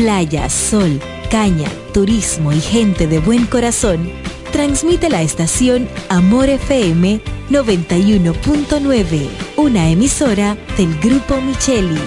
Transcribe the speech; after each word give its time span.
playa, 0.00 0.48
sol, 0.48 0.98
caña, 1.30 1.68
turismo 1.92 2.54
y 2.54 2.60
gente 2.62 3.06
de 3.06 3.18
buen 3.18 3.44
corazón, 3.44 4.10
transmite 4.50 5.10
la 5.10 5.20
estación 5.20 5.90
Amor 6.08 6.48
FM 6.48 7.20
91.9, 7.50 9.28
una 9.58 9.90
emisora 9.90 10.56
del 10.78 10.98
Grupo 11.00 11.38
Micheli. 11.42 12.00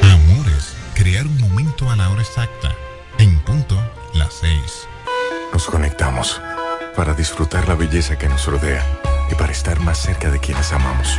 Amores, 0.00 0.74
crear 0.94 1.26
un 1.26 1.42
momento 1.42 1.90
a 1.90 1.96
la 1.96 2.08
hora 2.08 2.22
exacta, 2.22 2.74
en 3.18 3.38
punto 3.40 3.76
las 4.14 4.32
seis. 4.32 4.88
Nos 5.52 5.66
conectamos 5.66 6.40
para 6.96 7.12
disfrutar 7.12 7.68
la 7.68 7.74
belleza 7.74 8.16
que 8.16 8.30
nos 8.30 8.46
rodea 8.46 8.82
y 9.30 9.34
para 9.34 9.52
estar 9.52 9.78
más 9.80 9.98
cerca 9.98 10.30
de 10.30 10.40
quienes 10.40 10.72
amamos. 10.72 11.18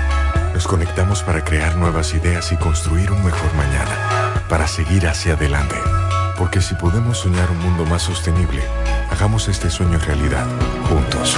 Nos 0.57 0.67
conectamos 0.67 1.21
para 1.21 1.43
crear 1.43 1.75
nuevas 1.75 2.15
ideas 2.15 2.51
y 2.51 2.57
construir 2.57 3.11
un 3.11 3.23
mejor 3.23 3.53
mañana, 3.53 4.41
para 4.49 4.65
seguir 4.65 5.07
hacia 5.07 5.33
adelante. 5.33 5.75
Porque 6.35 6.61
si 6.61 6.73
podemos 6.73 7.19
soñar 7.19 7.51
un 7.51 7.59
mundo 7.59 7.85
más 7.85 8.01
sostenible, 8.01 8.63
hagamos 9.11 9.49
este 9.49 9.69
sueño 9.69 9.99
realidad, 9.99 10.47
juntos. 10.89 11.35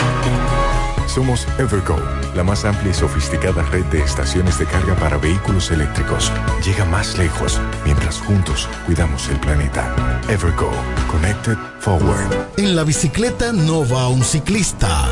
Somos 1.06 1.46
Evergo, 1.58 1.98
la 2.34 2.46
más 2.46 2.64
amplia 2.64 2.92
y 2.92 2.94
sofisticada 2.94 3.62
red 3.64 3.84
de 3.88 4.00
estaciones 4.02 4.58
de 4.58 4.66
carga 4.66 4.96
para 4.96 5.18
vehículos 5.18 5.70
eléctricos. 5.70 6.32
Llega 6.64 6.86
más 6.86 7.18
lejos 7.18 7.60
mientras 7.84 8.20
juntos 8.20 8.70
cuidamos 8.86 9.28
el 9.28 9.40
planeta. 9.42 9.94
Evergo, 10.30 10.72
Connected 11.12 11.58
Forward. 11.82 12.56
En 12.56 12.74
la 12.74 12.86
bicicleta 12.86 13.52
no 13.52 13.86
va 13.86 14.08
un 14.08 14.24
ciclista, 14.24 15.10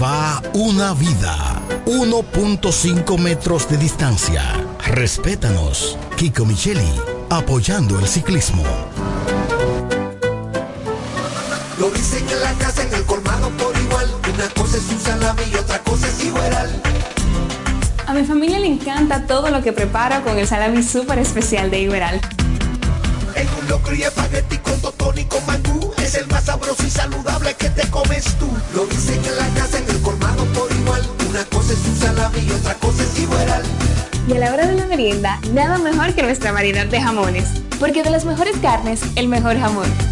va 0.00 0.40
una 0.54 0.94
vida. 0.94 1.51
1.5 1.86 3.18
metros 3.18 3.68
de 3.68 3.76
distancia. 3.76 4.42
Respétanos. 4.86 5.98
Kiko 6.16 6.44
Micheli, 6.44 6.92
apoyando 7.30 7.98
el 7.98 8.06
ciclismo. 8.06 8.64
Lo 11.78 11.90
dicen 11.90 12.28
en 12.28 12.40
la 12.40 12.52
casa, 12.54 12.82
en 12.82 12.94
el 12.94 13.04
colmado 13.04 13.50
por 13.58 13.76
igual. 13.76 14.08
Una 14.34 14.48
cosa 14.50 14.76
es 14.76 14.88
un 14.90 15.00
salami 15.00 15.42
y 15.52 15.56
otra 15.56 15.78
cosa 15.82 16.08
es 16.08 16.24
igual. 16.24 16.82
A 18.06 18.14
mi 18.14 18.24
familia 18.24 18.58
le 18.58 18.66
encanta 18.66 19.26
todo 19.26 19.50
lo 19.50 19.62
que 19.62 19.72
preparo 19.72 20.22
con 20.22 20.38
el 20.38 20.46
salami 20.46 20.82
súper 20.82 21.18
especial 21.18 21.70
de 21.70 21.80
Iberal. 21.80 22.20
En 23.34 23.48
un 23.60 23.68
locro 23.68 23.94
y 23.94 24.02
espagueti 24.02 24.58
con 24.58 24.80
totón 24.80 25.18
y 25.18 25.24
con 25.24 25.44
mangú. 25.46 25.92
Es 25.96 26.14
el 26.14 26.26
más 26.28 26.44
sabroso 26.44 26.84
y 26.86 26.90
saludable 26.90 27.54
que 27.54 27.70
te 27.70 27.88
comes 27.90 28.24
tú. 28.38 28.48
Lo 28.74 28.86
dicen 28.86 29.20
en 29.24 29.36
la 29.36 29.48
casa, 29.60 29.78
en 29.78 29.88
el 29.88 30.00
colmado 30.02 30.44
por 30.52 30.70
igual. 30.70 31.21
Una 31.32 31.46
cosa 31.46 31.72
es 31.72 32.44
y 32.44 32.50
otra 32.50 32.74
cosa 32.74 33.02
es. 33.02 33.18
Y 34.28 34.32
a 34.34 34.38
la 34.38 34.52
hora 34.52 34.66
de 34.66 34.74
la 34.74 34.84
merienda, 34.84 35.40
nada 35.54 35.78
mejor 35.78 36.14
que 36.14 36.22
nuestra 36.22 36.52
variedad 36.52 36.84
de 36.84 37.00
jamones. 37.00 37.48
Porque 37.80 38.02
de 38.02 38.10
las 38.10 38.26
mejores 38.26 38.54
carnes, 38.58 39.00
el 39.16 39.28
mejor 39.28 39.58
jamón. 39.58 40.11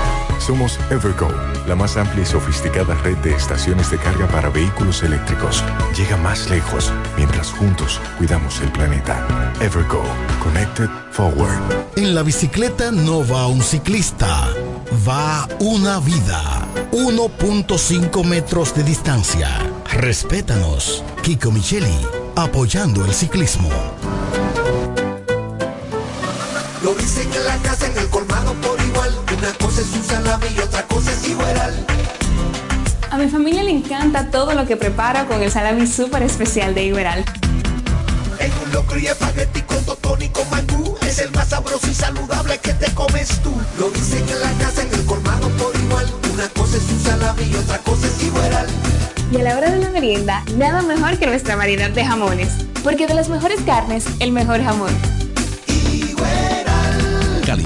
Somos 0.41 0.79
Evergo, 0.89 1.27
la 1.67 1.75
más 1.75 1.97
amplia 1.97 2.23
y 2.23 2.25
sofisticada 2.25 2.95
red 2.95 3.15
de 3.17 3.31
estaciones 3.35 3.91
de 3.91 3.99
carga 3.99 4.27
para 4.27 4.49
vehículos 4.49 5.03
eléctricos. 5.03 5.63
Llega 5.95 6.17
más 6.17 6.49
lejos 6.49 6.91
mientras 7.15 7.51
juntos 7.51 8.01
cuidamos 8.17 8.59
el 8.61 8.71
planeta. 8.71 9.23
Evergo, 9.61 10.03
Connected 10.41 10.89
Forward. 11.11 11.61
En 11.95 12.15
la 12.15 12.23
bicicleta 12.23 12.91
no 12.91 13.25
va 13.27 13.45
un 13.45 13.61
ciclista, 13.61 14.47
va 15.07 15.47
una 15.59 15.99
vida. 15.99 16.67
1.5 16.91 18.25
metros 18.25 18.73
de 18.73 18.83
distancia. 18.83 19.47
Respétanos. 19.91 21.03
Kiko 21.21 21.51
Micheli, 21.51 21.95
apoyando 22.35 23.05
el 23.05 23.13
ciclismo. 23.13 23.69
Lo 26.83 26.95
dicen 26.95 27.31
en 27.31 27.45
la 27.45 27.57
casa, 27.57 27.80
Una 29.41 29.53
cosa 29.53 29.81
es 29.81 29.91
un 29.93 30.03
salami 30.03 30.45
y 30.55 30.59
otra 30.59 30.83
cosa 30.83 31.11
es 31.11 31.27
igual. 31.27 31.85
A 33.09 33.17
mi 33.17 33.27
familia 33.27 33.63
le 33.63 33.71
encanta 33.71 34.29
todo 34.29 34.53
lo 34.53 34.67
que 34.67 34.77
preparo 34.77 35.27
con 35.27 35.41
el 35.41 35.49
salami 35.49 35.87
súper 35.87 36.21
especial 36.21 36.75
de 36.75 36.83
Iberal. 36.83 37.25
En 38.37 38.51
un 38.63 38.71
locro 38.71 38.99
y 38.99 39.07
espagueti 39.07 39.63
con 39.63 39.83
totón 39.83 40.21
y 40.21 40.29
con 40.29 40.47
mangú. 40.51 40.95
Es 41.01 41.17
el 41.17 41.31
más 41.31 41.49
sabroso 41.49 41.87
y 41.89 41.93
saludable 41.95 42.59
que 42.59 42.71
te 42.75 42.93
comes 42.93 43.29
tú. 43.41 43.51
Lo 43.79 43.89
dicen 43.89 44.23
en 44.29 44.41
la 44.41 44.51
casa, 44.63 44.83
en 44.83 44.93
el 44.93 45.03
colmado 45.07 45.49
por 45.57 45.75
igual. 45.75 46.05
Una 46.31 46.47
cosa 46.49 46.77
es 46.77 46.83
un 46.83 46.99
salami 46.99 47.43
y 47.51 47.55
otra 47.55 47.79
cosa 47.79 48.05
es 48.05 48.23
igual. 48.23 48.67
Y 49.31 49.37
a 49.37 49.43
la 49.43 49.57
hora 49.57 49.71
de 49.71 49.79
la 49.79 49.89
merienda, 49.89 50.43
nada 50.55 50.83
mejor 50.83 51.17
que 51.17 51.25
nuestra 51.25 51.55
variedad 51.55 51.89
de 51.89 52.05
jamones. 52.05 52.49
Porque 52.83 53.07
de 53.07 53.15
las 53.15 53.27
mejores 53.27 53.59
carnes, 53.61 54.05
el 54.19 54.33
mejor 54.33 54.63
jamón. 54.63 55.20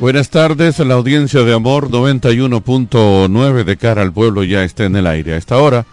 Buenas 0.00 0.30
tardes, 0.30 0.78
la 0.78 0.94
audiencia 0.94 1.42
de 1.42 1.52
Amor 1.52 1.90
91.9 1.90 3.64
de 3.64 3.76
cara 3.76 4.02
al 4.02 4.12
pueblo 4.12 4.44
ya 4.44 4.62
está 4.62 4.84
en 4.84 4.94
el 4.94 5.08
aire. 5.08 5.34
A 5.34 5.36
esta 5.36 5.58
hora, 5.58 5.86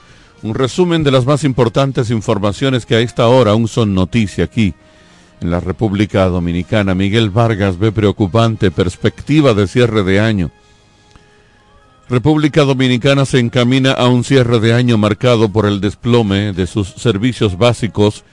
un 0.44 0.54
resumen 0.54 1.04
de 1.04 1.10
las 1.10 1.25
más 1.25 1.44
importantes 1.44 2.12
informaciones 2.12 2.86
que 2.86 2.94
a 2.94 3.00
esta 3.00 3.28
hora 3.28 3.54
aún 3.54 3.68
son 3.68 3.96
noticia 3.96 4.44
aquí 4.44 4.75
en 5.42 5.50
la 5.50 5.60
República 5.60 6.25
Dominicana. 6.25 6.94
Miguel 6.94 7.31
Vargas 7.31 7.80
ve 7.80 7.92
preocupante 7.92 8.69
perspectiva 8.69 9.56
de 9.56 9.66
cierre 9.66 10.04
de 10.04 10.19
año. 10.19 10.51
República 12.08 12.62
Dominicana 12.62 13.25
se 13.25 13.40
encamina 13.40 13.92
a 13.94 14.08
un 14.08 14.24
cierre 14.24 14.60
de 14.60 14.74
año 14.74 15.00
marcado 15.00 15.50
por 15.50 15.66
el 15.66 15.81
desplome 15.81 16.54
de 16.54 16.68
sus 16.68 16.90
servicios 16.90 17.58
básicos 17.58 18.24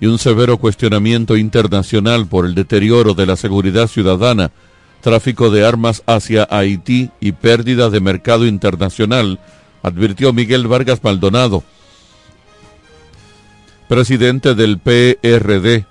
y 0.00 0.06
un 0.06 0.18
severo 0.18 0.56
cuestionamiento 0.56 1.36
internacional 1.36 2.26
por 2.26 2.46
el 2.46 2.56
deterioro 2.56 3.14
de 3.14 3.26
la 3.26 3.36
seguridad 3.36 3.86
ciudadana 3.86 4.50
tráfico 5.00 5.50
de 5.50 5.66
armas 5.66 6.02
hacia 6.06 6.46
Haití 6.50 7.10
y 7.20 7.32
pérdida 7.32 7.90
de 7.90 8.00
mercado 8.00 8.46
internacional, 8.46 9.40
advirtió 9.82 10.32
Miguel 10.32 10.66
Vargas 10.66 11.02
Maldonado, 11.02 11.62
presidente 13.88 14.54
del 14.54 14.78
PRD. 14.78 15.86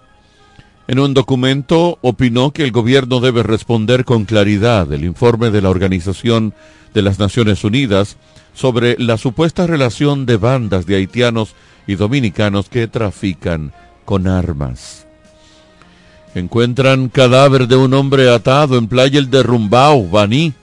En 0.87 0.99
un 0.99 1.13
documento 1.13 1.99
opinó 2.01 2.51
que 2.51 2.63
el 2.63 2.71
gobierno 2.71 3.19
debe 3.19 3.43
responder 3.43 4.05
con 4.05 4.25
claridad 4.25 4.91
el 4.93 5.03
informe 5.03 5.51
de 5.51 5.61
la 5.61 5.69
Organización 5.69 6.53
de 6.93 7.01
las 7.01 7.19
Naciones 7.19 7.63
Unidas 7.63 8.17
sobre 8.53 8.95
la 8.97 9.17
supuesta 9.17 9.67
relación 9.67 10.25
de 10.25 10.37
bandas 10.37 10.85
de 10.85 10.95
haitianos 10.95 11.55
y 11.87 11.95
dominicanos 11.95 12.69
que 12.69 12.87
trafican 12.87 13.73
con 14.05 14.27
armas. 14.27 15.08
Encuentran 16.35 17.09
cadáver 17.09 17.67
de 17.67 17.75
un 17.75 17.93
hombre 17.93 18.29
atado 18.29 18.77
en 18.77 18.87
playa 18.87 19.19
El 19.19 19.29
Derrumbao, 19.31 20.07
Baní. 20.09 20.53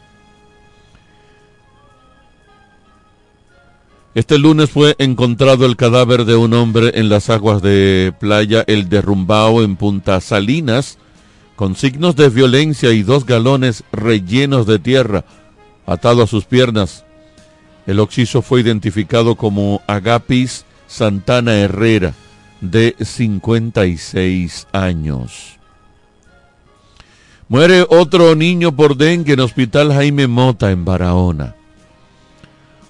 Este 4.15 4.39
lunes 4.39 4.71
fue 4.71 4.95
encontrado 4.99 5.67
el 5.67 5.77
cadáver 5.77 6.25
de 6.25 6.37
un 6.37 6.55
hombre 6.55 6.93
en 6.95 7.09
las 7.09 7.29
aguas 7.29 7.61
de 7.63 8.15
playa 8.19 8.65
El 8.67 8.89
Derrumbao 8.89 9.63
en 9.63 9.77
Punta 9.77 10.21
Salinas, 10.21 10.99
con 11.57 11.75
signos 11.75 12.17
de 12.17 12.31
violencia 12.31 12.93
y 12.93 13.03
dos 13.03 13.27
galones 13.27 13.83
rellenos 13.93 14.67
de 14.67 14.79
tierra 14.79 15.25
atado 15.85 16.23
a 16.23 16.27
sus 16.27 16.45
piernas. 16.45 17.05
El 17.87 18.01
occiso 18.01 18.41
fue 18.41 18.61
identificado 18.61 19.35
como 19.35 19.83
Agapis 19.87 20.65
Santana 20.87 21.55
Herrera, 21.57 22.15
de 22.61 22.97
56 22.99 24.67
años. 24.73 25.56
Muere 27.49 27.87
otro 27.89 28.35
niño 28.35 28.75
por 28.75 28.97
dengue 28.97 29.35
en 29.35 29.41
Hospital 29.41 29.93
Jaime 29.93 30.27
Mota 30.27 30.73
en 30.73 30.85
Barahona. 30.85 31.55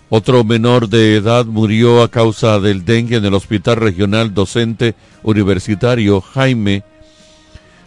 Otro 0.09 0.45
menor 0.45 0.89
de 0.89 1.17
edad 1.17 1.45
murió 1.45 2.03
a 2.03 2.11
causa 2.11 2.59
del 2.59 2.87
dengue 2.87 3.17
en 3.17 3.27
el 3.27 3.35
Hospital 3.35 3.77
Regional 3.77 4.33
Docente 4.33 4.95
Universitario 5.23 6.23
Jaime, 6.23 6.85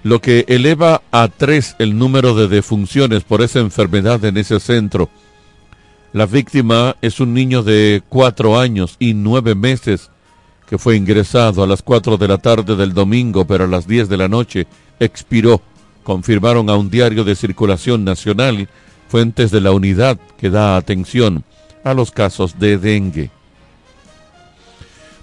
lo 0.04 0.21
que 0.21 0.45
eleva 0.48 1.01
a 1.12 1.27
tres 1.30 1.75
el 1.80 1.98
número 1.98 2.36
de 2.36 2.48
defunciones 2.48 3.24
por 3.24 3.42
esa 3.42 3.60
enfermedad 3.62 4.24
en 4.24 4.38
ese 4.38 4.60
centro. 4.60 5.10
La 6.13 6.27
víctima 6.27 6.95
es 7.01 7.19
un 7.19 7.33
niño 7.33 7.63
de 7.63 8.04
cuatro 8.10 8.60
años 8.60 8.95
y 9.00 9.16
nueve 9.16 9.56
meses 9.56 10.12
que 10.68 10.77
fue 10.77 10.95
ingresado 10.95 11.63
a 11.63 11.68
las 11.68 11.81
cuatro 11.81 12.18
de 12.18 12.27
la 12.27 12.38
tarde 12.38 12.75
del 12.75 12.94
domingo, 12.94 13.48
pero 13.48 13.63
a 13.63 13.68
las 13.68 13.88
diez 13.88 14.07
de 14.07 14.18
la 14.18 14.27
noche 14.27 14.68
expiró 15.00 15.63
confirmaron 16.09 16.71
a 16.71 16.75
un 16.75 16.89
diario 16.89 17.23
de 17.23 17.35
circulación 17.35 18.03
nacional 18.03 18.67
fuentes 19.09 19.51
de 19.51 19.61
la 19.61 19.73
unidad 19.73 20.17
que 20.39 20.50
da 20.50 20.75
atención 20.75 21.44
a 21.83 21.94
los 21.94 22.09
casos 22.09 22.57
de 22.57 22.79
dengue. 22.79 23.29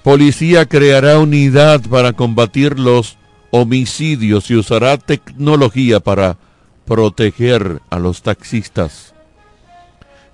Policía 0.04 0.64
creará 0.66 1.18
unidad 1.18 1.80
para 1.90 2.12
combatir 2.12 2.78
los 2.78 3.18
homicidios 3.50 4.48
y 4.48 4.54
usará 4.54 4.96
tecnología 4.96 5.98
para 5.98 6.38
proteger 6.84 7.82
a 7.90 7.98
los 7.98 8.22
taxistas. 8.22 9.12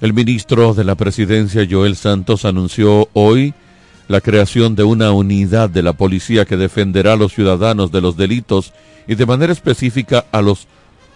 El 0.03 0.13
ministro 0.13 0.75
de 0.75 0.85
la 0.85 0.97
Presidencia, 0.97 1.67
Joel 1.71 1.97
Santos, 1.97 2.45
anunció 2.45 3.09
hoy 3.15 3.55
la 4.09 4.21
creación 4.21 4.75
de 4.75 4.85
una 4.85 5.13
unidad 5.13 5.71
de 5.71 5.83
la 5.83 5.93
policía 5.93 6.45
que 6.45 6.57
defenderá 6.57 7.15
a 7.15 7.17
los 7.17 7.33
ciudadanos 7.33 7.93
de 7.93 8.01
los 8.01 8.17
delitos 8.17 8.73
y 9.07 9.15
de 9.15 9.27
manera 9.27 9.53
específica 9.53 10.27
a 10.33 10.43
los 10.43 10.67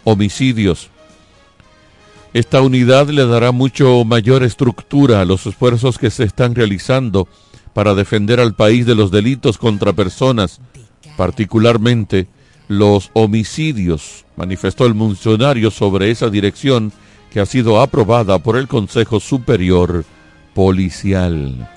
homicidios. 0.05 0.91
Esta 2.33 2.61
unidad 2.61 3.09
le 3.09 3.27
dará 3.27 3.51
mucho 3.53 4.05
mayor 4.05 4.43
estructura 4.43 5.21
a 5.21 5.25
los 5.25 5.47
esfuerzos 5.47 5.99
que 5.99 6.11
se 6.11 6.25
están 6.25 6.55
realizando 6.55 7.29
para 7.73 7.95
defender 7.95 8.41
al 8.41 8.55
país 8.55 8.87
de 8.87 8.95
los 8.95 9.11
delitos 9.11 9.59
contra 9.59 9.93
personas, 9.93 10.61
particularmente 11.17 12.27
los 12.69 13.11
homicidios, 13.13 14.25
manifestó 14.37 14.87
el 14.87 14.95
funcionario 14.95 15.71
sobre 15.71 16.11
esa 16.11 16.29
dirección 16.31 16.93
que 17.31 17.41
ha 17.41 17.47
sido 17.47 17.81
aprobada 17.81 18.39
por 18.39 18.57
el 18.57 18.67
Consejo 18.67 19.21
Superior 19.21 20.05
Policial. 20.55 21.76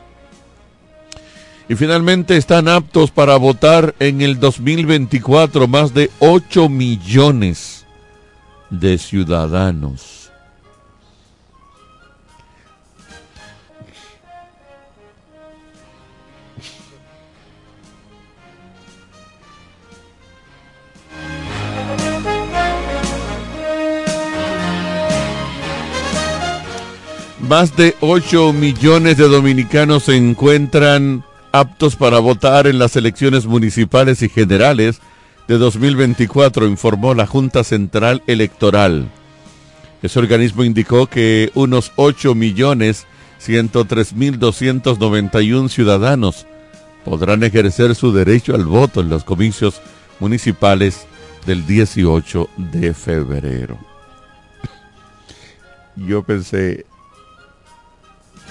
Y 1.70 1.76
finalmente 1.76 2.36
están 2.36 2.68
aptos 2.68 3.12
para 3.12 3.38
votar 3.38 3.94
en 4.00 4.22
el 4.22 4.40
2024 4.40 5.68
más 5.68 5.94
de 5.94 6.10
8 6.18 6.68
millones 6.68 7.86
de 8.72 8.98
ciudadanos. 8.98 10.32
Más 27.48 27.76
de 27.76 27.96
8 28.00 28.54
millones 28.54 29.18
de 29.18 29.28
dominicanos 29.28 30.04
se 30.04 30.16
encuentran 30.16 31.29
aptos 31.52 31.96
para 31.96 32.20
votar 32.20 32.68
en 32.68 32.80
las 32.80 32.96
elecciones 32.96 33.46
municipales 33.46 34.22
y 34.22 34.30
generales 34.30 35.00
de 35.48 35.58
2024, 35.58 36.68
informó 36.68 37.14
la 37.14 37.26
Junta 37.26 37.64
Central 37.64 38.22
Electoral. 38.28 39.10
Ese 40.02 40.20
organismo 40.20 40.64
indicó 40.64 41.08
que 41.08 41.52
unos 41.56 41.92
8 41.96 42.36
millones 42.36 43.06
103 43.40 44.14
mil 44.14 44.38
291 44.38 45.70
ciudadanos 45.70 46.46
podrán 47.04 47.44
ejercer 47.44 47.96
su 47.96 48.12
derecho 48.12 48.54
al 48.54 48.66
voto 48.66 49.02
en 49.02 49.10
los 49.10 49.24
comicios 49.24 49.82
municipales 50.20 51.08
del 51.46 51.66
18 51.66 52.50
de 52.58 52.94
febrero. 52.94 53.78
Yo 55.96 56.24
pensé, 56.24 56.86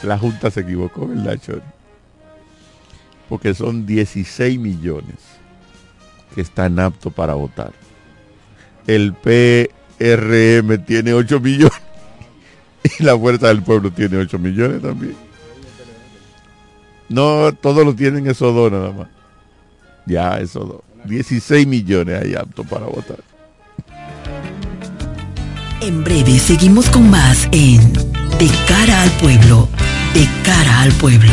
la 0.02 0.18
Junta 0.18 0.50
se 0.50 0.60
equivocó, 0.60 1.06
¿verdad, 1.06 1.38
Chori? 1.40 1.62
Porque 3.28 3.54
son 3.54 3.87
16 3.87 4.58
millones 4.58 5.16
que 6.35 6.40
están 6.40 6.78
aptos 6.78 7.12
para 7.12 7.35
votar. 7.35 7.73
El 8.87 9.12
PRM 9.12 10.78
tiene 10.85 11.12
8 11.12 11.40
millones 11.40 11.80
y 12.99 13.02
la 13.02 13.18
Fuerza 13.18 13.49
del 13.49 13.62
Pueblo 13.62 13.90
tiene 13.90 14.18
8 14.18 14.38
millones 14.38 14.82
también. 14.82 15.16
No, 17.08 17.52
todos 17.54 17.85
lo 17.85 17.94
tienen 17.94 18.26
esos 18.26 18.54
dos 18.54 18.70
nada 18.70 18.92
más. 18.92 19.08
Ya, 20.06 20.38
esos 20.38 20.68
dos. 20.68 20.80
16 21.04 21.66
millones 21.66 22.23
hay 22.23 22.35
aptos 22.35 22.66
para 22.66 22.87
votar. 22.87 23.18
En 25.80 26.02
breve 26.02 26.38
seguimos 26.38 26.90
con 26.90 27.08
más 27.08 27.49
en 27.52 27.92
De 27.92 28.50
cara 28.66 29.02
al 29.02 29.11
pueblo, 29.12 29.68
de 30.12 30.28
cara 30.44 30.82
al 30.82 30.92
pueblo, 30.92 31.32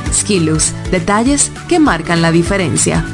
Skilus, 0.11 0.73
detalles 0.91 1.51
que 1.67 1.79
marcan 1.79 2.21
la 2.21 2.31
diferencia. 2.31 3.05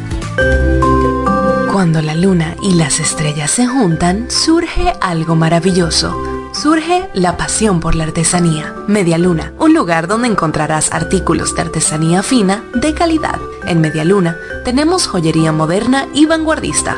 Cuando 1.71 2.01
la 2.01 2.15
luna 2.15 2.55
y 2.61 2.73
las 2.73 2.99
estrellas 2.99 3.51
se 3.51 3.67
juntan, 3.67 4.31
surge 4.31 4.93
algo 4.99 5.35
maravilloso. 5.35 6.15
Surge 6.51 7.07
la 7.13 7.37
pasión 7.37 7.79
por 7.79 7.93
la 7.93 8.05
artesanía. 8.05 8.73
Media 8.87 9.19
Luna, 9.19 9.53
un 9.59 9.75
lugar 9.75 10.07
donde 10.07 10.27
encontrarás 10.27 10.91
artículos 10.91 11.53
de 11.53 11.61
artesanía 11.61 12.23
fina 12.23 12.63
de 12.73 12.95
calidad. 12.95 13.39
En 13.67 13.79
Media 13.79 14.03
Luna 14.03 14.37
tenemos 14.65 15.05
joyería 15.05 15.51
moderna 15.51 16.07
y 16.15 16.25
vanguardista. 16.25 16.97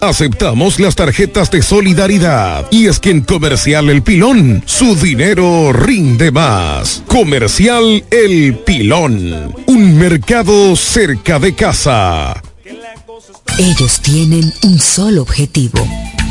Aceptamos 0.00 0.78
las 0.78 0.94
tarjetas 0.94 1.50
de 1.50 1.60
solidaridad. 1.62 2.66
Y 2.70 2.86
es 2.86 3.00
que 3.00 3.10
en 3.10 3.22
Comercial 3.22 3.90
El 3.90 4.02
Pilón, 4.02 4.62
su 4.64 4.94
dinero 4.94 5.72
rinde 5.72 6.30
más. 6.30 7.02
Comercial 7.06 8.04
El 8.10 8.56
Pilón. 8.58 9.54
Un 9.66 9.98
mercado 9.98 10.76
cerca 10.76 11.38
de 11.38 11.54
casa. 11.54 12.42
Ellos 13.58 14.00
tienen 14.00 14.52
un 14.62 14.78
solo 14.78 15.22
objetivo, 15.22 15.84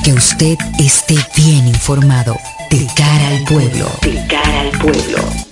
que 0.03 0.13
usted 0.13 0.55
esté 0.79 1.15
bien 1.35 1.67
informado, 1.67 2.37
de 2.69 2.87
cara 2.95 3.27
al 3.27 3.43
pueblo. 3.43 3.91
De 4.01 4.25
cara 4.27 4.61
al 4.61 4.71
pueblo. 4.79 5.46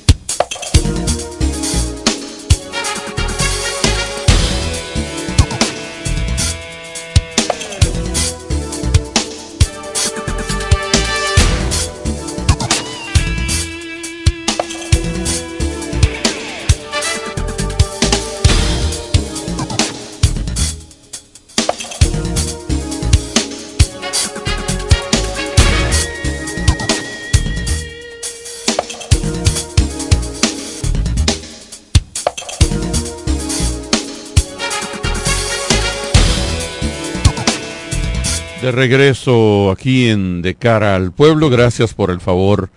De 38.61 38.71
regreso 38.71 39.69
aquí 39.69 40.09
en 40.09 40.41
De 40.41 40.55
cara 40.55 40.95
al 40.95 41.11
pueblo, 41.11 41.49
gracias 41.49 41.93
por 41.93 42.09
el 42.09 42.19
favor 42.19 42.69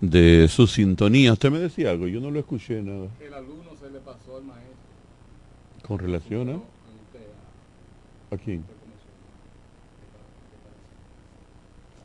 de 0.00 0.46
su 0.48 0.66
sintonía. 0.66 1.32
Usted 1.32 1.50
me 1.50 1.58
decía 1.58 1.90
algo, 1.90 2.06
yo 2.06 2.20
no 2.20 2.30
lo 2.30 2.38
escuché 2.38 2.82
nada. 2.82 3.08
El 3.20 3.34
alumno 3.34 3.70
se 3.80 3.90
le 3.90 3.98
pasó 4.00 4.36
al 4.36 4.44
maestro. 4.44 4.76
¿Con 5.86 5.98
relación 5.98 6.50
a? 6.50 8.34
¿A 8.34 8.38
quién? 8.38 8.64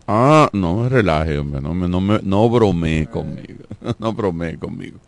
Ah, 0.08 0.50
no 0.54 0.90
relaje, 0.90 1.38
hombre, 1.38 1.62
no, 1.62 1.74
me, 1.74 1.88
no, 1.88 2.02
me, 2.02 2.20
no 2.22 2.50
bromee 2.50 3.08
conmigo, 3.08 3.64
no 4.00 4.14
bromee 4.14 4.58
conmigo. 4.58 5.00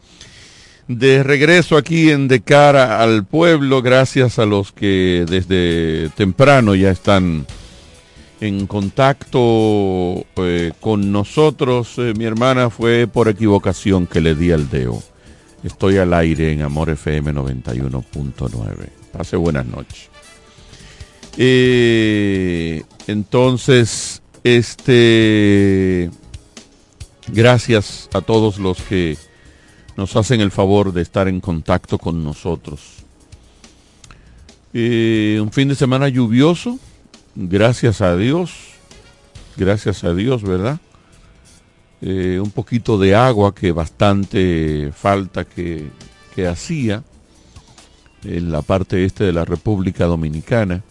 De 0.88 1.24
regreso 1.24 1.78
aquí 1.78 2.10
en 2.10 2.28
De 2.28 2.42
Cara 2.42 3.02
al 3.02 3.26
Pueblo, 3.26 3.82
gracias 3.82 4.40
a 4.40 4.46
los 4.46 4.72
que 4.72 5.26
desde 5.30 6.10
temprano 6.16 6.76
ya 6.76 6.92
están 6.92 7.46
en 8.44 8.68
contacto 8.68 10.26
eh, 10.36 10.74
con 10.82 11.14
nosotros. 11.14 11.98
Eh, 11.98 12.14
mi 12.18 12.26
hermana 12.26 12.70
fue 12.70 13.08
por 13.08 13.30
equivocación 13.30 14.06
que 14.06 14.20
le 14.20 14.36
di 14.36 14.52
al 14.52 14.70
dedo. 14.70 15.02
Estoy 15.64 15.96
al 15.96 16.14
aire 16.14 16.52
en 16.52 16.62
Amor 16.62 16.90
FM 16.90 17.34
91.9. 17.34 18.90
Pase 19.14 19.38
buenas 19.38 19.66
noches. 19.66 20.10
Eh, 21.38 22.84
entonces, 23.08 24.22
este, 24.44 26.12
gracias 27.30 28.10
a 28.12 28.20
todos 28.20 28.58
los 28.58 28.82
que 28.82 29.18
nos 29.96 30.18
hacen 30.18 30.42
el 30.42 30.52
favor 30.52 30.92
de 30.92 31.02
estar 31.02 31.30
en 31.30 31.40
contacto 31.40 31.98
con 31.98 32.22
nosotros. 32.26 32.82
un 34.74 35.50
fin 35.54 35.70
de 35.70 35.76
semana 35.76 36.10
lluvioso, 36.10 36.78
gracias 37.36 38.02
a 38.02 38.16
Dios, 38.16 38.52
gracias 39.58 40.04
a 40.04 40.14
Dios, 40.14 40.44
¿verdad? 40.44 40.80
Eh, 42.02 42.40
un 42.42 42.52
poquito 42.52 42.98
de 42.98 43.16
agua 43.16 43.56
que 43.56 43.72
bastante 43.72 44.92
falta 44.94 45.46
que, 45.46 45.90
que 46.36 46.48
hacía 46.48 47.04
en 48.24 48.52
la 48.52 48.62
parte 48.62 49.06
este 49.06 49.24
de 49.24 49.34
la 49.34 49.46
República 49.46 50.06
Dominicana. 50.06 50.84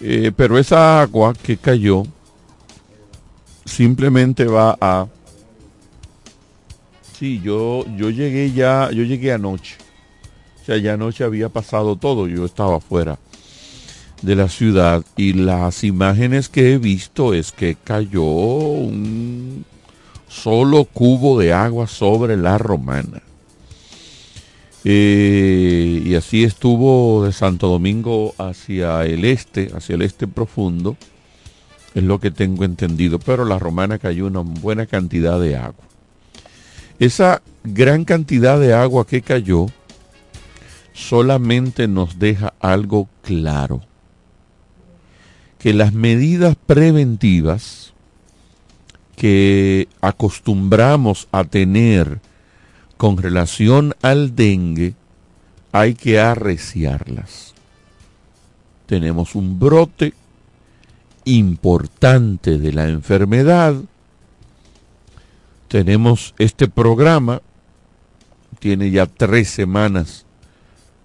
Eh, 0.00 0.32
pero 0.36 0.58
esa 0.58 1.00
agua 1.00 1.34
que 1.34 1.56
cayó 1.56 2.02
simplemente 3.64 4.44
va 4.44 4.76
a... 4.80 5.06
Sí, 7.18 7.40
yo, 7.42 7.86
yo 7.96 8.10
llegué 8.10 8.52
ya, 8.52 8.90
yo 8.90 9.02
llegué 9.04 9.32
anoche. 9.32 9.76
O 10.60 10.64
sea, 10.66 10.76
ya 10.76 10.94
anoche 10.94 11.24
había 11.24 11.48
pasado 11.48 11.96
todo, 11.96 12.26
yo 12.26 12.44
estaba 12.44 12.76
afuera 12.76 13.18
de 14.22 14.34
la 14.34 14.48
ciudad 14.48 15.04
y 15.16 15.34
las 15.34 15.84
imágenes 15.84 16.48
que 16.48 16.72
he 16.72 16.78
visto 16.78 17.34
es 17.34 17.52
que 17.52 17.76
cayó 17.76 18.24
un 18.24 19.64
solo 20.28 20.84
cubo 20.84 21.38
de 21.38 21.52
agua 21.52 21.86
sobre 21.86 22.36
la 22.36 22.58
romana. 22.58 23.22
Eh, 24.84 26.02
y 26.04 26.14
así 26.14 26.44
estuvo 26.44 27.24
de 27.24 27.32
Santo 27.32 27.68
Domingo 27.68 28.34
hacia 28.38 29.04
el 29.04 29.24
este, 29.24 29.70
hacia 29.74 29.96
el 29.96 30.02
este 30.02 30.28
profundo, 30.28 30.96
es 31.94 32.04
lo 32.04 32.20
que 32.20 32.30
tengo 32.30 32.64
entendido, 32.64 33.18
pero 33.18 33.44
la 33.44 33.58
romana 33.58 33.98
cayó 33.98 34.26
una 34.26 34.40
buena 34.40 34.86
cantidad 34.86 35.40
de 35.40 35.56
agua. 35.56 35.84
Esa 36.98 37.42
gran 37.64 38.04
cantidad 38.04 38.60
de 38.60 38.74
agua 38.74 39.06
que 39.06 39.22
cayó 39.22 39.66
solamente 40.94 41.88
nos 41.88 42.18
deja 42.18 42.54
algo 42.60 43.08
claro 43.22 43.82
que 45.66 45.74
las 45.74 45.92
medidas 45.92 46.54
preventivas 46.54 47.92
que 49.16 49.88
acostumbramos 50.00 51.26
a 51.32 51.42
tener 51.42 52.20
con 52.96 53.16
relación 53.16 53.92
al 54.00 54.36
dengue 54.36 54.94
hay 55.72 55.94
que 55.94 56.20
arreciarlas. 56.20 57.52
Tenemos 58.86 59.34
un 59.34 59.58
brote 59.58 60.14
importante 61.24 62.58
de 62.58 62.72
la 62.72 62.86
enfermedad. 62.88 63.74
Tenemos 65.66 66.32
este 66.38 66.68
programa, 66.68 67.42
tiene 68.60 68.92
ya 68.92 69.06
tres 69.06 69.50
semanas 69.50 70.26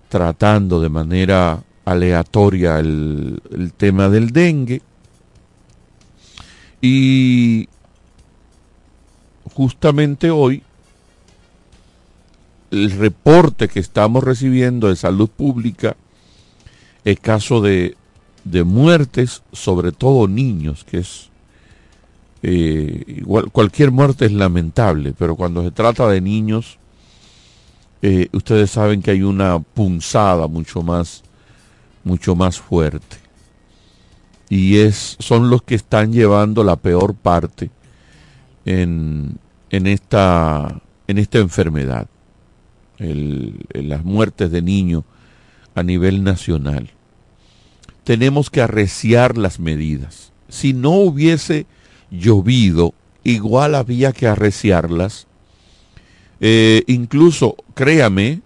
tratando 0.07 0.79
de 0.79 0.89
manera 0.89 1.63
aleatoria 1.85 2.79
el, 2.79 3.41
tema 3.77 4.09
del 4.09 4.31
dengue. 4.31 4.81
Y 6.81 7.67
justamente 9.53 10.31
hoy 10.31 10.63
el 12.71 12.91
reporte 12.91 13.67
que 13.67 13.79
estamos 13.79 14.23
recibiendo 14.23 14.87
de 14.87 14.95
salud 14.95 15.29
pública 15.29 15.95
es 17.03 17.19
caso 17.19 17.61
de, 17.61 17.95
de 18.43 18.63
muertes, 18.63 19.43
sobre 19.51 19.91
todo 19.91 20.27
niños, 20.27 20.83
que 20.83 20.99
es 20.99 21.31
eh, 22.43 23.03
igual, 23.07 23.51
cualquier 23.51 23.91
muerte 23.91 24.25
es 24.25 24.31
lamentable, 24.31 25.13
pero 25.17 25.35
cuando 25.35 25.63
se 25.63 25.71
trata 25.71 26.07
de 26.07 26.21
niños, 26.21 26.79
eh, 28.01 28.29
ustedes 28.31 28.71
saben 28.71 29.01
que 29.01 29.11
hay 29.11 29.21
una 29.21 29.59
punzada 29.59 30.47
mucho 30.47 30.81
más 30.81 31.23
mucho 32.03 32.35
más 32.35 32.59
fuerte. 32.59 33.17
Y 34.49 34.79
es, 34.79 35.15
son 35.19 35.49
los 35.49 35.61
que 35.61 35.75
están 35.75 36.11
llevando 36.11 36.63
la 36.63 36.75
peor 36.75 37.15
parte 37.15 37.69
en, 38.65 39.37
en, 39.69 39.87
esta, 39.87 40.81
en 41.07 41.17
esta 41.17 41.39
enfermedad, 41.39 42.07
el, 42.97 43.65
las 43.73 44.03
muertes 44.03 44.51
de 44.51 44.61
niños 44.61 45.03
a 45.73 45.83
nivel 45.83 46.23
nacional. 46.23 46.89
Tenemos 48.03 48.49
que 48.49 48.61
arreciar 48.61 49.37
las 49.37 49.59
medidas. 49.59 50.33
Si 50.49 50.73
no 50.73 50.91
hubiese 50.91 51.65
llovido, 52.09 52.93
igual 53.23 53.73
había 53.75 54.11
que 54.11 54.27
arreciarlas. 54.27 55.27
Eh, 56.41 56.83
incluso, 56.87 57.55
créame, 57.73 58.41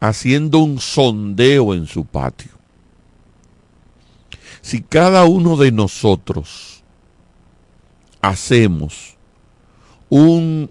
haciendo 0.00 0.60
un 0.60 0.80
sondeo 0.80 1.74
en 1.74 1.86
su 1.86 2.06
patio 2.06 2.59
si 4.62 4.82
cada 4.82 5.24
uno 5.24 5.56
de 5.56 5.72
nosotros 5.72 6.82
hacemos 8.20 9.16
un, 10.08 10.70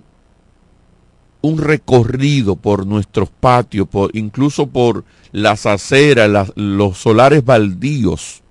un 1.41 1.57
recorrido 1.57 2.55
por 2.55 2.85
nuestros 2.85 3.29
patios, 3.29 3.87
por, 3.87 4.15
incluso 4.15 4.67
por 4.67 5.05
las 5.31 5.65
aceras, 5.65 6.51
los 6.55 6.97
solares 6.97 7.43
baldíos 7.43 8.41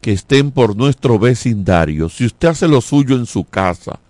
que 0.00 0.12
estén 0.12 0.50
por 0.50 0.76
nuestro 0.76 1.18
vecindario, 1.18 2.08
si 2.08 2.26
usted 2.26 2.48
hace 2.48 2.68
lo 2.68 2.80
suyo 2.80 3.16
en 3.16 3.26
su 3.26 3.44
casa, 3.44 4.00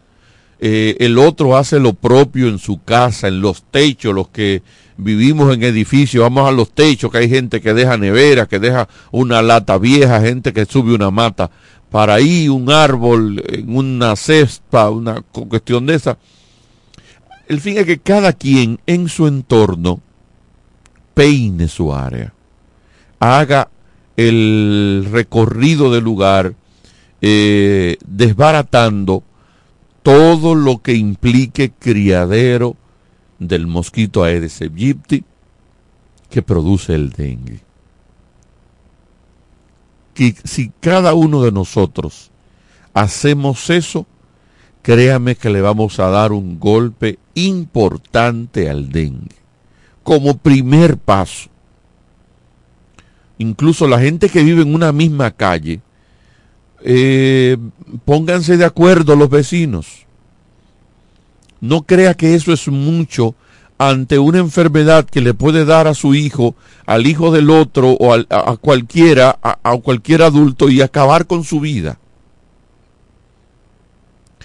eh, 0.60 0.96
el 1.00 1.18
otro 1.18 1.56
hace 1.56 1.78
lo 1.78 1.92
propio 1.92 2.48
en 2.48 2.58
su 2.58 2.82
casa, 2.82 3.28
en 3.28 3.40
los 3.40 3.62
techos, 3.64 4.14
los 4.14 4.28
que 4.28 4.62
vivimos 4.96 5.54
en 5.54 5.62
edificios, 5.62 6.22
vamos 6.22 6.48
a 6.48 6.52
los 6.52 6.70
techos, 6.70 7.10
que 7.10 7.18
hay 7.18 7.28
gente 7.28 7.60
que 7.60 7.74
deja 7.74 7.96
nevera, 7.96 8.46
que 8.46 8.58
deja 8.58 8.88
una 9.10 9.42
lata 9.42 9.78
vieja, 9.78 10.20
gente 10.20 10.52
que 10.52 10.66
sube 10.66 10.94
una 10.94 11.10
mata 11.10 11.50
para 11.90 12.14
ahí, 12.14 12.48
un 12.48 12.70
árbol, 12.70 13.42
en 13.48 13.76
una 13.76 14.16
cesta, 14.16 14.90
una 14.90 15.22
cuestión 15.22 15.86
de 15.86 15.94
esa. 15.94 16.18
El 17.46 17.60
fin 17.60 17.78
es 17.78 17.86
que 17.86 17.98
cada 17.98 18.32
quien 18.32 18.80
en 18.86 19.08
su 19.08 19.26
entorno 19.26 20.00
peine 21.14 21.68
su 21.68 21.94
área, 21.94 22.32
haga 23.20 23.68
el 24.16 25.06
recorrido 25.10 25.92
del 25.92 26.04
lugar, 26.04 26.54
eh, 27.20 27.96
desbaratando 28.06 29.22
todo 30.02 30.54
lo 30.54 30.82
que 30.82 30.94
implique 30.94 31.70
criadero 31.70 32.76
del 33.38 33.66
mosquito 33.66 34.22
Aedes 34.22 34.60
aegypti 34.60 35.24
que 36.30 36.42
produce 36.42 36.94
el 36.94 37.10
dengue. 37.10 37.60
Que 40.14 40.34
si 40.44 40.72
cada 40.80 41.14
uno 41.14 41.42
de 41.42 41.52
nosotros 41.52 42.30
hacemos 42.92 43.70
eso, 43.70 44.06
créame 44.82 45.36
que 45.36 45.50
le 45.50 45.60
vamos 45.60 45.98
a 45.98 46.08
dar 46.08 46.32
un 46.32 46.58
golpe 46.58 47.18
importante 47.34 48.68
al 48.68 48.90
dengue. 48.90 49.36
Como 50.02 50.36
primer 50.36 50.98
paso. 50.98 51.48
Incluso 53.38 53.88
la 53.88 53.98
gente 53.98 54.28
que 54.28 54.42
vive 54.42 54.62
en 54.62 54.74
una 54.74 54.92
misma 54.92 55.30
calle, 55.32 55.80
eh, 56.82 57.56
pónganse 58.04 58.56
de 58.56 58.64
acuerdo 58.64 59.16
los 59.16 59.30
vecinos. 59.30 60.03
No 61.64 61.84
crea 61.84 62.12
que 62.12 62.34
eso 62.34 62.52
es 62.52 62.68
mucho 62.68 63.34
ante 63.78 64.18
una 64.18 64.38
enfermedad 64.38 65.06
que 65.06 65.22
le 65.22 65.32
puede 65.32 65.64
dar 65.64 65.86
a 65.86 65.94
su 65.94 66.14
hijo, 66.14 66.54
al 66.84 67.06
hijo 67.06 67.30
del 67.30 67.48
otro 67.48 67.92
o 67.92 68.12
a, 68.12 68.56
cualquiera, 68.58 69.38
a, 69.42 69.78
cualquier 69.78 70.20
adulto 70.20 70.68
y 70.68 70.82
acabar 70.82 71.26
con 71.26 71.42
su 71.42 71.60
vida. 71.60 71.98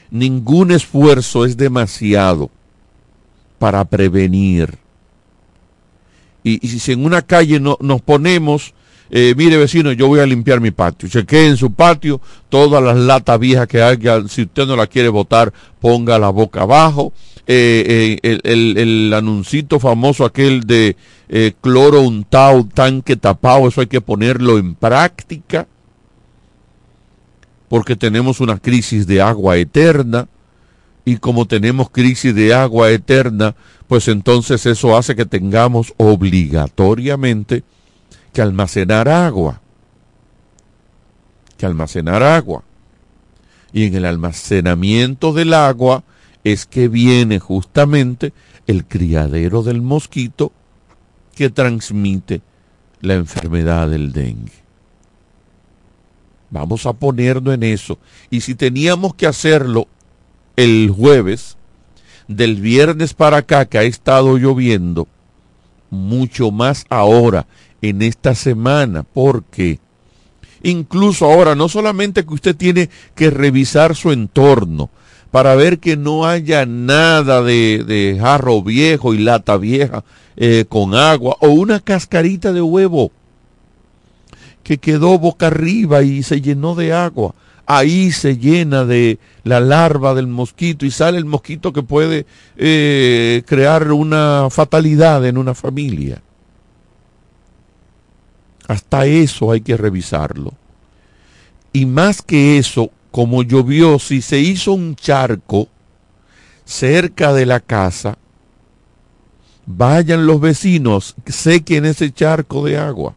ningún 0.09 0.71
esfuerzo 0.71 1.43
es 1.43 1.57
demasiado 1.57 2.51
para 3.57 3.83
prevenir. 3.83 4.77
Y, 6.41 6.65
y 6.65 6.79
si 6.79 6.93
en 6.93 7.03
una 7.03 7.21
calle 7.21 7.59
no, 7.59 7.77
nos 7.81 8.01
ponemos, 8.01 8.73
eh, 9.11 9.33
mire 9.35 9.57
vecino, 9.57 9.91
yo 9.91 10.07
voy 10.07 10.19
a 10.19 10.25
limpiar 10.25 10.61
mi 10.61 10.71
patio, 10.71 11.09
chequee 11.09 11.47
en 11.47 11.57
su 11.57 11.71
patio 11.71 12.21
todas 12.47 12.83
las 12.83 12.95
latas 12.95 13.39
viejas 13.39 13.67
que 13.67 13.81
haya, 13.81 14.21
si 14.27 14.43
usted 14.43 14.67
no 14.67 14.75
la 14.75 14.87
quiere 14.87 15.09
botar, 15.09 15.51
ponga 15.79 16.19
la 16.19 16.29
boca 16.29 16.61
abajo. 16.61 17.13
Eh, 17.51 18.19
eh, 18.21 18.39
el, 18.43 18.77
el, 18.77 19.11
anuncito 19.11 19.79
famoso 19.79 20.23
aquel 20.23 20.61
de 20.67 20.95
cloro 21.61 22.01
untado, 22.01 22.67
tanque 22.71 23.15
tapado, 23.15 23.67
eso 23.67 23.81
hay 23.81 23.87
que 23.87 24.01
ponerlo 24.01 24.59
en 24.59 24.75
práctica, 24.75 25.67
porque 27.67 27.95
tenemos 27.95 28.39
una 28.39 28.59
crisis 28.59 29.07
de 29.07 29.21
agua 29.21 29.57
eterna. 29.57 30.27
Y 31.05 31.17
como 31.17 31.47
tenemos 31.47 31.89
crisis 31.89 32.35
de 32.35 32.53
agua 32.53 32.91
eterna, 32.91 33.55
pues 33.87 34.07
entonces 34.07 34.67
eso 34.67 34.95
hace 34.95 35.15
que 35.15 35.25
tengamos 35.25 35.91
obligatoriamente 35.97 37.63
que 38.33 38.41
almacenar 38.41 39.07
agua, 39.07 39.61
que 41.57 41.65
almacenar 41.65 42.23
agua. 42.23 42.63
Y 43.71 43.85
en 43.85 43.95
el 43.95 44.05
almacenamiento 44.05 45.33
del 45.33 45.53
agua 45.53 46.03
es 46.43 46.65
que 46.65 46.87
viene 46.87 47.39
justamente 47.39 48.33
el 48.65 48.85
criadero 48.85 49.61
del 49.61 49.81
mosquito 49.81 50.51
que 51.35 51.49
transmite 51.49 52.41
la 53.01 53.13
enfermedad 53.15 53.89
del 53.89 54.11
dengue. 54.11 54.51
Vamos 56.49 56.85
a 56.85 56.93
ponernos 56.93 57.53
en 57.53 57.63
eso. 57.63 57.99
Y 58.29 58.41
si 58.41 58.55
teníamos 58.55 59.13
que 59.13 59.27
hacerlo 59.27 59.87
el 60.55 60.89
jueves, 60.89 61.57
del 62.29 62.57
viernes 62.57 63.15
para 63.15 63.37
acá 63.37 63.65
que 63.65 63.79
ha 63.79 63.83
estado 63.83 64.37
lloviendo, 64.37 65.07
mucho 65.89 66.51
más 66.51 66.85
ahora, 66.89 67.47
en 67.81 68.01
esta 68.01 68.35
semana, 68.35 69.03
porque 69.03 69.79
incluso 70.63 71.25
ahora 71.25 71.55
no 71.55 71.69
solamente 71.69 72.25
que 72.25 72.33
usted 72.33 72.55
tiene 72.55 72.89
que 73.15 73.29
revisar 73.29 73.95
su 73.95 74.11
entorno 74.11 74.89
para 75.31 75.55
ver 75.55 75.79
que 75.79 75.95
no 75.95 76.25
haya 76.25 76.65
nada 76.65 77.41
de, 77.41 78.17
jarro 78.19 78.61
viejo 78.61 79.13
y 79.13 79.19
lata 79.19 79.57
vieja 79.57 80.03
eh, 80.35 80.65
con 80.67 80.95
agua 80.95 81.37
o 81.39 81.49
una 81.49 81.79
cascarita 81.79 82.51
de 82.51 82.61
huevo 82.61 83.11
que 84.63 84.79
quedó 84.79 85.17
boca 85.17 85.47
arriba 85.47 86.01
y 86.01 86.23
se 86.23 86.41
llenó 86.41 86.75
de 86.75 86.93
agua 86.93 87.35
ahí 87.69 88.11
se 88.11 88.37
llena 88.37 88.83
de 88.83 89.19
la 89.43 89.59
larva 89.59 90.15
del 90.15 90.25
mosquito 90.25 90.87
y 90.87 90.91
sale 90.91 91.19
el 91.19 91.25
mosquito 91.25 91.71
que 91.71 91.83
puede 91.83 92.25
eh, 92.57 93.43
crear 93.45 93.91
una 93.91 94.47
fatalidad 94.49 95.23
en 95.27 95.37
una 95.37 95.53
familia. 95.53 96.19
Hasta 98.69 99.05
eso 99.05 99.51
hay 99.51 99.61
que 99.61 99.75
revisarlo. 99.75 100.53
Y 101.73 101.85
más 101.85 102.21
que 102.21 102.57
eso, 102.57 102.91
como 103.11 103.43
llovió, 103.43 103.99
si 103.99 104.21
se 104.21 104.39
hizo 104.39 104.73
un 104.73 104.95
charco 104.95 105.67
cerca 106.65 107.33
de 107.33 107.45
la 107.45 107.59
casa, 107.59 108.17
vayan 109.65 110.25
los 110.25 110.39
vecinos, 110.39 111.15
sequen 111.25 111.85
ese 111.85 112.11
charco 112.11 112.63
de 112.63 112.77
agua. 112.77 113.15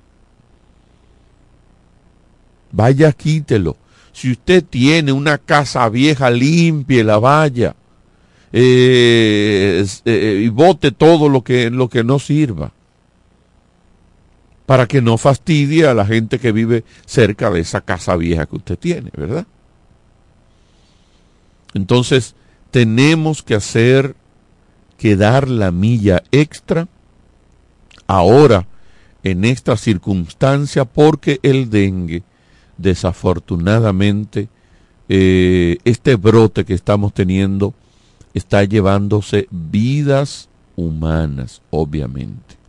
Vaya, 2.73 3.13
quítelo 3.13 3.77
si 4.13 4.33
usted 4.33 4.65
tiene 4.65 5.13
una 5.13 5.39
casa 5.39 5.87
vieja, 5.91 6.31
limpie 6.31 7.05
la 7.05 7.19
valla 7.19 7.75
eh, 8.53 9.85
eh, 10.05 10.41
y 10.45 10.49
bote 10.49 10.93
todo 10.93 11.29
lo 11.29 11.43
que, 11.43 11.71
lo 11.71 11.89
que 11.89 12.05
no 12.05 12.19
sirva 12.19 12.73
para 14.73 14.89
que 14.89 15.03
no 15.03 15.19
fastidie 15.19 15.87
a 15.87 15.93
la 15.93 16.07
gente 16.07 16.39
que 16.39 16.51
vive 16.51 16.83
cerca 17.05 17.51
de 17.51 17.61
esa 17.61 17.83
casa 17.83 18.17
vieja 18.17 18.47
que 18.47 18.57
usted 18.57 18.79
tiene, 18.79 19.11
¿verdad? 19.15 19.47
Entonces, 21.75 22.35
tenemos 22.71 23.43
que 23.43 23.55
hacer 23.55 24.17
que 24.97 25.15
dar 25.15 25.51
la 25.51 25.73
milla 25.73 26.23
extra 26.33 26.89
ahora 28.07 28.67
en 29.23 29.45
esta 29.45 29.77
circunstancia 29.77 30.87
porque 30.87 31.39
el 31.43 31.69
dengue 31.69 32.23
desafortunadamente 32.79 34.49
eh, 35.11 35.77
este 35.85 36.17
brote 36.17 36.65
que 36.65 36.73
estamos 36.73 37.13
teniendo 37.13 37.75
está 38.33 38.65
llevándose 38.65 39.49
vidas 39.51 40.49
humanas, 40.77 41.61
obviamente. 41.69 42.62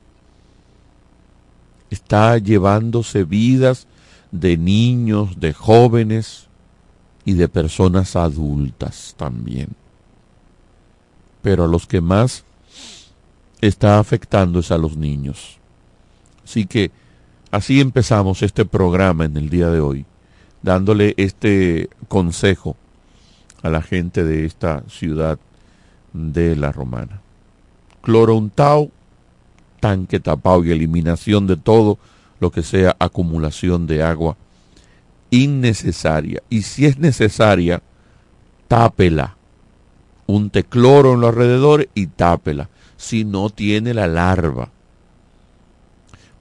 Está 1.94 2.38
llevándose 2.38 3.24
vidas 3.24 3.88
de 4.32 4.58
niños, 4.58 5.40
de 5.40 5.54
jóvenes 5.54 6.48
y 7.26 7.34
de 7.34 7.48
personas 7.48 8.16
adultas 8.16 9.16
también. 9.18 9.70
Pero 11.42 11.66
a 11.66 11.68
los 11.68 11.88
que 11.88 12.02
más 12.02 12.44
está 13.62 14.00
afectando 14.00 14.60
es 14.60 14.72
a 14.72 14.78
los 14.78 14.98
niños. 14.98 15.58
Así 16.44 16.66
que 16.66 16.92
Así 17.54 17.80
empezamos 17.80 18.42
este 18.42 18.66
programa 18.66 19.26
en 19.26 19.38
el 19.38 19.48
día 19.52 19.70
de 19.70 19.80
hoy, 19.80 20.08
dándole 20.64 21.14
este 21.18 21.88
consejo 22.08 22.76
a 23.62 23.70
la 23.70 23.84
gente 23.84 24.24
de 24.24 24.48
esta 24.48 24.82
ciudad 24.90 25.38
de 26.14 26.56
la 26.56 26.72
Romana. 26.72 27.22
Cloro 28.02 28.34
untado, 29.84 29.94
tanque 29.94 30.20
tapado 30.20 30.64
y 30.64 30.72
eliminación 30.72 31.48
de 31.48 31.58
todo 31.58 31.98
lo 32.40 32.52
que 32.52 32.64
sea 32.64 32.96
acumulación 33.00 33.88
de 33.88 34.04
agua 34.04 34.38
innecesaria. 35.30 36.42
Y 36.50 36.62
si 36.62 36.86
es 36.86 36.98
necesaria, 36.98 37.82
tápela. 38.68 39.36
Unte 40.26 40.64
cloro 40.64 41.14
en 41.14 41.22
los 41.22 41.30
alrededores 41.30 41.90
y 41.94 42.08
tápela. 42.08 42.70
Si 42.98 43.26
no 43.26 43.50
tiene 43.50 43.94
la 43.94 44.08
larva 44.08 44.70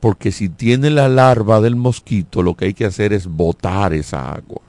porque 0.03 0.33
si 0.33 0.49
tiene 0.49 0.91
la 0.91 1.09
larva 1.09 1.61
del 1.61 1.77
mosquito, 1.77 2.43
lo 2.43 2.57
que 2.57 2.65
hay 2.65 2.75
que 2.75 2.87
hacer 2.87 3.13
es 3.13 3.29
botar 3.29 3.93
esa 3.93 4.33
agua. 4.33 4.61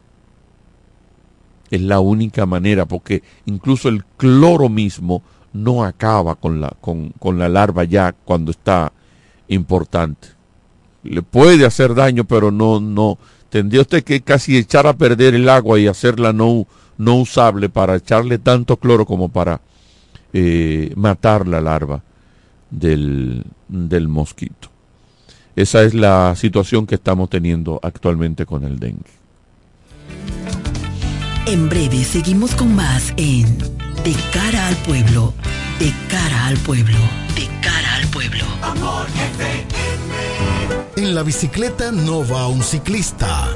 Es 1.72 1.82
la 1.82 2.00
única 2.00 2.46
manera, 2.46 2.86
porque 2.86 3.24
incluso 3.48 3.90
el 3.90 4.06
cloro 4.06 4.70
mismo 4.70 5.24
no 5.54 5.84
acaba 5.84 6.36
con 6.36 6.60
la, 6.60 6.74
con, 6.82 7.10
con 7.20 7.40
la 7.40 7.48
larva 7.48 7.84
ya 7.84 8.12
cuando 8.12 8.52
está 8.52 8.92
importante. 9.48 10.30
Le 11.04 11.22
puede 11.22 11.66
hacer 11.66 11.94
daño, 11.94 12.24
pero 12.24 12.52
no, 12.52 12.80
no. 12.80 13.18
Tendría 13.50 13.82
usted 13.82 14.04
que 14.04 14.22
casi 14.22 14.58
echar 14.58 14.88
a 14.88 14.94
perder 14.94 15.36
el 15.36 15.48
agua 15.48 15.80
y 15.80 15.88
hacerla 15.88 16.34
no, 16.34 16.66
no 16.98 17.16
usable 17.18 17.70
para 17.70 17.96
echarle 17.96 18.40
tanto 18.40 18.78
cloro 18.78 19.06
como 19.06 19.30
para 19.30 19.62
eh, 20.34 20.92
matar 20.96 21.48
la 21.48 21.62
larva 21.62 22.02
del, 22.72 23.44
del 23.68 24.08
mosquito. 24.08 24.70
Esa 25.56 25.84
es 25.84 25.94
la 25.94 26.34
situación 26.36 26.88
que 26.88 26.96
estamos 26.96 27.30
teniendo 27.30 27.80
actualmente 27.84 28.46
con 28.46 28.64
el 28.64 28.80
dengue. 28.80 29.12
En 31.46 31.70
breve 31.70 32.04
seguimos 32.04 32.56
con 32.56 32.74
más 32.74 33.14
en 33.18 33.58
De 34.04 34.16
cara 34.32 34.68
al 34.68 34.76
pueblo, 34.78 35.34
de 35.80 35.94
cara 36.10 36.48
al 36.48 36.58
pueblo, 36.58 37.00
de 37.36 37.48
cara 37.62 37.96
al 37.96 38.08
pueblo. 38.08 38.46
Amor, 38.62 39.08
en 40.96 41.16
la 41.16 41.24
bicicleta 41.24 41.92
no 41.92 42.26
va 42.26 42.48
un 42.48 42.64
ciclista, 42.64 43.50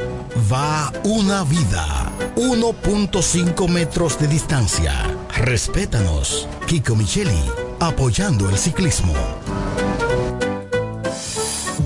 va 0.51 0.91
una 1.03 1.43
vida. 1.43 2.11
1.5 2.35 3.69
metros 3.69 4.19
de 4.19 4.27
distancia. 4.27 4.93
Respétanos. 5.37 6.47
Kiko 6.65 6.95
Micheli, 6.95 7.39
apoyando 7.79 8.49
el 8.49 8.57
ciclismo. 8.57 9.13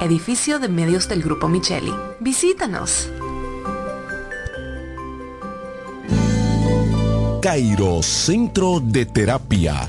edificio 0.00 0.58
de 0.58 0.68
medios 0.68 1.08
del 1.08 1.22
Grupo 1.22 1.48
Micheli. 1.48 1.92
Visítanos. 2.20 3.08
Cairo 7.42 8.02
Centro 8.02 8.80
de 8.80 9.06
Terapia 9.06 9.88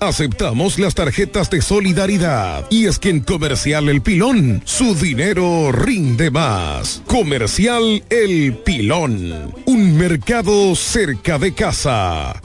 Aceptamos 0.00 0.78
las 0.78 0.94
tarjetas 0.94 1.50
de 1.50 1.60
solidaridad. 1.60 2.66
Y 2.70 2.86
es 2.86 2.98
que 2.98 3.10
en 3.10 3.20
Comercial 3.20 3.90
El 3.90 4.00
Pilón, 4.00 4.62
su 4.64 4.94
dinero 4.94 5.72
rinde 5.72 6.30
más. 6.30 7.02
Comercial 7.06 8.02
El 8.08 8.54
Pilón, 8.64 9.54
un 9.66 9.96
mercado 9.98 10.74
cerca 10.74 11.38
de 11.38 11.52
casa. 11.52 12.40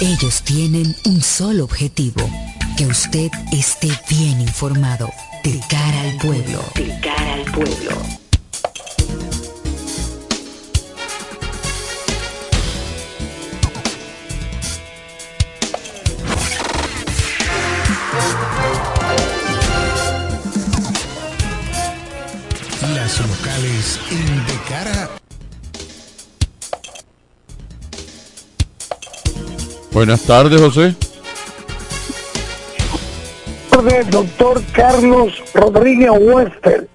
Ellos 0.00 0.42
tienen 0.42 0.96
un 1.04 1.22
solo 1.22 1.62
objetivo, 1.62 2.28
que 2.76 2.86
usted 2.86 3.30
esté 3.52 3.90
bien 4.10 4.40
informado, 4.40 5.10
de 5.44 5.60
cara 5.70 6.00
al 6.00 6.16
pueblo. 6.16 6.64
De 6.74 6.88
cara 7.00 7.34
al 7.34 7.44
pueblo. 7.52 8.21
Locales 23.20 24.00
en 24.10 24.46
De 24.46 24.54
Cara. 24.68 25.10
Buenas 29.92 30.22
tardes, 30.22 30.58
José. 30.58 30.94
del 33.82 34.08
doctor 34.10 34.62
Carlos 34.72 35.42
Rodríguez 35.52 36.10
Wester 36.20 36.88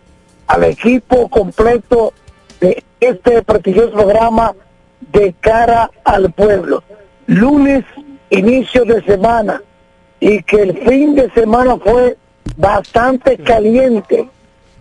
al 0.47 0.63
equipo 0.63 1.27
completo 1.27 2.13
de 2.61 2.83
este 2.99 3.43
prestigioso 3.43 3.91
programa 3.91 4.53
de 5.11 5.35
cara 5.39 5.91
al 6.03 6.31
pueblo. 6.31 6.83
Lunes, 7.27 7.83
inicio 8.29 8.85
de 8.85 9.03
semana, 9.03 9.61
y 10.19 10.41
que 10.43 10.61
el 10.61 10.77
fin 10.87 11.13
de 11.15 11.29
semana 11.31 11.77
fue 11.77 12.17
bastante 12.55 13.37
caliente. 13.37 14.29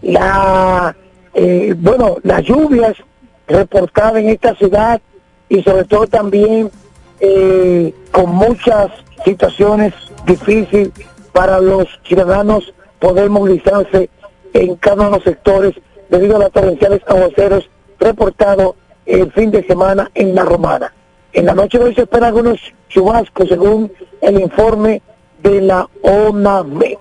La, 0.03 0.95
eh, 1.39 1.75
bueno, 1.77 2.17
las 2.23 2.43
lluvias 2.45 2.95
reportadas 3.47 4.17
en 4.17 4.31
esta 4.31 4.55
ciudad 4.55 5.03
y 5.51 5.63
sobre 5.63 5.85
todo 5.85 6.07
también 6.07 6.71
eh, 7.21 7.93
con 8.11 8.35
muchas 8.35 8.91
situaciones 9.23 9.93
difíciles 10.25 10.93
para 11.33 11.61
los 11.61 11.87
ciudadanos 12.05 12.73
poder 12.99 13.29
movilizarse 13.29 14.09
en 14.55 14.77
cada 14.77 14.95
uno 14.95 15.05
de 15.05 15.17
los 15.17 15.25
sectores 15.25 15.75
debido 16.09 16.37
a 16.37 16.39
las 16.39 16.53
torrenciales 16.53 17.03
aguaceros 17.07 17.69
reportados 18.01 18.75
el 19.05 19.31
fin 19.33 19.51
de 19.51 19.63
semana 19.67 20.11
en 20.15 20.35
la 20.35 20.43
Romana. 20.43 20.95
En 21.35 21.45
la 21.45 21.55
noche 21.55 21.79
de 21.79 21.85
hoy 21.85 21.95
se 21.95 22.03
esperan 22.03 22.29
algunos 22.29 22.59
chubascos 22.89 23.51
según 23.51 23.93
el 24.23 24.41
informe 24.41 25.03
de 25.43 25.61
la 25.61 25.87
ONAME. 26.01 26.97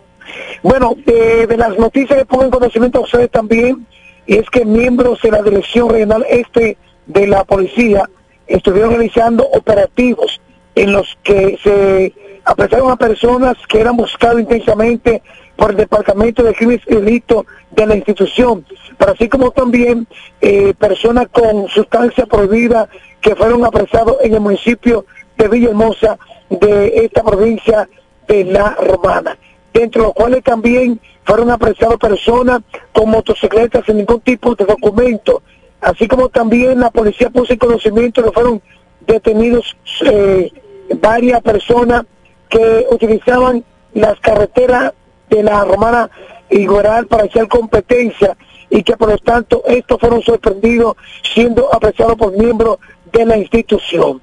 Bueno, 0.61 0.93
eh, 1.05 1.47
de 1.47 1.55
las 1.55 1.79
noticias 1.79 2.19
que 2.19 2.25
pongo 2.25 2.43
en 2.43 2.49
conocimiento 2.49 2.99
a 2.99 3.03
ustedes 3.03 3.31
también, 3.31 3.87
es 4.27 4.49
que 4.49 4.65
miembros 4.65 5.21
de 5.21 5.31
la 5.31 5.41
Dirección 5.41 5.89
Regional 5.89 6.25
Este 6.29 6.77
de 7.05 7.27
la 7.27 7.43
Policía 7.43 8.09
estuvieron 8.47 8.91
realizando 8.91 9.45
operativos 9.45 10.39
en 10.75 10.91
los 10.91 11.17
que 11.23 11.57
se 11.63 12.13
apresaron 12.43 12.91
a 12.91 12.95
personas 12.95 13.55
que 13.67 13.79
eran 13.79 13.97
buscadas 13.97 14.39
intensamente 14.39 15.21
por 15.55 15.71
el 15.71 15.77
Departamento 15.77 16.43
de 16.43 16.53
Crímenes 16.53 16.81
y 16.87 16.95
Delitos 16.95 17.45
de 17.71 17.85
la 17.85 17.95
institución, 17.95 18.65
pero 18.97 19.13
así 19.13 19.29
como 19.29 19.51
también 19.51 20.07
eh, 20.41 20.73
personas 20.77 21.27
con 21.31 21.67
sustancia 21.69 22.25
prohibida 22.25 22.89
que 23.21 23.35
fueron 23.35 23.65
apresados 23.65 24.17
en 24.21 24.33
el 24.33 24.41
municipio 24.41 25.05
de 25.37 25.47
Villahermosa 25.47 26.17
de 26.49 27.05
esta 27.05 27.23
provincia 27.23 27.89
de 28.27 28.43
La 28.45 28.75
Romana, 28.75 29.37
dentro 29.73 30.01
de 30.01 30.07
los 30.07 30.15
cuales 30.15 30.43
también 30.43 30.99
fueron 31.25 31.49
apresados 31.51 31.97
personas 31.97 32.61
con 32.93 33.09
motocicletas 33.09 33.83
sin 33.85 33.97
ningún 33.97 34.21
tipo 34.21 34.55
de 34.55 34.65
documento, 34.65 35.41
así 35.81 36.07
como 36.07 36.29
también 36.29 36.79
la 36.79 36.91
policía 36.91 37.29
puso 37.29 37.53
en 37.53 37.59
conocimiento 37.59 38.23
que 38.23 38.31
fueron 38.31 38.61
detenidos 39.05 39.75
eh, 40.05 40.51
varias 40.99 41.41
personas 41.41 42.05
que 42.47 42.85
utilizaban 42.91 43.63
las 43.93 44.19
carreteras 44.19 44.93
de 45.29 45.43
la 45.43 45.63
Romana 45.65 46.09
y 46.49 46.65
Goral 46.65 47.07
para 47.07 47.23
hacer 47.23 47.47
competencia 47.47 48.37
y 48.69 48.83
que 48.83 48.95
por 48.95 49.09
lo 49.09 49.17
tanto 49.17 49.63
estos 49.65 49.99
fueron 49.99 50.21
sorprendidos 50.21 50.95
siendo 51.23 51.73
apresados 51.73 52.15
por 52.15 52.37
miembros 52.37 52.77
de 53.11 53.25
la 53.25 53.37
institución. 53.37 54.21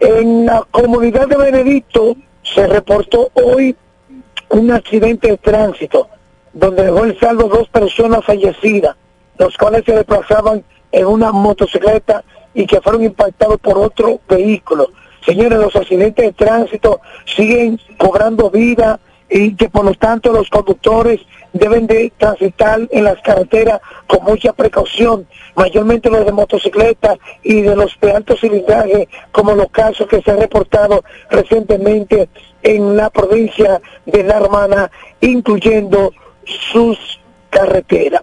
En 0.00 0.46
la 0.46 0.66
comunidad 0.70 1.28
de 1.28 1.36
Benedicto 1.36 2.16
se 2.42 2.66
reportó 2.66 3.30
hoy 3.34 3.76
un 4.48 4.70
accidente 4.72 5.28
de 5.28 5.36
tránsito 5.36 6.08
donde 6.52 6.84
dejó 6.84 7.04
el 7.04 7.18
saldo 7.18 7.48
dos 7.48 7.68
personas 7.68 8.24
fallecidas, 8.24 8.96
los 9.38 9.56
cuales 9.56 9.84
se 9.84 9.92
desplazaban 9.92 10.64
en 10.92 11.06
una 11.06 11.32
motocicleta 11.32 12.24
y 12.54 12.66
que 12.66 12.80
fueron 12.80 13.04
impactados 13.04 13.58
por 13.60 13.78
otro 13.78 14.20
vehículo. 14.28 14.88
Señores, 15.24 15.58
los 15.58 15.76
accidentes 15.76 16.24
de 16.24 16.32
tránsito 16.32 17.00
siguen 17.24 17.78
cobrando 17.98 18.50
vida 18.50 18.98
y 19.28 19.54
que 19.54 19.68
por 19.68 19.84
lo 19.84 19.94
tanto 19.94 20.32
los 20.32 20.48
conductores 20.50 21.20
deben 21.52 21.86
de 21.86 22.12
transitar 22.16 22.80
en 22.90 23.04
las 23.04 23.20
carreteras 23.22 23.80
con 24.06 24.24
mucha 24.24 24.52
precaución, 24.52 25.26
mayormente 25.54 26.10
los 26.10 26.24
de 26.24 26.32
motocicletas 26.32 27.18
y 27.42 27.62
de 27.62 27.76
los 27.76 27.96
de 28.00 28.12
alto 28.12 28.36
cilindraje, 28.36 29.08
como 29.30 29.54
los 29.54 29.70
casos 29.70 30.06
que 30.08 30.20
se 30.22 30.30
han 30.30 30.40
reportado 30.40 31.04
recientemente 31.30 32.28
en 32.62 32.96
la 32.96 33.10
provincia 33.10 33.80
de 34.06 34.24
La 34.24 34.38
Hermana, 34.38 34.90
incluyendo 35.20 36.12
sus 36.72 37.20
carreteras. 37.50 38.22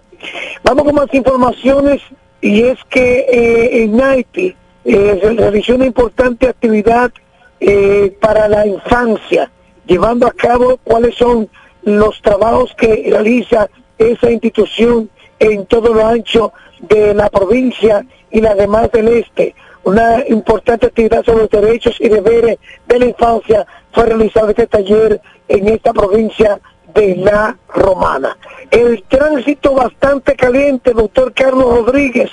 Vamos 0.62 0.84
con 0.84 0.94
más 0.94 1.12
informaciones 1.12 2.02
y 2.40 2.62
es 2.62 2.78
que 2.88 3.20
eh, 3.20 3.82
en 3.82 4.00
Haití 4.00 4.54
eh, 4.84 5.18
se 5.20 5.32
realizó 5.34 5.74
una 5.74 5.86
importante 5.86 6.48
actividad 6.48 7.12
eh, 7.60 8.16
para 8.20 8.48
la 8.48 8.66
infancia, 8.66 9.50
llevando 9.86 10.26
a 10.26 10.32
cabo 10.32 10.78
cuáles 10.84 11.14
son 11.16 11.48
los 11.82 12.20
trabajos 12.22 12.74
que 12.76 13.08
realiza 13.10 13.68
esa 13.98 14.30
institución 14.30 15.10
en 15.38 15.66
todo 15.66 15.92
lo 15.92 16.06
ancho 16.06 16.52
de 16.80 17.14
la 17.14 17.28
provincia 17.28 18.04
y 18.30 18.40
las 18.40 18.56
demás 18.56 18.90
del 18.92 19.08
este. 19.08 19.54
Una 19.84 20.24
importante 20.28 20.86
actividad 20.86 21.24
sobre 21.24 21.42
los 21.42 21.50
derechos 21.50 21.96
y 21.98 22.08
deberes 22.08 22.58
de 22.86 22.98
la 22.98 23.06
infancia 23.06 23.66
fue 23.92 24.06
realizado 24.06 24.50
este 24.50 24.66
taller 24.66 25.20
en 25.48 25.68
esta 25.68 25.92
provincia 25.92 26.60
de 26.94 27.16
la 27.16 27.56
Romana. 27.74 28.36
El 28.70 29.02
tránsito 29.04 29.74
bastante 29.74 30.34
caliente, 30.36 30.92
doctor 30.92 31.32
Carlos 31.32 31.86
Rodríguez. 31.86 32.30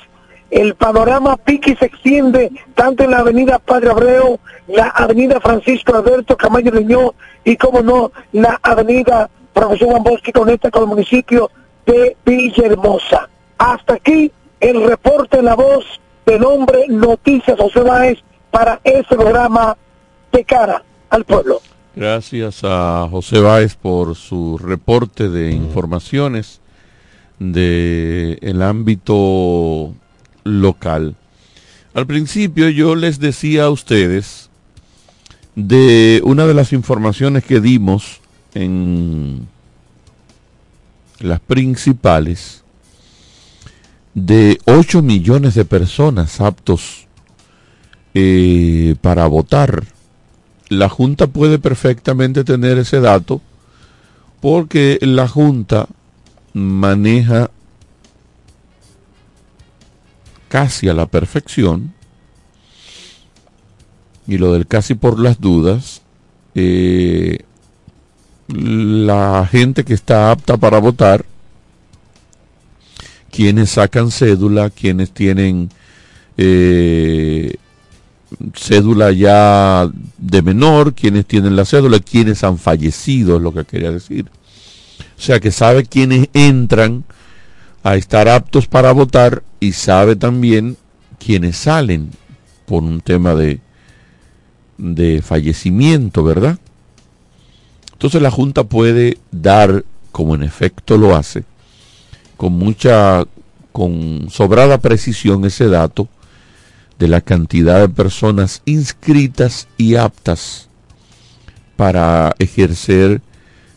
El 0.52 0.76
panorama 0.76 1.38
pique 1.38 1.76
se 1.76 1.86
extiende 1.86 2.52
tanto 2.76 3.04
en 3.04 3.12
la 3.12 3.20
avenida 3.20 3.60
Padre 3.60 3.90
Abreu, 3.90 4.40
la 4.68 4.90
avenida 4.90 5.40
Francisco 5.40 5.96
Alberto 5.96 6.38
Camayo 6.38 6.72
Leñó 6.72 7.14
y, 7.44 7.58
como 7.58 7.82
no, 7.82 8.12
la 8.32 8.60
avenida 8.62 9.30
Profesor 9.54 9.90
Juan 9.90 10.04
Bosque 10.04 10.32
conecta 10.32 10.70
con 10.70 10.84
el 10.84 10.90
municipio 10.90 11.50
de 11.86 12.16
Villahermosa. 12.26 13.30
Hasta 13.58 13.96
aquí 13.96 14.32
el 14.60 14.84
reporte 14.84 15.40
en 15.40 15.46
la 15.46 15.56
voz 15.56 15.86
del 16.26 16.44
hombre 16.44 16.86
Noticias 16.90 17.58
Báez 17.74 18.20
para 18.52 18.80
este 18.84 19.16
programa 19.16 19.78
de 20.32 20.44
cara 20.44 20.84
al 21.10 21.24
pueblo. 21.26 21.60
Gracias 21.96 22.60
a 22.64 23.08
José 23.10 23.40
Báez 23.40 23.76
por 23.76 24.16
su 24.16 24.58
reporte 24.58 25.30
de 25.30 25.52
informaciones 25.52 26.60
del 27.40 28.38
el 28.42 28.62
ámbito 28.62 29.94
local. 30.44 31.16
Al 31.94 32.06
principio 32.06 32.68
yo 32.68 32.96
les 32.96 33.20
decía 33.20 33.64
a 33.64 33.70
ustedes 33.70 34.50
de 35.56 36.22
una 36.26 36.46
de 36.46 36.54
las 36.54 36.74
informaciones 36.74 37.46
que 37.46 37.62
dimos 37.62 38.20
en 38.54 39.48
las 41.20 41.40
principales 41.40 42.66
de 44.14 44.60
8 44.66 45.02
millones 45.02 45.56
de 45.56 45.64
personas 45.64 46.42
aptos 46.42 47.08
eh, 48.14 48.96
para 49.00 49.28
votar. 49.28 49.95
La 50.70 50.90
Junta 50.90 51.28
puede 51.28 51.60
perfectamente 51.60 52.44
tener 52.44 52.78
ese 52.78 53.00
dato 53.00 53.42
porque 54.42 54.98
la 55.02 55.28
Junta 55.28 55.88
maneja 56.54 57.52
casi 60.48 60.88
a 60.90 60.94
la 60.94 61.06
perfección 61.06 61.94
y 64.28 64.38
lo 64.38 64.54
del 64.54 64.68
casi 64.68 64.96
por 64.96 65.20
las 65.20 65.40
dudas 65.40 66.02
eh, 66.56 67.40
la 68.48 69.48
gente 69.52 69.84
que 69.84 69.94
está 69.94 70.32
apta 70.32 70.58
para 70.58 70.80
votar, 70.80 71.26
quienes 73.32 73.72
sacan 73.72 74.12
cédula, 74.12 74.70
quienes 74.70 75.12
tienen 75.12 75.70
eh, 76.38 77.56
cédula 78.54 79.12
ya 79.12 79.90
de 80.18 80.42
menor, 80.42 80.94
quienes 80.94 81.26
tienen 81.26 81.56
la 81.56 81.66
cédula, 81.66 82.00
quienes 82.00 82.44
han 82.44 82.58
fallecido, 82.58 83.38
es 83.38 83.42
lo 83.42 83.54
que 83.54 83.66
quería 83.66 83.92
decir. 83.92 84.26
O 85.18 85.22
sea 85.22 85.40
que 85.40 85.52
sabe 85.52 85.86
quienes 85.86 86.30
entran 86.34 87.04
a 87.84 87.96
estar 87.96 88.28
aptos 88.28 88.68
para 88.68 88.92
votar 88.92 89.44
y 89.60 89.74
sabe 89.74 90.16
también 90.16 90.78
quienes 91.20 91.58
salen 91.58 92.10
por 92.66 92.84
un 92.84 93.00
tema 93.02 93.36
de, 93.36 93.60
de 94.78 95.22
fallecimiento, 95.22 96.24
¿verdad? 96.24 96.58
Entonces 97.94 98.22
la 98.22 98.32
Junta 98.32 98.66
puede 98.66 99.18
dar, 99.32 99.86
como 100.12 100.36
en 100.36 100.44
efecto 100.44 100.98
lo 100.98 101.16
hace, 101.16 101.44
con 102.38 102.54
mucha, 102.54 103.24
con 103.72 104.28
sobrada 104.30 104.80
precisión 104.80 105.46
ese 105.46 105.68
dato 105.68 106.10
de 107.00 107.08
la 107.08 107.22
cantidad 107.22 107.82
de 107.82 107.90
personas 107.90 108.62
inscritas 108.66 109.68
y 109.78 109.96
aptas 109.96 110.70
para 111.76 112.36
ejercer 112.40 113.22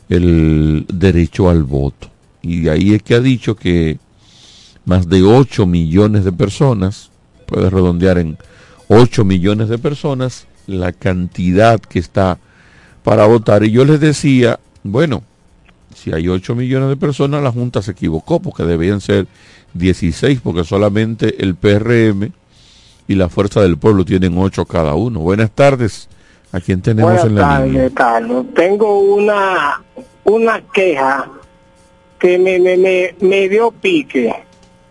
el 0.08 0.86
derecho 0.92 1.50
al 1.50 1.64
voto. 1.64 2.10
Y 2.42 2.68
ahí 2.68 2.94
es 2.94 3.02
que 3.02 3.14
ha 3.14 3.20
dicho 3.20 3.56
que 3.56 3.98
más 4.84 5.08
de 5.08 5.22
8 5.22 5.66
millones 5.66 6.24
de 6.24 6.32
personas, 6.32 7.10
puede 7.46 7.68
redondear 7.68 8.18
en 8.18 8.38
8 8.88 9.24
millones 9.24 9.68
de 9.68 9.78
personas, 9.78 10.46
la 10.66 10.92
cantidad 10.92 11.80
que 11.80 11.98
está 11.98 12.38
para 13.02 13.26
votar. 13.26 13.64
Y 13.64 13.70
yo 13.70 13.84
les 13.84 14.00
decía, 14.00 14.60
bueno, 14.82 15.22
si 15.94 16.12
hay 16.12 16.28
8 16.28 16.54
millones 16.54 16.88
de 16.88 16.96
personas, 16.96 17.42
la 17.42 17.52
Junta 17.52 17.82
se 17.82 17.90
equivocó, 17.90 18.40
porque 18.40 18.62
debían 18.62 19.00
ser 19.00 19.26
16, 19.74 20.40
porque 20.40 20.64
solamente 20.64 21.42
el 21.42 21.54
PRM 21.54 22.32
y 23.08 23.14
la 23.14 23.28
Fuerza 23.28 23.60
del 23.62 23.78
Pueblo 23.78 24.04
tienen 24.04 24.36
8 24.36 24.66
cada 24.66 24.94
uno. 24.94 25.20
Buenas 25.20 25.50
tardes. 25.50 26.08
¿A 26.52 26.60
quién 26.60 26.80
tenemos 26.80 27.24
en 27.24 27.34
la 27.34 27.40
tardes, 27.40 27.72
línea? 27.72 27.90
Carlos. 27.94 28.46
Tengo 28.54 29.00
una, 29.00 29.82
una 30.24 30.60
queja 30.72 31.28
que 32.18 32.38
me, 32.38 32.58
me, 32.58 32.76
me, 32.76 33.14
me 33.20 33.48
dio 33.48 33.70
pique. 33.70 34.32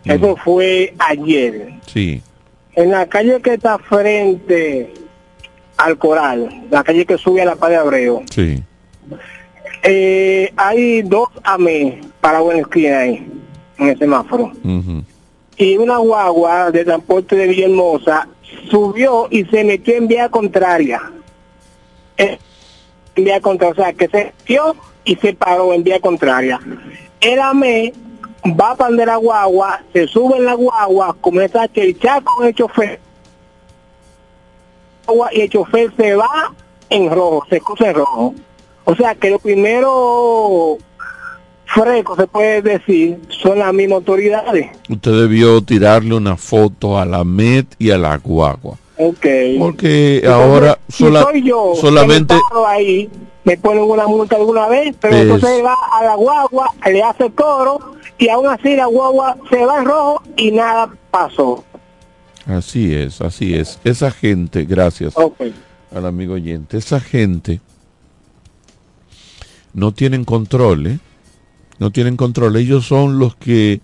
Mm. 0.03 0.11
Eso 0.11 0.35
fue 0.43 0.93
ayer. 0.99 1.73
Sí. 1.85 2.21
En 2.75 2.91
la 2.91 3.05
calle 3.07 3.39
que 3.41 3.53
está 3.53 3.77
frente 3.77 4.93
al 5.77 5.97
Coral, 5.97 6.63
la 6.71 6.83
calle 6.83 7.05
que 7.05 7.17
sube 7.17 7.41
a 7.41 7.45
la 7.45 7.55
Paz 7.55 7.69
de 7.69 7.75
Abreu. 7.77 8.23
Sí. 8.31 8.63
Eh, 9.83 10.51
hay 10.57 11.03
dos 11.03 11.29
AME 11.43 12.01
para 12.19 12.39
buena 12.39 12.61
esquina 12.61 12.99
ahí, 12.99 13.27
en 13.77 13.87
el 13.89 13.97
semáforo. 13.97 14.51
Y 15.57 15.77
una 15.77 15.97
guagua 15.97 16.71
de 16.71 16.85
transporte 16.85 17.35
de 17.35 17.47
Villahermosa 17.47 18.27
subió 18.69 19.27
y 19.29 19.43
se 19.45 19.63
metió 19.63 19.95
en 19.95 20.07
vía 20.07 20.29
contraria. 20.29 21.11
En 22.17 22.37
vía 23.15 23.41
contraria, 23.41 23.73
o 23.73 23.75
sea, 23.75 23.93
que 23.93 24.07
se 24.07 24.25
metió 24.25 24.75
y 25.03 25.15
se 25.15 25.33
paró 25.33 25.73
en 25.73 25.83
vía 25.83 25.99
contraria. 25.99 26.59
El 27.19 27.39
AME 27.39 27.93
va 28.45 28.75
a 28.77 28.89
de 28.89 29.05
la 29.05 29.15
guagua, 29.15 29.81
se 29.93 30.07
sube 30.07 30.37
en 30.37 30.45
la 30.45 30.53
guagua, 30.53 31.15
comienza 31.19 31.63
a 31.63 31.67
cherchar 31.67 32.23
con 32.23 32.45
el 32.45 32.53
chofer 32.53 32.99
y 35.31 35.41
el 35.41 35.49
chofer 35.49 35.91
se 35.95 36.15
va 36.15 36.53
en 36.89 37.09
rojo, 37.09 37.45
se 37.49 37.59
cruza 37.61 37.89
en 37.89 37.95
rojo. 37.95 38.35
O 38.85 38.95
sea 38.95 39.15
que 39.15 39.29
lo 39.29 39.39
primero 39.39 40.77
fresco 41.67 42.15
se 42.15 42.27
puede 42.27 42.61
decir 42.61 43.19
son 43.29 43.59
las 43.59 43.73
mismas 43.73 43.97
autoridades. 43.97 44.67
Usted 44.89 45.11
debió 45.11 45.61
tirarle 45.61 46.15
una 46.15 46.35
foto 46.37 46.97
a 46.97 47.05
la 47.05 47.23
MET 47.23 47.67
y 47.77 47.91
a 47.91 47.97
la 47.97 48.17
guagua. 48.17 48.77
Okay. 48.97 49.59
Porque 49.59 50.17
Entonces, 50.17 50.29
ahora 50.31 50.79
sola- 50.89 51.21
soy 51.23 51.43
yo, 51.43 51.73
solamente 51.79 52.33
ahí, 52.67 53.07
me 53.43 53.55
ponen 53.57 53.83
una 53.83 54.07
multa 54.07 54.35
alguna 54.35 54.67
vez, 54.67 54.95
pero 54.99 55.15
Es- 55.15 55.21
entonces 55.23 55.63
va 55.63 55.75
a 55.91 56.03
la 56.03 56.15
guagua, 56.15 56.71
le 56.91 57.03
hace 57.03 57.29
coro 57.31 57.79
y 58.17 58.27
aún 58.29 58.47
así 58.47 58.75
la 58.75 58.87
guagua 58.87 59.37
se 59.49 59.63
va 59.65 59.77
en 59.79 59.85
rojo 59.85 60.23
y 60.35 60.51
nada 60.51 60.89
pasó. 61.11 61.63
Así 62.47 62.95
es, 62.95 63.21
así 63.21 63.53
es. 63.53 63.79
Esa 63.83 64.09
gente, 64.09 64.63
gracias 64.65 65.13
al 65.95 66.05
amigo 66.05 66.33
oyente, 66.33 66.77
esa 66.77 66.99
gente 66.99 67.59
no 69.73 69.91
tienen 69.93 70.23
control, 70.25 70.87
¿eh? 70.87 70.99
No 71.79 71.91
tienen 71.91 72.17
control. 72.17 72.55
Ellos 72.55 72.85
son 72.85 73.19
los 73.19 73.35
que 73.35 73.81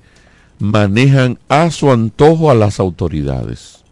manejan 0.60 1.39
a 1.50 1.70
su 1.72 1.91
antojo 1.91 2.50
a 2.50 2.56
las 2.56 2.80
autoridades. 2.80 3.84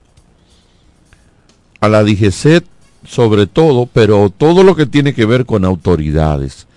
A 1.80 1.88
la 1.90 2.04
DGCET 2.04 2.66
sobre 3.08 3.48
todo, 3.48 3.88
pero 3.92 4.30
todo 4.30 4.64
lo 4.64 4.76
que 4.76 4.86
tiene 4.86 5.14
que 5.14 5.26
ver 5.26 5.46
con 5.46 5.66
autoridades 5.66 6.68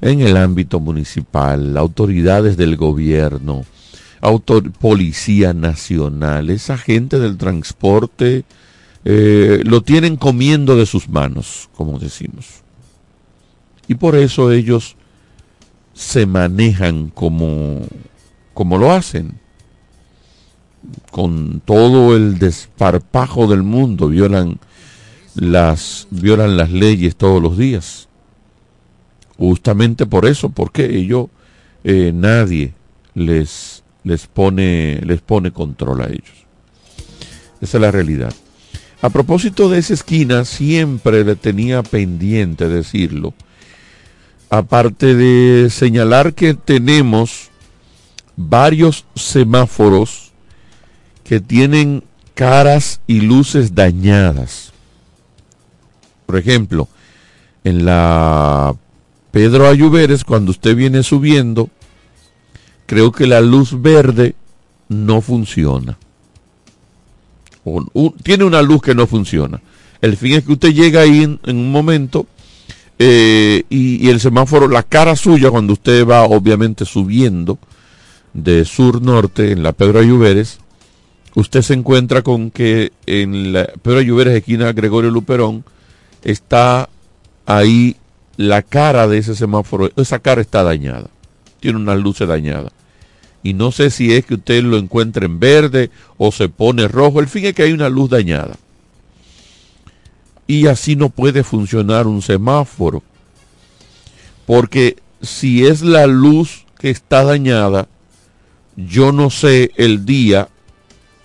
en 0.00 0.20
el 0.22 0.36
ámbito 0.36 0.80
municipal, 0.80 1.76
autoridades 1.76 2.56
del 2.56 2.76
gobierno, 2.76 3.64
autor- 4.22 4.72
policía 4.72 5.52
nacional, 5.52 6.48
esa 6.48 6.78
gente 6.78 7.18
del 7.18 7.36
transporte, 7.36 8.44
eh, 9.04 9.60
lo 9.64 9.82
tienen 9.82 10.16
comiendo 10.16 10.76
de 10.76 10.86
sus 10.86 11.08
manos, 11.10 11.68
como 11.74 11.98
decimos. 11.98 12.46
Y 13.86 13.96
por 13.96 14.16
eso 14.16 14.50
ellos 14.50 14.96
se 15.94 16.26
manejan 16.26 17.08
como, 17.08 17.80
como 18.52 18.78
lo 18.78 18.92
hacen, 18.92 19.38
con 21.10 21.60
todo 21.64 22.16
el 22.16 22.38
desparpajo 22.38 23.46
del 23.46 23.62
mundo, 23.62 24.08
violan 24.08 24.58
las, 25.34 26.06
violan 26.10 26.56
las 26.56 26.70
leyes 26.70 27.16
todos 27.16 27.40
los 27.40 27.56
días. 27.56 28.08
Justamente 29.38 30.06
por 30.06 30.26
eso, 30.26 30.50
porque 30.50 30.96
ellos, 30.96 31.28
eh, 31.84 32.12
nadie 32.14 32.74
les, 33.14 33.82
les, 34.02 34.26
pone, 34.26 35.00
les 35.04 35.20
pone 35.20 35.52
control 35.52 36.02
a 36.02 36.06
ellos. 36.06 36.46
Esa 37.60 37.78
es 37.78 37.80
la 37.80 37.90
realidad. 37.90 38.34
A 39.02 39.10
propósito 39.10 39.68
de 39.68 39.78
esa 39.78 39.94
esquina, 39.94 40.44
siempre 40.44 41.24
le 41.24 41.36
tenía 41.36 41.82
pendiente 41.82 42.68
decirlo. 42.68 43.34
Aparte 44.56 45.16
de 45.16 45.68
señalar 45.68 46.32
que 46.32 46.54
tenemos 46.54 47.50
varios 48.36 49.04
semáforos 49.16 50.30
que 51.24 51.40
tienen 51.40 52.04
caras 52.34 53.00
y 53.08 53.22
luces 53.22 53.74
dañadas. 53.74 54.72
Por 56.24 56.36
ejemplo, 56.36 56.86
en 57.64 57.84
la 57.84 58.76
Pedro 59.32 59.66
Ayuberes, 59.68 60.22
cuando 60.22 60.52
usted 60.52 60.76
viene 60.76 61.02
subiendo, 61.02 61.68
creo 62.86 63.10
que 63.10 63.26
la 63.26 63.40
luz 63.40 63.82
verde 63.82 64.36
no 64.88 65.20
funciona. 65.20 65.98
O, 67.64 68.14
tiene 68.22 68.44
una 68.44 68.62
luz 68.62 68.82
que 68.82 68.94
no 68.94 69.08
funciona. 69.08 69.60
El 70.00 70.16
fin 70.16 70.34
es 70.34 70.44
que 70.44 70.52
usted 70.52 70.72
llega 70.72 71.00
ahí 71.00 71.24
en 71.24 71.56
un 71.56 71.72
momento 71.72 72.28
eh, 72.98 73.64
y, 73.68 74.06
y 74.06 74.10
el 74.10 74.20
semáforo, 74.20 74.68
la 74.68 74.82
cara 74.82 75.16
suya, 75.16 75.50
cuando 75.50 75.72
usted 75.72 76.06
va 76.06 76.22
obviamente 76.22 76.84
subiendo 76.84 77.58
de 78.32 78.64
sur-norte 78.64 79.52
en 79.52 79.62
la 79.62 79.72
Pedro 79.72 80.00
Ayuberes, 80.00 80.58
usted 81.34 81.62
se 81.62 81.74
encuentra 81.74 82.22
con 82.22 82.50
que 82.50 82.92
en 83.06 83.52
la 83.52 83.66
Pedro 83.82 83.98
Ayuberes, 83.98 84.34
esquina 84.34 84.72
Gregorio 84.72 85.10
Luperón, 85.10 85.64
está 86.22 86.88
ahí 87.46 87.96
la 88.36 88.62
cara 88.62 89.06
de 89.06 89.18
ese 89.18 89.34
semáforo, 89.34 89.90
esa 89.96 90.18
cara 90.18 90.40
está 90.40 90.62
dañada, 90.62 91.08
tiene 91.60 91.78
una 91.78 91.94
luz 91.94 92.18
dañada. 92.18 92.72
Y 93.42 93.52
no 93.52 93.72
sé 93.72 93.90
si 93.90 94.12
es 94.12 94.24
que 94.24 94.34
usted 94.34 94.62
lo 94.62 94.78
encuentra 94.78 95.26
en 95.26 95.38
verde 95.38 95.90
o 96.16 96.32
se 96.32 96.48
pone 96.48 96.88
rojo, 96.88 97.20
el 97.20 97.28
fin 97.28 97.44
es 97.44 97.54
que 97.54 97.62
hay 97.62 97.72
una 97.72 97.90
luz 97.90 98.10
dañada. 98.10 98.56
Y 100.46 100.66
así 100.66 100.96
no 100.96 101.08
puede 101.08 101.42
funcionar 101.42 102.06
un 102.06 102.22
semáforo. 102.22 103.02
Porque 104.46 104.96
si 105.22 105.66
es 105.66 105.82
la 105.82 106.06
luz 106.06 106.66
que 106.78 106.90
está 106.90 107.24
dañada, 107.24 107.88
yo 108.76 109.12
no 109.12 109.30
sé 109.30 109.70
el 109.76 110.04
día, 110.04 110.48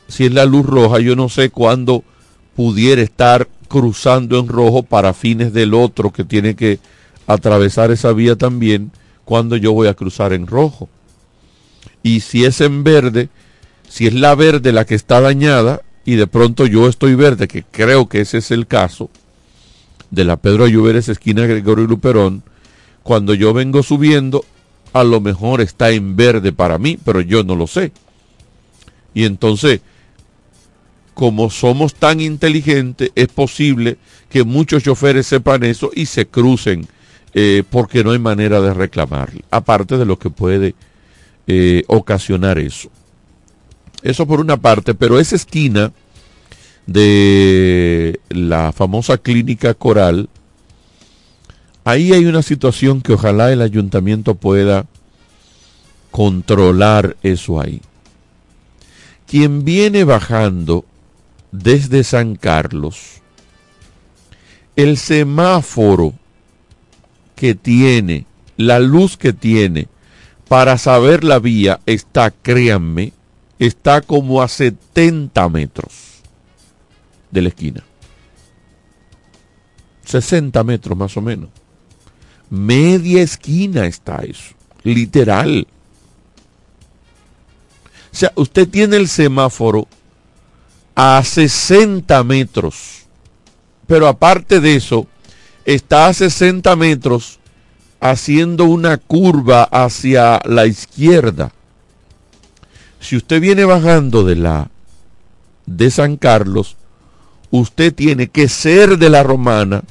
si 0.07 0.26
es 0.26 0.34
la 0.34 0.45
luz 0.45 0.65
roja, 0.65 0.99
yo 0.99 1.15
no 1.15 1.30
sé 1.30 1.49
cuándo 1.49 2.03
pudiera 2.55 3.01
estar 3.01 3.47
cruzando 3.67 4.39
en 4.39 4.47
rojo 4.47 4.84
para 4.84 5.13
fines 5.13 5.53
del 5.53 5.74
otro 5.74 6.11
que 6.11 6.24
tiene 6.24 6.55
que 6.55 6.80
atravesar 7.28 7.91
esa 7.91 8.11
vía 8.13 8.36
también, 8.36 8.91
cuando 9.26 9.55
yo 9.55 9.74
voy 9.74 9.88
a 9.88 9.93
cruzar 9.93 10.34
en 10.34 10.47
rojo. 10.47 10.89
Y 12.01 12.22
si 12.22 12.45
es 12.45 12.61
en 12.61 12.84
verde, 12.84 13.30
si 13.88 14.07
es 14.07 14.13
la 14.13 14.34
verde 14.36 14.72
la 14.72 14.86
que 14.86 14.95
está 14.95 15.22
dañada 15.22 15.82
y 16.06 16.16
de 16.16 16.28
pronto 16.28 16.66
yo 16.66 16.88
estoy 16.88 17.16
verde, 17.16 17.47
que 17.47 17.64
creo 17.64 18.08
que 18.08 18.22
ese 18.22 18.39
es 18.39 18.52
el 18.52 18.68
caso, 18.68 19.10
de 20.12 20.26
la 20.26 20.38
Pedro 20.38 20.66
Ayuberes, 20.66 21.10
esquina 21.10 21.45
Gregorio 21.45 21.86
Luperón, 21.86 22.43
cuando 23.04 23.34
yo 23.34 23.54
vengo 23.54 23.84
subiendo, 23.84 24.43
a 24.93 25.04
lo 25.04 25.22
mejor 25.22 25.62
está 25.62 25.91
en 25.91 26.16
verde 26.16 26.52
para 26.52 26.78
mí, 26.78 26.97
pero 27.04 27.22
yo 27.22 27.43
no 27.43 27.56
lo 27.56 27.68
sé. 27.68 27.91
Y 29.14 29.26
entonces, 29.26 29.82
como 31.14 31.50
somos 31.50 31.95
tan 31.95 32.22
inteligentes, 32.22 33.12
es 33.16 33.28
posible 33.28 33.97
que 34.30 34.43
muchos 34.43 34.84
choferes 34.84 35.28
sepan 35.28 35.64
eso 35.64 35.91
y 35.93 36.06
se 36.06 36.28
crucen, 36.28 36.88
eh, 37.34 37.64
porque 37.70 38.04
no 38.04 38.12
hay 38.12 38.20
manera 38.20 38.62
de 38.62 38.74
reclamar, 38.74 39.32
aparte 39.52 39.97
de 39.97 40.06
lo 40.06 40.18
que 40.18 40.30
puede 40.30 40.76
eh, 41.47 41.84
ocasionar 41.88 42.58
eso. 42.58 42.89
Eso 44.02 44.26
por 44.26 44.39
una 44.39 44.58
parte, 44.58 44.93
pero 44.93 45.20
esa 45.20 45.36
esquina 45.36 45.91
de 46.86 48.20
la 48.30 48.72
famosa 48.72 49.18
clínica 49.18 49.74
coral, 49.74 50.30
ahí 51.84 52.14
hay 52.14 52.26
una 52.26 52.41
situación 52.41 53.02
que 53.02 53.14
ojalá 53.14 53.52
el 53.52 53.62
ayuntamiento 53.62 54.36
pueda 54.36 54.86
controlar 56.12 57.18
eso 57.22 57.62
ahí. 57.62 57.82
Quien 59.28 59.64
viene 59.64 60.04
bajando 60.04 60.86
desde 61.52 62.04
San 62.04 62.36
Carlos, 62.36 63.22
el 64.76 64.97
semáforo 64.97 66.14
que 67.36 67.54
tiene, 67.54 68.26
la 68.58 68.80
luz 68.80 69.18
que 69.18 69.34
tiene 69.34 69.88
para 70.47 70.78
saber 70.78 71.24
la 71.24 71.38
vía 71.38 71.80
está, 71.86 72.32
créanme, 72.32 73.14
está 73.60 74.01
como 74.01 74.41
a 74.41 74.47
70 74.47 75.49
metros 75.49 76.22
de 77.30 77.41
la 77.41 77.49
esquina. 77.49 77.84
60 80.05 80.64
metros 80.64 80.97
más 80.97 81.16
o 81.18 81.22
menos. 81.22 81.49
Media 82.49 83.22
esquina 83.22 83.86
está 83.86 84.24
eso, 84.24 84.55
literal. 84.82 85.68
O 88.12 88.16
sea, 88.16 88.32
usted 88.36 88.68
tiene 88.68 88.97
el 88.97 89.07
semáforo 89.07 89.88
a 90.95 91.24
60 91.24 92.24
metros, 92.24 93.05
pero 93.86 94.07
aparte 94.07 94.60
de 94.60 94.76
eso, 94.76 95.05
está 95.64 96.07
a 96.07 96.14
60 96.14 96.76
metros 96.76 97.39
haciendo 97.99 98.64
una 98.66 98.97
curva 98.97 99.64
hacia 99.64 100.41
la 100.45 100.66
izquierda. 100.66 101.51
Si 103.00 103.16
usted 103.16 103.41
viene 103.41 103.66
bajando 103.66 104.24
de 104.24 104.36
la 104.36 104.70
de 105.66 105.91
San 105.91 106.18
Carlos, 106.18 106.76
usted 107.52 107.93
tiene 107.93 108.28
que 108.28 108.50
ser 108.50 108.97
de 108.97 109.10
la 109.10 109.24
Romana 109.24 109.84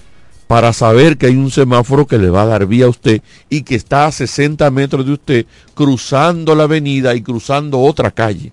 para 0.46 0.72
saber 0.72 1.18
que 1.18 1.26
hay 1.26 1.36
un 1.36 1.50
semáforo 1.50 2.06
que 2.06 2.18
le 2.18 2.30
va 2.30 2.42
a 2.42 2.46
dar 2.46 2.66
vía 2.66 2.86
a 2.86 2.88
usted 2.88 3.22
y 3.50 3.62
que 3.62 3.74
está 3.74 4.06
a 4.06 4.12
60 4.12 4.70
metros 4.70 5.04
de 5.04 5.12
usted 5.12 5.46
cruzando 5.74 6.54
la 6.54 6.64
avenida 6.64 7.14
y 7.14 7.22
cruzando 7.22 7.80
otra 7.80 8.10
calle. 8.10 8.52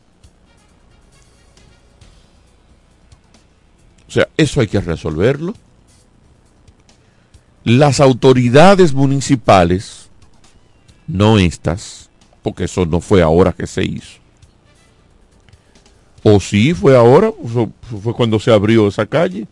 O 4.07 4.11
sea, 4.11 4.27
eso 4.37 4.61
hay 4.61 4.67
que 4.67 4.81
resolverlo. 4.81 5.53
Las 7.63 7.99
autoridades 7.99 8.93
municipales, 8.93 10.09
no 11.07 11.39
estas, 11.39 12.09
porque 12.43 12.65
eso 12.65 12.85
no 12.85 13.01
fue 13.01 13.21
ahora 13.21 13.53
que 13.53 13.67
se 13.67 13.83
hizo. 13.83 14.24
O 16.27 16.39
sí 16.39 16.73
fue 16.73 16.97
ahora, 16.97 17.31
fue- 18.01 18.13
cuando 18.15 18.39
se 18.39 18.51
abrió 18.51 18.87
esa 18.87 19.05
calle. 19.05 19.45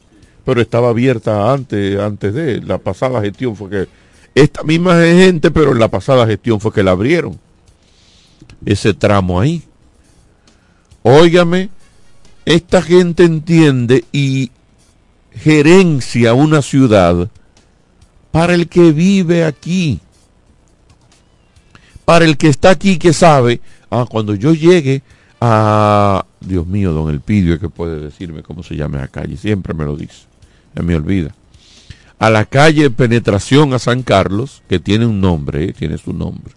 pero 0.45 0.59
estaba 0.59 0.89
abierta 0.89 1.53
antes, 1.53 1.97
antes 1.97 2.34
de 2.34 2.61
la 2.61 2.78
pasada 2.78 3.21
gestión 3.21 3.55
fue 3.55 3.69
que 3.69 3.88
esta 4.36 4.61
misma 4.63 4.95
gente, 4.99 5.51
pero 5.51 5.71
en 5.71 5.80
la 5.80 5.88
pasada 5.88 6.28
gestión 6.28 6.59
fue 6.59 6.74
que 6.74 6.84
la 6.84 6.91
abrieron. 6.91 7.39
Ese 8.65 8.93
tramo 8.93 9.39
ahí. 9.39 9.63
Óigame, 11.01 11.69
esta 12.43 12.82
gente 12.82 13.24
entiende 13.24 14.03
y 14.11 14.51
gerencia 15.32 16.34
una 16.34 16.61
ciudad 16.61 17.30
para 18.32 18.53
el 18.53 18.67
que 18.67 18.91
vive 18.91 19.45
aquí. 19.45 20.01
Para 22.03 22.26
el 22.26 22.36
que 22.36 22.49
está 22.49 22.71
aquí 22.71 22.97
que 22.97 23.13
sabe, 23.13 23.61
ah, 23.89 24.05
cuando 24.09 24.36
yo 24.36 24.53
llegue 24.53 25.03
a, 25.46 26.26
Dios 26.39 26.66
mío, 26.66 26.94
don 26.94 27.10
Elpidio, 27.10 27.60
que 27.60 27.68
puede 27.68 28.00
decirme 28.00 28.44
cómo 28.44 28.64
se 28.64 28.78
llama 28.78 29.00
la 29.00 29.10
calle, 29.10 29.36
siempre 29.36 29.74
me 29.74 29.84
lo 29.84 29.98
dice, 29.98 30.24
ya 30.74 30.82
me 30.84 30.96
olvida. 30.96 31.36
A 32.18 32.30
la 32.30 32.46
calle 32.46 32.89
Penetración 32.89 33.74
a 33.74 33.80
San 33.80 34.04
Carlos, 34.04 34.64
que 34.70 34.80
tiene 34.80 35.06
un 35.06 35.20
nombre, 35.20 35.66
eh, 35.66 35.74
tiene 35.74 35.98
su 35.98 36.14
nombre. 36.14 36.54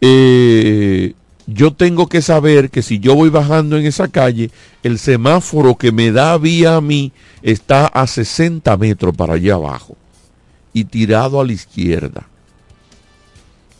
Eh, 0.00 1.14
yo 1.46 1.72
tengo 1.72 2.08
que 2.08 2.20
saber 2.20 2.68
que 2.70 2.82
si 2.82 2.98
yo 2.98 3.14
voy 3.14 3.28
bajando 3.28 3.76
en 3.76 3.86
esa 3.86 4.08
calle, 4.08 4.50
el 4.82 4.98
semáforo 4.98 5.76
que 5.76 5.92
me 5.92 6.10
da 6.10 6.36
vía 6.36 6.74
a 6.74 6.80
mí 6.80 7.12
está 7.42 7.86
a 7.86 8.08
60 8.08 8.76
metros 8.76 9.16
para 9.16 9.34
allá 9.34 9.54
abajo 9.54 9.96
y 10.72 10.82
tirado 10.82 11.40
a 11.40 11.46
la 11.46 11.52
izquierda. 11.52 12.26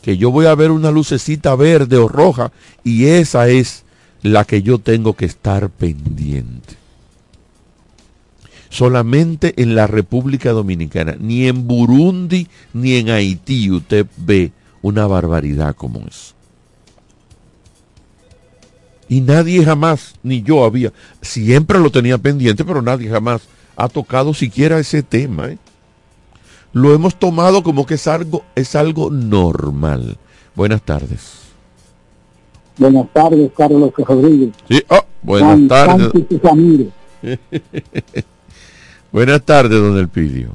Que 0.05 0.17
yo 0.17 0.29
voy 0.29 0.45
a 0.45 0.53
ver 0.53 0.69
una 0.69 0.91
lucecita 0.91 1.55
verde 1.55 1.97
o 1.97 2.07
roja 2.07 2.51
y 2.83 3.05
esa 3.05 3.47
es 3.47 3.85
la 4.21 4.45
que 4.45 4.61
yo 4.61 4.77
tengo 4.77 5.15
que 5.15 5.25
estar 5.25 5.71
pendiente. 5.71 6.75
Solamente 8.69 9.59
en 9.59 9.73
la 9.73 9.87
República 9.87 10.51
Dominicana, 10.51 11.15
ni 11.19 11.47
en 11.47 11.65
Burundi 11.67 12.47
ni 12.71 12.97
en 12.97 13.09
Haití 13.09 13.71
usted 13.71 14.05
ve 14.17 14.51
una 14.83 15.07
barbaridad 15.07 15.75
como 15.75 16.01
eso. 16.01 16.35
Y 19.09 19.21
nadie 19.21 19.65
jamás, 19.65 20.13
ni 20.21 20.43
yo 20.43 20.65
había, 20.65 20.93
siempre 21.23 21.79
lo 21.79 21.89
tenía 21.89 22.19
pendiente, 22.19 22.63
pero 22.63 22.83
nadie 22.83 23.09
jamás 23.09 23.41
ha 23.75 23.89
tocado 23.89 24.35
siquiera 24.35 24.77
ese 24.77 25.01
tema. 25.01 25.47
¿eh? 25.47 25.57
Lo 26.75 26.93
hemos 26.93 27.15
tomado 27.15 27.63
como 27.63 27.85
que 27.85 27.93
es 27.93 28.05
algo, 28.05 28.43
es 28.53 28.75
algo 28.75 29.09
normal. 29.09 30.17
Buenas 30.55 30.81
tardes. 30.81 31.43
Buenas 32.77 33.07
tardes, 33.13 33.49
Carlos 33.55 33.93
Rodríguez. 33.97 34.49
Sí, 34.67 34.83
oh, 34.89 34.99
buenas 35.21 35.69
tardes. 35.69 36.11
buenas 39.13 39.41
tardes, 39.43 39.79
don 39.79 39.97
Elpidio. 39.97 40.49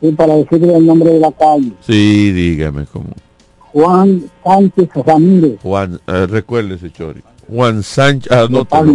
Sí, 0.00 0.12
para 0.12 0.34
decirle 0.36 0.74
el 0.74 0.86
nombre 0.86 1.10
de 1.10 1.20
la 1.20 1.32
calle. 1.32 1.72
Sí, 1.86 2.32
dígame 2.32 2.86
cómo. 2.86 3.10
Juan 3.58 4.30
Sánchez 4.42 4.88
Ramírez. 4.94 5.58
Juan, 5.62 6.00
eh, 6.06 6.26
recuérdese, 6.26 6.90
Chori. 6.90 7.22
Juan 7.46 7.82
Sánchez, 7.82 8.32
anótelo. 8.32 8.94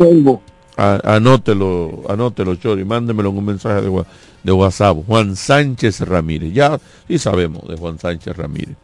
Del 0.00 0.38
anótelo, 0.76 2.02
anótelo, 2.08 2.56
Chori, 2.56 2.84
mándemelo 2.84 3.30
en 3.30 3.38
un 3.38 3.44
mensaje 3.44 3.82
de, 3.82 4.04
de 4.42 4.52
WhatsApp. 4.52 4.98
Juan 5.06 5.36
Sánchez 5.36 6.00
Ramírez. 6.00 6.52
Ya 6.52 6.80
sí 7.08 7.18
sabemos 7.18 7.68
de 7.68 7.76
Juan 7.76 7.98
Sánchez 7.98 8.36
Ramírez. 8.36 8.76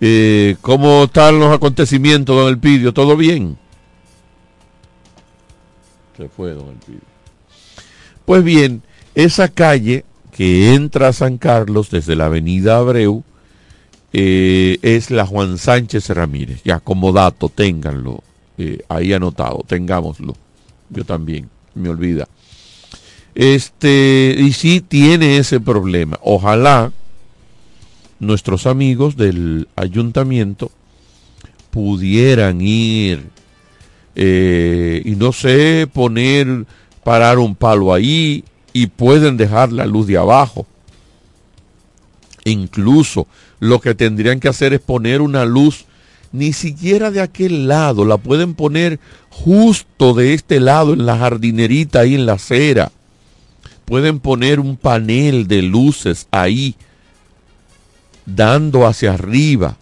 Eh, 0.00 0.56
¿Cómo 0.60 1.04
están 1.04 1.38
los 1.38 1.54
acontecimientos, 1.54 2.34
don 2.34 2.48
Elpidio? 2.48 2.94
¿Todo 2.94 3.16
bien? 3.16 3.58
Se 6.16 6.28
fue, 6.28 6.52
don 6.52 6.68
Elpidio. 6.68 7.00
Pues 8.24 8.42
bien, 8.44 8.82
esa 9.14 9.48
calle 9.48 10.04
que 10.32 10.72
entra 10.72 11.08
a 11.08 11.12
San 11.12 11.36
Carlos 11.36 11.90
desde 11.90 12.16
la 12.16 12.26
avenida 12.26 12.78
Abreu, 12.78 13.24
eh, 14.12 14.78
es 14.82 15.10
la 15.10 15.26
Juan 15.26 15.58
Sánchez 15.58 16.08
Ramírez. 16.10 16.62
Ya 16.64 16.80
como 16.80 17.12
dato, 17.12 17.48
ténganlo 17.48 18.22
eh, 18.56 18.78
ahí 18.88 19.12
anotado, 19.12 19.64
tengámoslo. 19.66 20.34
Yo 20.88 21.04
también, 21.04 21.48
me 21.74 21.88
olvida. 21.88 22.28
Este, 23.34 24.34
y 24.38 24.52
sí 24.52 24.80
tiene 24.80 25.38
ese 25.38 25.60
problema. 25.60 26.18
Ojalá 26.22 26.92
nuestros 28.18 28.66
amigos 28.66 29.16
del 29.16 29.68
ayuntamiento 29.76 30.70
pudieran 31.70 32.60
ir 32.60 33.28
eh, 34.16 35.02
y 35.04 35.12
no 35.12 35.32
sé, 35.32 35.88
poner, 35.92 36.66
parar 37.04 37.38
un 37.38 37.54
palo 37.54 37.94
ahí 37.94 38.44
y 38.72 38.88
pueden 38.88 39.36
dejar 39.36 39.72
la 39.72 39.86
luz 39.86 40.06
de 40.06 40.18
abajo. 40.18 40.66
Incluso 42.44 43.26
lo 43.60 43.80
que 43.80 43.94
tendrían 43.94 44.40
que 44.40 44.48
hacer 44.48 44.72
es 44.72 44.80
poner 44.80 45.20
una 45.20 45.44
luz 45.44 45.84
ni 46.32 46.52
siquiera 46.52 47.10
de 47.10 47.20
aquel 47.20 47.66
lado, 47.66 48.04
la 48.04 48.16
pueden 48.16 48.54
poner 48.54 49.00
justo 49.30 50.14
de 50.14 50.34
este 50.34 50.60
lado 50.60 50.92
en 50.92 51.04
la 51.04 51.18
jardinerita 51.18 52.00
ahí 52.00 52.14
en 52.14 52.26
la 52.26 52.34
acera. 52.34 52.92
Pueden 53.90 54.20
poner 54.20 54.60
un 54.60 54.76
panel 54.76 55.48
de 55.48 55.62
luces 55.62 56.28
ahí 56.30 56.76
dando 58.24 58.86
hacia 58.86 59.14
arriba. 59.14 59.78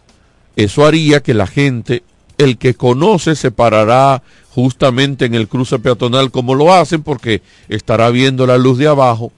Eso 0.57 0.87
haría 0.87 1.23
que 1.23 1.35
la 1.35 1.47
gente, 1.47 2.03
el 2.39 2.57
que 2.57 2.73
conoce, 2.73 3.37
se 3.37 3.51
parará 3.51 4.23
justamente 4.49 5.27
en 5.27 5.35
el 5.35 5.47
cruce 5.47 5.79
peatonal 5.79 6.31
como 6.31 6.55
lo 6.55 6.73
hacen 6.73 7.03
porque 7.03 7.43
estará 7.69 8.09
viendo 8.09 8.47
la 8.47 8.57
luz 8.57 8.79
de 8.79 8.89
abajo 8.89 9.31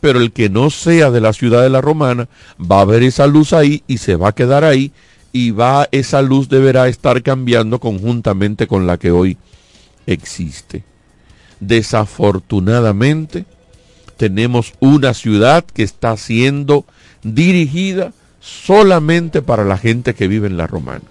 pero 0.00 0.20
el 0.20 0.30
que 0.30 0.48
no 0.48 0.70
sea 0.70 1.10
de 1.10 1.20
la 1.20 1.32
ciudad 1.32 1.62
de 1.62 1.70
la 1.70 1.80
Romana 1.80 2.28
va 2.60 2.80
a 2.80 2.84
ver 2.84 3.02
esa 3.02 3.26
luz 3.26 3.52
ahí 3.52 3.82
y 3.88 3.98
se 3.98 4.14
va 4.14 4.28
a 4.28 4.34
quedar 4.34 4.62
ahí 4.62 4.92
y 5.32 5.50
va 5.50 5.88
esa 5.90 6.22
luz 6.22 6.48
deberá 6.48 6.86
estar 6.86 7.24
cambiando 7.24 7.80
conjuntamente 7.80 8.68
con 8.68 8.86
la 8.86 8.98
que 8.98 9.10
hoy 9.10 9.36
existe. 10.06 10.84
Desafortunadamente 11.58 13.46
tenemos 14.16 14.74
una 14.80 15.14
ciudad 15.14 15.64
que 15.64 15.82
está 15.82 16.16
siendo 16.16 16.84
dirigida 17.22 18.12
solamente 18.40 19.42
para 19.42 19.64
la 19.64 19.78
gente 19.78 20.14
que 20.14 20.28
vive 20.28 20.46
en 20.46 20.56
la 20.56 20.66
Romana. 20.66 21.02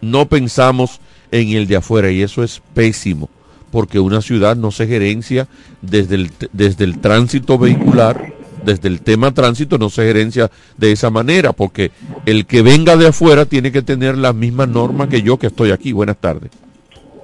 No 0.00 0.28
pensamos 0.28 1.00
en 1.30 1.48
el 1.50 1.66
de 1.66 1.76
afuera 1.76 2.10
y 2.10 2.22
eso 2.22 2.42
es 2.42 2.62
pésimo 2.74 3.28
porque 3.70 4.00
una 4.00 4.22
ciudad 4.22 4.56
no 4.56 4.70
se 4.70 4.86
gerencia 4.86 5.46
desde 5.82 6.14
el, 6.14 6.30
desde 6.52 6.84
el 6.84 7.00
tránsito 7.00 7.58
vehicular 7.58 8.32
desde 8.64 8.88
el 8.88 9.00
tema 9.00 9.32
tránsito 9.32 9.78
no 9.78 9.88
se 9.90 10.02
gerencia 10.02 10.50
de 10.76 10.92
esa 10.92 11.10
manera, 11.10 11.52
porque 11.52 11.90
el 12.26 12.44
que 12.44 12.62
venga 12.62 12.96
de 12.96 13.06
afuera 13.08 13.46
tiene 13.46 13.72
que 13.72 13.82
tener 13.82 14.18
las 14.18 14.34
mismas 14.34 14.68
normas 14.68 15.08
que 15.08 15.22
yo 15.22 15.38
que 15.38 15.46
estoy 15.46 15.70
aquí. 15.70 15.92
Buenas 15.92 16.16
tardes. 16.18 16.50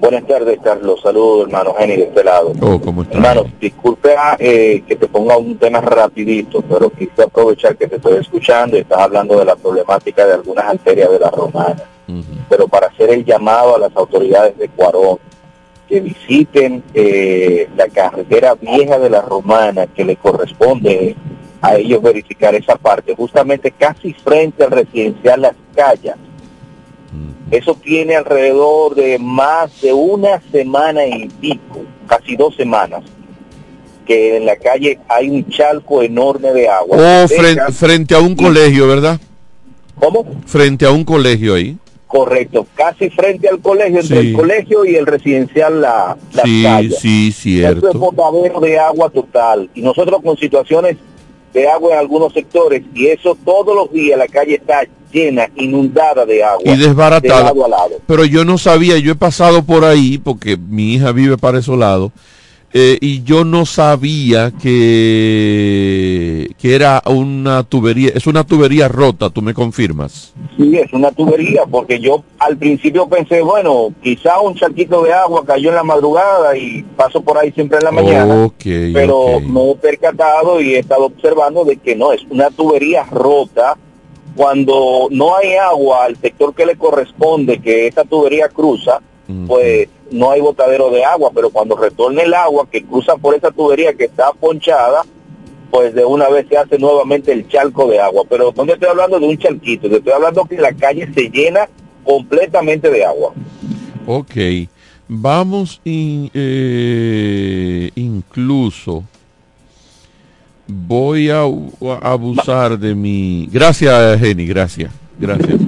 Buenas 0.01 0.26
tardes, 0.26 0.59
Carlos. 0.62 1.01
Saludos, 1.03 1.47
hermano 1.47 1.74
Jenny, 1.78 1.97
de 1.97 2.03
este 2.05 2.24
lado. 2.24 2.53
Oh, 2.61 2.80
¿cómo 2.80 3.03
estás? 3.03 3.16
Hermano, 3.16 3.45
disculpe 3.61 4.14
ah, 4.16 4.36
eh, 4.38 4.82
que 4.86 4.97
te 4.97 5.07
ponga 5.07 5.36
un 5.36 5.57
tema 5.57 5.80
rapidito, 5.80 6.62
pero 6.62 6.90
quise 6.90 7.22
aprovechar 7.22 7.76
que 7.76 7.86
te 7.86 7.97
estoy 7.97 8.18
escuchando 8.18 8.76
y 8.76 8.80
estás 8.80 8.99
hablando 8.99 9.38
de 9.38 9.45
la 9.45 9.57
problemática 9.57 10.26
de 10.26 10.34
algunas 10.34 10.64
arterias 10.64 11.11
de 11.11 11.18
la 11.18 11.30
romana. 11.30 11.82
Pero 12.51 12.68
para 12.68 12.88
hacer 12.88 13.11
el 13.11 13.24
llamado 13.24 13.76
a 13.76 13.78
las 13.78 13.97
autoridades 13.97 14.59
de 14.59 14.68
Cuarón, 14.68 15.18
que 15.88 16.01
visiten 16.01 16.82
eh, 16.92 17.68
la 17.76 17.88
carretera 17.88 18.55
vieja 18.55 18.99
de 18.99 19.11
la 19.11 19.22
Romana 19.22 19.86
que 19.86 20.05
le 20.05 20.16
corresponde 20.16 21.16
a 21.61 21.76
ellos 21.76 22.03
verificar 22.03 22.55
esa 22.55 22.76
parte, 22.76 23.14
justamente 23.14 23.70
casi 23.70 24.12
frente 24.12 24.64
al 24.64 24.70
residencial 24.70 25.42
Las 25.42 25.57
Callas. 25.74 26.16
Eso 27.51 27.74
tiene 27.74 28.16
alrededor 28.16 28.95
de 28.95 29.18
más 29.18 29.80
de 29.82 29.92
una 29.92 30.40
semana 30.51 31.07
y 31.07 31.28
pico, 31.28 31.82
casi 32.07 32.36
dos 32.36 32.57
semanas, 32.57 33.03
que 34.07 34.36
en 34.36 34.47
la 34.47 34.57
calle 34.57 34.99
hay 35.09 35.28
un 35.28 35.49
chalco 35.49 36.03
enorme 36.03 36.53
de 36.53 36.68
agua. 36.68 36.99
Oh, 36.99 37.28
frente, 37.28 37.72
frente 37.72 38.14
a 38.14 38.20
un 38.20 38.34
colegio, 38.34 38.88
¿verdad? 38.88 39.20
¿Cómo? 40.01 40.26
Frente 40.47 40.86
a 40.86 40.90
un 40.90 41.05
colegio 41.05 41.55
ahí. 41.55 41.76
Correcto, 42.07 42.66
casi 42.76 43.11
frente 43.11 43.49
al 43.49 43.61
colegio, 43.61 44.01
entre 44.01 44.20
el 44.20 44.32
colegio 44.34 44.84
y 44.84 44.95
el 44.95 45.05
residencial 45.05 45.80
La, 45.80 46.16
la 46.32 46.42
sí, 46.45 46.90
Sí, 46.97 47.32
cierto. 47.32 47.88
Eso 47.88 47.90
es 47.90 47.99
botadero 47.99 48.61
de 48.61 48.78
agua 48.78 49.11
total. 49.11 49.68
Y 49.74 49.82
nosotros 49.82 50.20
con 50.22 50.36
situaciones 50.36 50.97
de 51.55 51.69
agua 51.69 51.93
en 51.93 51.99
algunos 51.99 52.33
sectores, 52.33 52.83
y 52.95 53.07
eso 53.07 53.39
todos 53.45 53.75
los 53.75 53.91
días 53.93 54.19
la 54.19 54.27
calle 54.27 54.57
está 54.57 54.87
llena, 55.13 55.49
inundada 55.57 56.27
de 56.27 56.43
agua. 56.43 56.63
Y 56.65 56.77
desbaratada. 56.77 57.53
Pero 58.07 58.25
yo 58.25 58.45
no 58.45 58.59
sabía, 58.59 58.99
yo 58.99 59.13
he 59.13 59.15
pasado 59.17 59.63
por 59.63 59.85
ahí, 59.85 60.19
porque 60.19 60.57
mi 60.57 60.95
hija 60.95 61.13
vive 61.13 61.39
para 61.39 61.61
esos 61.61 61.79
lados, 61.79 62.11
Eh, 62.77 62.99
y 63.01 63.22
yo 63.22 63.45
no 63.45 63.66
sabía 63.66 64.51
que, 64.51 66.51
que 66.59 66.75
era 66.75 67.01
una 67.07 67.62
tubería, 67.62 68.11
es 68.12 68.27
una 68.27 68.43
tubería 68.43 68.89
rota, 68.89 69.31
tú 69.31 69.43
me 69.43 69.55
confirmas. 69.55 70.35
Sí, 70.57 70.77
es 70.77 70.93
una 70.93 71.12
tubería, 71.12 71.66
porque 71.66 72.01
yo 72.01 72.25
al 72.41 72.57
principio 72.57 73.09
pensé, 73.09 73.43
bueno, 73.43 73.95
quizá 74.03 74.41
un 74.41 74.57
charquito 74.57 75.05
de 75.05 75.12
agua 75.12 75.45
cayó 75.47 75.68
en 75.68 75.77
la 75.77 75.85
madrugada 75.85 76.57
y 76.57 76.83
paso 76.97 77.22
por 77.22 77.39
ahí 77.39 77.53
siempre 77.53 77.79
en 77.79 77.85
la 77.85 77.93
mañana, 77.93 78.51
pero 78.93 79.18
ok. 79.18 79.43
me 79.45 79.70
he 79.70 79.75
percatado 79.77 80.61
y 80.61 80.75
he 80.75 80.81
estado 80.81 81.05
observando 81.05 81.64
de 81.64 81.77
que 81.77 81.95
no, 81.95 82.12
es 82.12 82.22
una 82.29 82.51
tubería 82.51 83.05
rota. 83.05 83.79
Cuando 84.35 85.07
no 85.12 85.37
hay 85.37 85.55
agua 85.55 86.07
al 86.07 86.16
sector 86.16 86.53
que 86.57 86.66
le 86.66 86.75
corresponde, 86.75 87.61
que 87.61 87.87
esta 87.87 88.03
tubería 88.03 88.49
cruza, 88.49 89.01
pues 89.47 89.89
no 90.11 90.31
hay 90.31 90.41
botadero 90.41 90.91
de 90.91 91.05
agua, 91.05 91.31
pero 91.35 91.51
cuando 91.51 91.77
retorne 91.77 92.22
el 92.22 92.35
agua 92.35 92.68
que 92.70 92.85
cruza 92.85 93.16
por 93.16 93.35
esa 93.35 93.51
tubería 93.51 93.95
que 93.95 94.05
está 94.05 94.33
ponchada, 94.33 95.03
pues 95.70 95.95
de 95.95 96.05
una 96.05 96.29
vez 96.29 96.47
se 96.49 96.57
hace 96.59 96.79
nuevamente 96.79 97.33
el 97.33 97.49
charco 97.49 97.89
de 97.89 97.99
agua. 98.01 98.22
Pero 98.29 98.53
no 98.57 98.64
te 98.66 98.72
estoy 98.75 98.89
hablando 98.89 99.18
de 99.18 99.27
un 99.27 99.39
charquito, 99.39 99.89
te 99.89 99.97
estoy 99.97 100.12
hablando 100.12 100.45
que 100.45 100.57
la 100.59 100.72
calle 100.72 101.09
se 101.14 101.31
llena 101.31 101.68
completamente 102.05 102.91
de 102.91 103.05
agua. 103.05 103.33
Ok, 104.07 104.35
vamos 105.09 105.81
in- 105.85 106.31
eh, 106.35 107.91
incluso, 107.95 109.03
voy 110.66 111.31
a, 111.31 111.41
a 111.43 112.12
abusar 112.12 112.79
de 112.79 112.95
mi... 112.95 113.49
Gracias, 113.51 114.20
Jenny, 114.20 114.47
gracias, 114.47 114.93
gracias. 115.18 115.59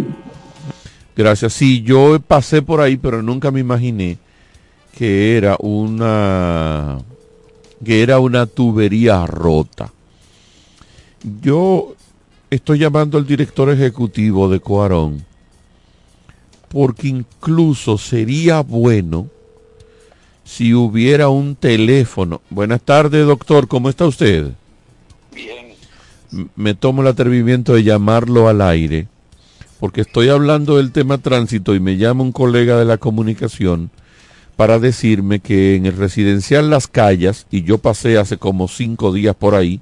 Gracias. 1.16 1.54
Sí, 1.54 1.82
yo 1.82 2.20
pasé 2.20 2.60
por 2.60 2.82
ahí, 2.82 2.98
pero 2.98 3.22
nunca 3.22 3.50
me 3.50 3.60
imaginé 3.60 4.18
que 4.96 5.36
era 5.36 5.56
una 5.60 6.98
que 7.82 8.02
era 8.02 8.18
una 8.18 8.46
tubería 8.46 9.26
rota. 9.26 9.92
Yo 11.40 11.94
estoy 12.50 12.78
llamando 12.78 13.16
al 13.16 13.26
director 13.26 13.70
ejecutivo 13.70 14.48
de 14.48 14.60
Coarón 14.60 15.24
porque 16.68 17.08
incluso 17.08 17.96
sería 17.96 18.60
bueno 18.60 19.28
si 20.44 20.74
hubiera 20.74 21.28
un 21.28 21.56
teléfono. 21.56 22.42
Buenas 22.50 22.82
tardes, 22.82 23.26
doctor, 23.26 23.68
¿cómo 23.68 23.88
está 23.88 24.06
usted? 24.06 24.52
Bien. 25.34 25.74
Me 26.54 26.74
tomo 26.74 27.02
el 27.02 27.08
atrevimiento 27.08 27.74
de 27.74 27.84
llamarlo 27.84 28.48
al 28.48 28.60
aire 28.60 29.08
porque 29.78 30.02
estoy 30.02 30.28
hablando 30.28 30.76
del 30.76 30.92
tema 30.92 31.18
tránsito 31.18 31.74
y 31.74 31.80
me 31.80 31.96
llama 31.96 32.22
un 32.22 32.32
colega 32.32 32.78
de 32.78 32.84
la 32.84 32.98
comunicación 32.98 33.90
para 34.56 34.78
decirme 34.78 35.40
que 35.40 35.76
en 35.76 35.86
el 35.86 35.96
residencial 35.96 36.70
Las 36.70 36.88
Calles, 36.88 37.46
y 37.50 37.62
yo 37.62 37.78
pasé 37.78 38.16
hace 38.16 38.38
como 38.38 38.68
cinco 38.68 39.12
días 39.12 39.36
por 39.36 39.54
ahí, 39.54 39.80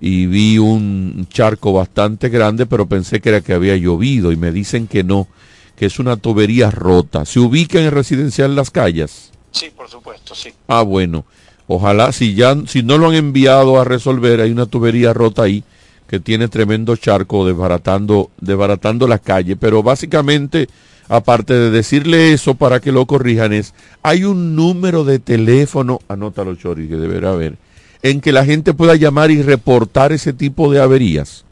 y 0.00 0.26
vi 0.26 0.58
un 0.58 1.26
charco 1.28 1.72
bastante 1.72 2.28
grande, 2.28 2.66
pero 2.66 2.86
pensé 2.86 3.20
que 3.20 3.30
era 3.30 3.40
que 3.40 3.52
había 3.52 3.76
llovido, 3.76 4.30
y 4.30 4.36
me 4.36 4.52
dicen 4.52 4.86
que 4.86 5.02
no, 5.02 5.26
que 5.74 5.86
es 5.86 5.98
una 5.98 6.16
tubería 6.16 6.70
rota. 6.70 7.24
¿Se 7.24 7.40
ubica 7.40 7.80
en 7.80 7.86
el 7.86 7.90
residencial 7.90 8.54
Las 8.54 8.70
Calles? 8.70 9.32
Sí, 9.50 9.70
por 9.76 9.88
supuesto, 9.88 10.34
sí. 10.34 10.50
Ah, 10.68 10.82
bueno. 10.82 11.24
Ojalá, 11.66 12.12
si 12.12 12.34
ya, 12.34 12.56
si 12.66 12.84
no 12.84 12.98
lo 12.98 13.08
han 13.08 13.14
enviado 13.14 13.80
a 13.80 13.84
resolver, 13.84 14.40
hay 14.40 14.52
una 14.52 14.66
tubería 14.66 15.12
rota 15.12 15.42
ahí 15.42 15.64
que 16.08 16.20
tiene 16.20 16.48
tremendo 16.48 16.96
charco 16.96 17.46
desbaratando, 17.46 18.30
desbaratando 18.40 19.08
la 19.08 19.18
calle. 19.18 19.56
Pero 19.56 19.82
básicamente, 19.82 20.68
aparte 21.08 21.54
de 21.54 21.70
decirle 21.70 22.32
eso 22.32 22.54
para 22.54 22.80
que 22.80 22.92
lo 22.92 23.06
corrijan, 23.06 23.52
es, 23.52 23.74
hay 24.02 24.24
un 24.24 24.54
número 24.56 25.04
de 25.04 25.18
teléfono, 25.18 26.00
anótalo 26.08 26.54
Chori, 26.54 26.88
que 26.88 26.96
deberá 26.96 27.30
haber, 27.30 27.56
en 28.02 28.20
que 28.20 28.32
la 28.32 28.44
gente 28.44 28.72
pueda 28.74 28.94
llamar 28.94 29.30
y 29.30 29.42
reportar 29.42 30.12
ese 30.12 30.32
tipo 30.32 30.70
de 30.72 30.80
averías. 30.80 31.44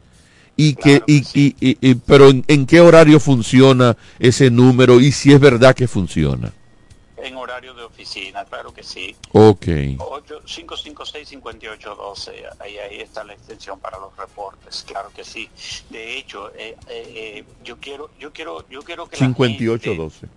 Y 0.57 0.75
que, 0.75 1.01
y, 1.05 1.17
y- 1.33 1.55
y- 1.59 1.77
y- 1.81 1.95
pero 1.95 2.29
en, 2.29 2.45
en 2.47 2.65
qué 2.65 2.79
horario 2.79 3.19
funciona 3.19 3.97
ese 4.19 4.49
número 4.51 5.01
y 5.01 5.11
si 5.11 5.33
es 5.33 5.39
verdad 5.41 5.75
que 5.75 5.85
funciona. 5.89 6.53
Oficina, 8.09 8.45
claro 8.45 8.71
que 8.71 8.83
sí. 8.83 9.15
Ok. 9.31 9.65
8 9.97 10.41
556-5812, 10.45 12.31
ahí, 12.59 12.77
ahí 12.77 12.99
está 13.01 13.23
la 13.23 13.33
extensión 13.33 13.79
para 13.79 13.97
los 13.97 14.15
reportes, 14.15 14.83
claro 14.87 15.09
que 15.15 15.23
sí. 15.23 15.49
De 15.89 16.15
hecho, 16.17 16.51
eh, 16.53 16.77
eh, 16.87 17.13
eh, 17.15 17.43
yo 17.63 17.77
quiero, 17.79 18.11
yo 18.19 18.31
quiero, 18.31 18.63
yo 18.69 18.83
quiero 18.83 19.07
que 19.07 19.17
la 19.17 19.25
gente, 19.25 19.37
5812. 19.47 20.27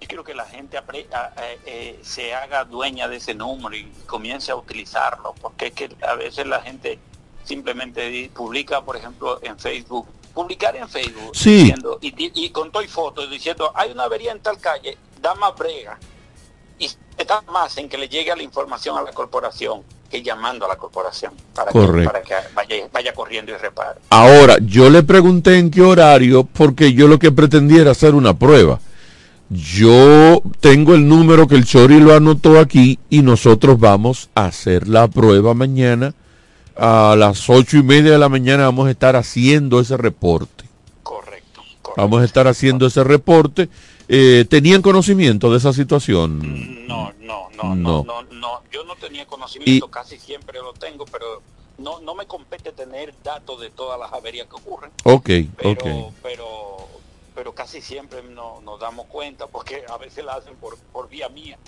yo 0.00 0.08
quiero 0.08 0.24
que 0.24 0.34
la 0.34 0.46
gente 0.46 0.76
apre- 0.78 1.06
a- 1.12 1.26
a- 1.36 1.52
eh, 1.64 2.00
se 2.02 2.34
haga 2.34 2.64
dueña 2.64 3.06
de 3.06 3.16
ese 3.18 3.34
número 3.34 3.76
y 3.76 3.84
comience 4.06 4.50
a 4.50 4.56
utilizarlo, 4.56 5.32
porque 5.40 5.66
es 5.68 5.72
que 5.74 5.88
a 6.02 6.14
veces 6.16 6.44
la 6.48 6.60
gente 6.60 6.98
simplemente 7.44 8.28
publica, 8.34 8.84
por 8.84 8.96
ejemplo, 8.96 9.38
en 9.44 9.56
Facebook, 9.60 10.08
publicar 10.34 10.74
en 10.74 10.88
Facebook 10.88 11.30
Sí. 11.36 11.58
diciendo, 11.58 11.98
y, 12.02 12.50
con 12.50 12.72
todo 12.72 12.82
y 12.82 12.88
fotos 12.88 13.30
diciendo, 13.30 13.70
hay 13.76 13.92
una 13.92 14.02
avería 14.04 14.32
en 14.32 14.40
tal 14.40 14.58
calle, 14.58 14.98
da 15.20 15.36
más 15.36 15.54
brega. 15.56 15.96
Y 16.78 16.90
está 17.16 17.42
más 17.52 17.76
en 17.78 17.88
que 17.88 17.98
le 17.98 18.08
llegue 18.08 18.34
la 18.34 18.42
información 18.42 18.96
a 18.98 19.02
la 19.02 19.12
corporación 19.12 19.82
que 20.10 20.22
llamando 20.22 20.66
a 20.66 20.68
la 20.68 20.76
corporación 20.76 21.32
para, 21.54 21.72
que, 21.72 21.78
Correcto. 21.78 22.12
para 22.12 22.22
que 22.22 22.34
vaya, 22.54 22.88
vaya 22.92 23.12
corriendo 23.12 23.52
y 23.52 23.56
repare. 23.56 24.00
Ahora, 24.10 24.56
yo 24.60 24.88
le 24.88 25.02
pregunté 25.02 25.58
en 25.58 25.70
qué 25.70 25.82
horario 25.82 26.44
porque 26.44 26.92
yo 26.92 27.08
lo 27.08 27.18
que 27.18 27.32
pretendía 27.32 27.82
era 27.82 27.90
hacer 27.90 28.14
una 28.14 28.34
prueba. 28.34 28.78
Yo 29.48 30.42
tengo 30.60 30.94
el 30.94 31.08
número 31.08 31.46
que 31.46 31.54
el 31.54 31.64
Chori 31.64 32.00
lo 32.00 32.14
anotó 32.14 32.58
aquí 32.58 32.98
y 33.10 33.22
nosotros 33.22 33.78
vamos 33.78 34.28
a 34.34 34.46
hacer 34.46 34.88
la 34.88 35.06
prueba 35.06 35.54
mañana. 35.54 36.14
A 36.76 37.14
las 37.16 37.48
ocho 37.48 37.78
y 37.78 37.82
media 37.82 38.12
de 38.12 38.18
la 38.18 38.28
mañana 38.28 38.64
vamos 38.64 38.88
a 38.88 38.90
estar 38.90 39.16
haciendo 39.16 39.80
ese 39.80 39.96
reporte. 39.96 40.64
Correcto. 41.02 41.62
Vamos 41.96 42.22
a 42.22 42.24
estar 42.24 42.48
haciendo 42.48 42.86
ese 42.86 43.04
reporte. 43.04 43.68
Eh, 44.08 44.44
¿Tenían 44.48 44.82
conocimiento 44.82 45.50
de 45.50 45.58
esa 45.58 45.72
situación? 45.72 46.86
No, 46.86 47.12
no, 47.20 47.48
no, 47.56 47.74
No. 47.74 48.04
no, 48.04 48.04
no, 48.04 48.22
no. 48.22 48.62
Yo 48.70 48.84
no 48.84 48.94
tenía 48.96 49.26
conocimiento, 49.26 49.88
casi 49.88 50.18
siempre 50.18 50.58
lo 50.60 50.72
tengo, 50.74 51.04
pero 51.06 51.42
no, 51.78 52.00
no 52.00 52.14
me 52.14 52.26
compete 52.26 52.72
tener 52.72 53.14
datos 53.22 53.60
de 53.60 53.70
todas 53.70 53.98
las 53.98 54.12
averías 54.12 54.46
que 54.48 54.56
ocurren. 54.56 54.90
Ok, 55.04 55.30
pero, 55.56 55.70
ok. 55.70 56.12
pero, 56.22 56.76
pero 57.34 57.52
casi 57.54 57.80
siempre 57.80 58.22
no, 58.22 58.60
nos 58.62 58.78
damos 58.78 59.06
cuenta 59.06 59.46
porque 59.46 59.84
a 59.88 59.96
veces 59.96 60.24
la 60.24 60.34
hacen 60.34 60.54
por, 60.56 60.76
por 60.92 61.08
vía 61.08 61.28
mía. 61.28 61.58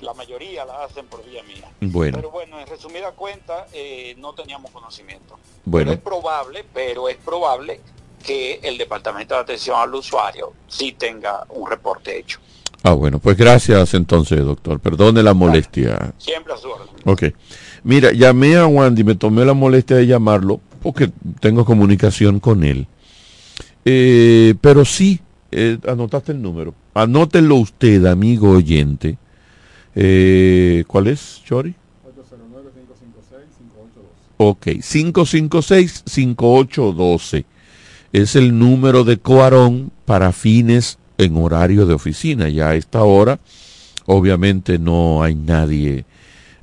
La 0.00 0.12
mayoría 0.12 0.64
la 0.64 0.84
hacen 0.84 1.06
por 1.06 1.24
vía 1.24 1.42
mía. 1.42 1.68
Bueno. 1.80 2.16
Pero 2.18 2.30
bueno, 2.30 2.60
en 2.60 2.66
resumida 2.66 3.12
cuenta, 3.12 3.66
eh, 3.72 4.14
no 4.18 4.34
teníamos 4.34 4.70
conocimiento. 4.70 5.38
Bueno. 5.64 5.92
Es 5.92 5.98
probable, 5.98 6.64
pero 6.74 7.08
es 7.08 7.16
probable 7.16 7.80
que 8.24 8.60
el 8.62 8.78
Departamento 8.78 9.34
de 9.34 9.40
Atención 9.40 9.76
al 9.78 9.94
Usuario 9.94 10.52
sí 10.66 10.94
tenga 10.98 11.44
un 11.50 11.70
reporte 11.70 12.18
hecho. 12.18 12.40
Ah, 12.82 12.92
bueno, 12.92 13.18
pues 13.18 13.36
gracias 13.36 13.94
entonces, 13.94 14.44
doctor. 14.44 14.78
Perdone 14.78 15.22
la 15.22 15.32
molestia. 15.32 16.12
Siempre 16.18 16.52
a 16.52 16.58
su 16.58 16.68
orden. 16.68 16.88
Ok. 17.04 17.24
Mira, 17.82 18.12
llamé 18.12 18.56
a 18.56 18.66
Wandy, 18.66 19.04
me 19.04 19.14
tomé 19.14 19.44
la 19.44 19.54
molestia 19.54 19.96
de 19.96 20.06
llamarlo 20.06 20.60
porque 20.82 21.10
tengo 21.40 21.64
comunicación 21.64 22.40
con 22.40 22.62
él. 22.62 22.86
Eh, 23.86 24.54
pero 24.60 24.84
sí, 24.84 25.20
eh, 25.50 25.78
anotaste 25.86 26.32
el 26.32 26.42
número. 26.42 26.74
Anótelo 26.92 27.56
usted, 27.56 28.04
amigo 28.04 28.50
oyente. 28.50 29.16
Eh, 29.94 30.84
¿Cuál 30.86 31.06
es, 31.06 31.42
Chori? 31.44 31.74
809-556-5812. 34.36 34.36
Ok, 34.36 34.66
556-5812. 34.66 37.44
Es 38.14 38.36
el 38.36 38.56
número 38.56 39.02
de 39.02 39.18
Coarón 39.18 39.90
para 40.04 40.30
fines 40.30 41.00
en 41.18 41.36
horario 41.36 41.84
de 41.84 41.94
oficina. 41.94 42.48
Ya 42.48 42.68
a 42.68 42.76
esta 42.76 43.02
hora, 43.02 43.40
obviamente 44.06 44.78
no 44.78 45.24
hay 45.24 45.34
nadie 45.34 46.04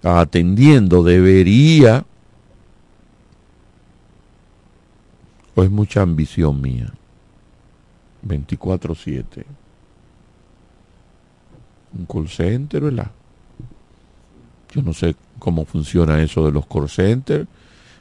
atendiendo. 0.01 1.03
Debería, 1.03 2.05
o 5.53 5.63
es 5.63 5.69
mucha 5.69 6.01
ambición 6.01 6.61
mía, 6.61 6.89
24-7. 8.25 9.43
Un 11.99 12.05
call 12.05 12.29
center, 12.29 12.81
¿verdad? 12.81 13.11
Yo 14.73 14.81
no 14.81 14.93
sé 14.93 15.17
cómo 15.37 15.65
funciona 15.65 16.23
eso 16.23 16.45
de 16.45 16.53
los 16.53 16.65
call 16.65 16.87
centers, 16.87 17.45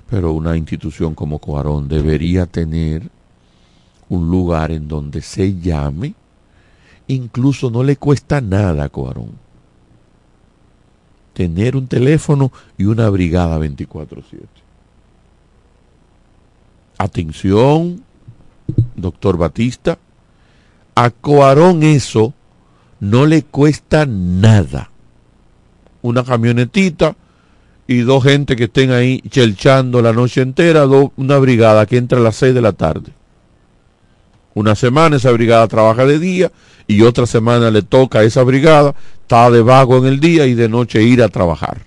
pero 0.08 0.30
una 0.34 0.56
institución 0.56 1.16
como 1.16 1.40
Coarón 1.40 1.88
debería 1.88 2.46
tener 2.46 3.10
un 4.10 4.30
lugar 4.30 4.70
en 4.70 4.86
donde 4.86 5.22
se 5.22 5.58
llame, 5.58 6.14
incluso 7.06 7.70
no 7.70 7.82
le 7.82 7.96
cuesta 7.96 8.40
nada 8.42 8.84
a 8.84 8.88
Coarón. 8.90 9.32
Tener 11.32 11.76
un 11.76 11.86
teléfono 11.86 12.52
y 12.76 12.84
una 12.84 13.08
brigada 13.08 13.58
24/7. 13.58 14.62
Atención, 16.98 18.04
doctor 18.94 19.38
Batista, 19.38 19.98
a 20.94 21.10
Coarón 21.10 21.82
eso 21.82 22.34
no 22.98 23.24
le 23.24 23.44
cuesta 23.44 24.04
nada. 24.06 24.90
una 26.02 26.24
camionetita 26.24 27.14
y 27.86 27.98
dos 28.00 28.24
gente 28.24 28.56
que 28.56 28.64
estén 28.64 28.90
ahí 28.90 29.20
chelchando 29.28 30.00
la 30.00 30.12
noche 30.12 30.42
entera, 30.42 30.86
una 30.86 31.38
brigada 31.38 31.86
que 31.86 31.96
entra 31.96 32.18
a 32.18 32.22
las 32.22 32.36
6 32.36 32.54
de 32.54 32.62
la 32.62 32.72
tarde. 32.72 33.12
Una 34.54 34.74
semana 34.74 35.16
esa 35.16 35.30
brigada 35.30 35.68
trabaja 35.68 36.04
de 36.06 36.18
día 36.18 36.50
y 36.86 37.02
otra 37.02 37.26
semana 37.26 37.70
le 37.70 37.82
toca 37.82 38.20
a 38.20 38.24
esa 38.24 38.42
brigada, 38.42 38.94
está 39.22 39.50
de 39.50 39.62
vago 39.62 39.98
en 39.98 40.06
el 40.06 40.20
día 40.20 40.46
y 40.46 40.54
de 40.54 40.68
noche 40.68 41.02
ir 41.02 41.22
a 41.22 41.28
trabajar. 41.28 41.82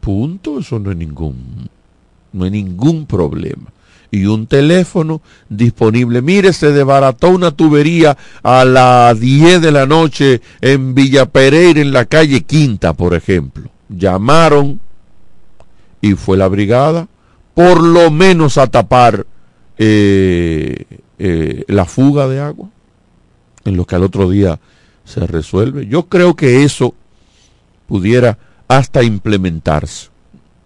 Punto, 0.00 0.60
eso 0.60 0.78
no 0.78 0.90
es 0.90 0.96
ningún, 0.96 1.68
no 2.32 2.44
hay 2.44 2.50
ningún 2.50 3.06
problema 3.06 3.74
y 4.14 4.26
un 4.26 4.46
teléfono 4.46 5.20
disponible. 5.48 6.22
Mire, 6.22 6.52
se 6.52 6.70
desbarató 6.70 7.30
una 7.30 7.50
tubería 7.50 8.16
a 8.44 8.64
las 8.64 9.18
10 9.18 9.60
de 9.60 9.72
la 9.72 9.86
noche 9.86 10.40
en 10.60 10.94
Villa 10.94 11.26
Pereira, 11.26 11.80
en 11.80 11.92
la 11.92 12.04
calle 12.04 12.42
Quinta, 12.42 12.94
por 12.94 13.14
ejemplo. 13.14 13.68
Llamaron 13.88 14.80
y 16.00 16.12
fue 16.12 16.36
la 16.36 16.46
brigada, 16.46 17.08
por 17.54 17.82
lo 17.82 18.10
menos 18.12 18.56
a 18.56 18.68
tapar 18.68 19.26
eh, 19.78 20.84
eh, 21.18 21.64
la 21.68 21.84
fuga 21.84 22.28
de 22.28 22.40
agua, 22.40 22.70
en 23.64 23.76
lo 23.76 23.84
que 23.84 23.96
al 23.96 24.02
otro 24.02 24.28
día 24.30 24.58
se 25.04 25.26
resuelve. 25.26 25.86
Yo 25.86 26.08
creo 26.08 26.34
que 26.34 26.64
eso 26.64 26.94
pudiera 27.86 28.38
hasta 28.68 29.02
implementarse. 29.02 30.08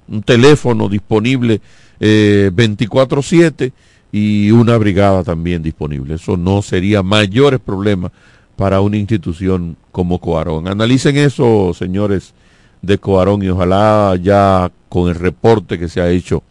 Un 0.09 0.23
teléfono 0.23 0.89
disponible 0.89 1.61
eh, 2.01 2.51
24/7 2.55 3.73
y 4.13 4.51
una 4.51 4.77
brigada 4.79 5.23
también 5.23 5.63
disponible. 5.63 6.15
Eso 6.15 6.37
no 6.37 6.63
sería 6.63 7.03
mayores 7.03 7.61
problemas 7.61 8.13
para 8.57 8.81
una 8.81 8.97
institución 8.97 9.77
como 9.93 10.19
Coarón. 10.19 10.69
Analicen 10.69 11.17
eso, 11.17 11.73
señores 11.75 12.35
de 12.81 12.99
Coarón, 12.99 13.43
y 13.43 13.49
ojalá 13.49 14.17
ya 14.21 14.71
con 14.89 15.09
el 15.09 15.15
reporte 15.15 15.79
que 15.79 15.89
se 15.89 16.01
ha 16.01 16.09
hecho 16.09 16.43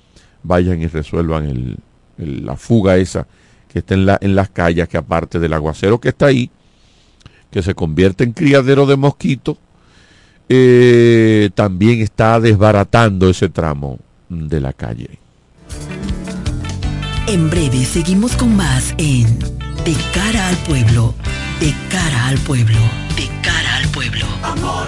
vayan 0.43 0.81
y 0.81 0.87
resuelvan 0.87 1.45
el, 1.45 1.77
la 2.17 2.55
fuga 2.55 2.97
esa 2.97 3.27
que 3.67 3.79
está 3.79 3.93
en, 3.93 4.05
la, 4.05 4.17
en 4.21 4.35
las 4.35 4.49
calles, 4.49 4.87
que 4.87 4.97
aparte 4.97 5.39
del 5.39 5.53
aguacero 5.53 5.99
que 5.99 6.09
está 6.09 6.27
ahí, 6.27 6.49
que 7.51 7.61
se 7.61 7.75
convierte 7.75 8.23
en 8.23 8.33
criadero 8.33 8.85
de 8.85 8.97
mosquitos, 8.97 9.57
eh, 10.49 11.49
también 11.55 12.01
está 12.01 12.39
desbaratando 12.39 13.29
ese 13.29 13.49
tramo 13.49 13.99
de 14.29 14.61
la 14.61 14.73
calle. 14.73 15.19
En 17.27 17.49
breve 17.49 17.83
seguimos 17.83 18.37
con 18.37 18.55
más 18.55 18.93
en 18.97 19.39
De 19.83 19.93
cara 20.13 20.47
al 20.47 20.55
pueblo, 20.57 21.13
de 21.59 21.73
cara 21.89 22.27
al 22.27 22.37
pueblo, 22.39 22.79
de 23.17 23.27
cara 23.41 23.75
al 23.77 23.89
pueblo. 23.89 24.25
Amor, 24.43 24.87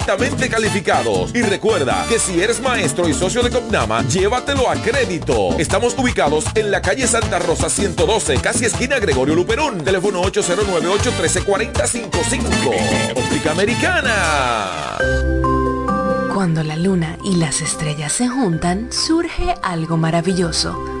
calificados. 0.49 1.33
Y 1.33 1.41
recuerda 1.41 2.05
que 2.09 2.19
si 2.19 2.41
eres 2.41 2.59
maestro 2.61 3.07
y 3.07 3.13
socio 3.13 3.41
de 3.43 3.49
Copnama, 3.49 4.05
llévatelo 4.07 4.69
a 4.69 4.75
crédito. 4.75 5.57
Estamos 5.57 5.95
ubicados 5.97 6.43
en 6.55 6.71
la 6.71 6.81
calle 6.81 7.07
Santa 7.07 7.39
Rosa 7.39 7.69
112, 7.69 8.35
casi 8.37 8.65
esquina 8.65 8.99
Gregorio 8.99 9.35
Luperón. 9.35 9.83
Teléfono 9.83 10.21
809-813-4055. 10.23 13.15
Óptica 13.15 13.51
Americana. 13.51 14.97
Cuando 16.33 16.63
la 16.63 16.75
luna 16.75 17.17
y 17.23 17.35
las 17.35 17.61
estrellas 17.61 18.11
se 18.13 18.27
juntan, 18.27 18.91
surge 18.91 19.53
algo 19.61 19.97
maravilloso 19.97 21.00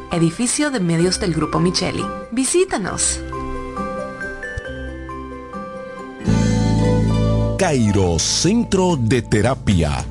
edificio 0.11 0.71
de 0.71 0.79
medios 0.79 1.19
del 1.19 1.33
Grupo 1.33 1.59
Micheli. 1.59 2.03
Visítanos. 2.31 3.19
Cairo 7.57 8.17
Centro 8.19 8.97
de 8.97 9.21
Terapia 9.21 10.10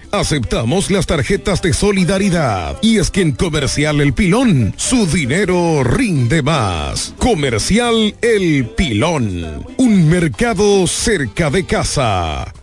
Aceptamos 0.13 0.91
las 0.91 1.07
tarjetas 1.07 1.61
de 1.61 1.71
solidaridad. 1.71 2.77
Y 2.81 2.97
es 2.97 3.09
que 3.09 3.21
en 3.21 3.31
Comercial 3.31 4.01
El 4.01 4.13
Pilón, 4.13 4.73
su 4.75 5.07
dinero 5.07 5.85
rinde 5.85 6.41
más. 6.41 7.13
Comercial 7.17 8.13
El 8.21 8.65
Pilón. 8.75 9.65
Un 9.77 10.09
mercado 10.09 10.85
cerca 10.85 11.49
de 11.49 11.65
casa. 11.65 12.53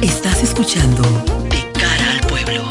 Estás 0.00 0.44
escuchando 0.44 1.02
De 1.50 1.72
cara 1.72 2.12
al 2.12 2.20
pueblo. 2.20 2.62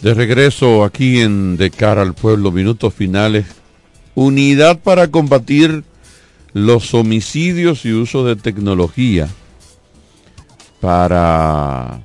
De 0.00 0.14
regreso 0.14 0.84
aquí 0.84 1.22
en 1.22 1.56
De 1.56 1.72
cara 1.72 2.02
al 2.02 2.14
pueblo, 2.14 2.52
minutos 2.52 2.94
finales 2.94 3.63
Unidad 4.14 4.80
para 4.80 5.10
combatir 5.10 5.84
los 6.52 6.94
homicidios 6.94 7.84
y 7.84 7.92
uso 7.92 8.24
de 8.24 8.36
tecnología 8.36 9.28
para 10.80 12.00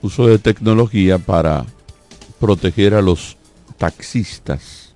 uso 0.00 0.26
de 0.26 0.38
tecnología 0.38 1.18
para 1.18 1.66
proteger 2.40 2.94
a 2.94 3.02
los 3.02 3.36
taxistas. 3.76 4.94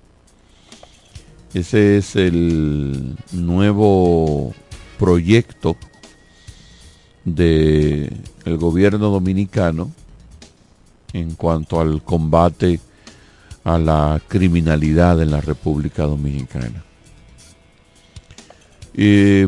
Ese 1.53 1.97
es 1.97 2.15
el 2.15 3.15
nuevo 3.31 4.53
proyecto 4.97 5.77
del 7.25 8.21
el 8.45 8.57
gobierno 8.57 9.09
dominicano 9.09 9.91
en 11.13 11.35
cuanto 11.35 11.79
al 11.79 12.03
combate 12.03 12.79
a 13.63 13.77
la 13.77 14.21
criminalidad 14.27 15.21
en 15.21 15.31
la 15.31 15.41
República 15.41 16.03
Dominicana. 16.03 16.83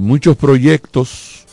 muchos 0.01 0.37
proyectos, 0.37 1.45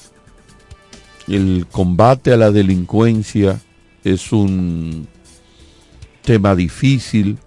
el 1.26 1.66
combate 1.70 2.32
a 2.32 2.36
la 2.36 2.50
delincuencia 2.50 3.61
es 4.04 4.32
un 4.32 5.09
tema 6.22 6.54
difícil 6.54 7.38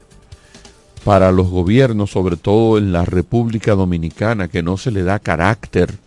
para 1.04 1.32
los 1.32 1.50
gobiernos, 1.50 2.12
sobre 2.12 2.36
todo 2.36 2.78
en 2.78 2.92
la 2.92 3.06
República 3.06 3.74
Dominicana, 3.74 4.48
que 4.48 4.62
no 4.62 4.78
se 4.78 4.92
le 4.92 5.04
da 5.04 5.20
carácter 5.20 5.98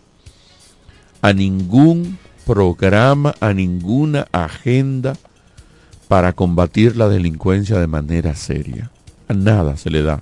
a 1.21 1.33
ningún 1.33 2.17
programa, 2.45 3.35
a 3.39 3.53
ninguna 3.53 4.27
agenda 4.31 5.17
para 6.07 6.33
combatir 6.33 6.95
la 6.95 7.09
delincuencia 7.09 7.79
de 7.79 7.87
manera 7.87 8.35
seria 8.35 8.91
a 9.27 9.33
nada 9.33 9.77
se 9.77 9.89
le 9.89 10.01
da 10.01 10.21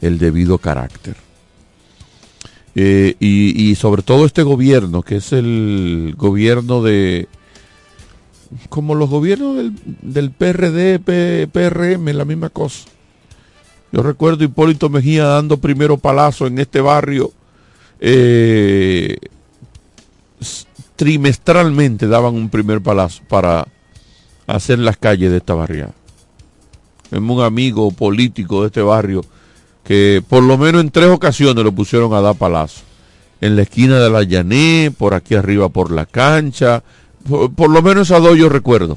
el 0.00 0.18
debido 0.18 0.58
carácter. 0.58 1.16
Eh, 2.76 3.14
y, 3.20 3.74
sobre 3.76 4.02
todo 4.02 4.26
este 4.26 4.42
gobierno, 4.42 5.02
que 5.02 5.16
es 5.16 5.32
el 5.32 6.14
gobierno 6.16 6.82
de, 6.82 7.28
como 8.68 8.96
los 8.96 9.08
gobiernos 9.08 9.72
del, 10.02 10.30
PRD, 10.32 10.98
PRM, 10.98 12.04
la 12.16 12.24
misma 12.24 12.50
cosa. 12.50 12.88
Yo 13.92 14.02
recuerdo 14.02 14.42
Hipólito 14.42 14.88
Mejía 14.88 15.24
dando 15.24 15.58
primero 15.58 15.98
palazo 15.98 16.48
en 16.48 16.58
este 16.58 16.80
barrio. 16.80 17.32
Eh, 18.00 19.18
trimestralmente 20.96 22.08
daban 22.08 22.34
un 22.34 22.48
primer 22.48 22.80
palazo 22.80 23.22
para 23.28 23.68
hacer 24.48 24.80
las 24.80 24.96
calles 24.96 25.30
de 25.30 25.36
esta 25.36 25.54
barriada 25.54 25.94
un 27.22 27.42
amigo 27.42 27.90
político 27.90 28.62
de 28.62 28.66
este 28.68 28.82
barrio 28.82 29.24
que 29.84 30.22
por 30.26 30.42
lo 30.42 30.56
menos 30.58 30.80
en 30.80 30.90
tres 30.90 31.08
ocasiones 31.10 31.62
lo 31.62 31.72
pusieron 31.72 32.12
a 32.14 32.20
dar 32.20 32.36
palazo. 32.36 32.82
En 33.40 33.56
la 33.56 33.62
esquina 33.62 33.98
de 34.00 34.10
la 34.10 34.22
Llané, 34.22 34.92
por 34.96 35.12
aquí 35.12 35.34
arriba 35.34 35.68
por 35.68 35.90
la 35.90 36.06
cancha, 36.06 36.82
por, 37.28 37.70
lo 37.70 37.82
menos 37.82 38.10
a 38.10 38.18
dos 38.18 38.36
yo 38.36 38.48
recuerdo. 38.48 38.96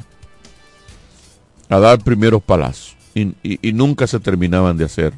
A 1.70 1.80
dar 1.80 2.00
primeros 2.04 2.42
palazos. 2.42 2.96
Y, 3.14 3.74
nunca 3.74 4.08
se 4.08 4.20
terminaban 4.20 4.78
de 4.78 4.86
hacer 4.86 5.14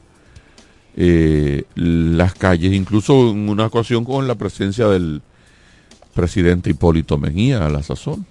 eh, 0.96 1.64
las 1.76 2.34
calles, 2.34 2.74
incluso 2.74 3.30
en 3.30 3.50
una 3.50 3.68
ocasión 3.68 4.06
con 4.06 4.28
la 4.28 4.36
presencia 4.36 4.88
del 4.88 5.22
presidente 6.16 6.72
Hipólito 6.72 7.18
Mejía 7.18 7.66
a 7.66 7.70
la 7.70 7.84
sazón. 7.84 8.26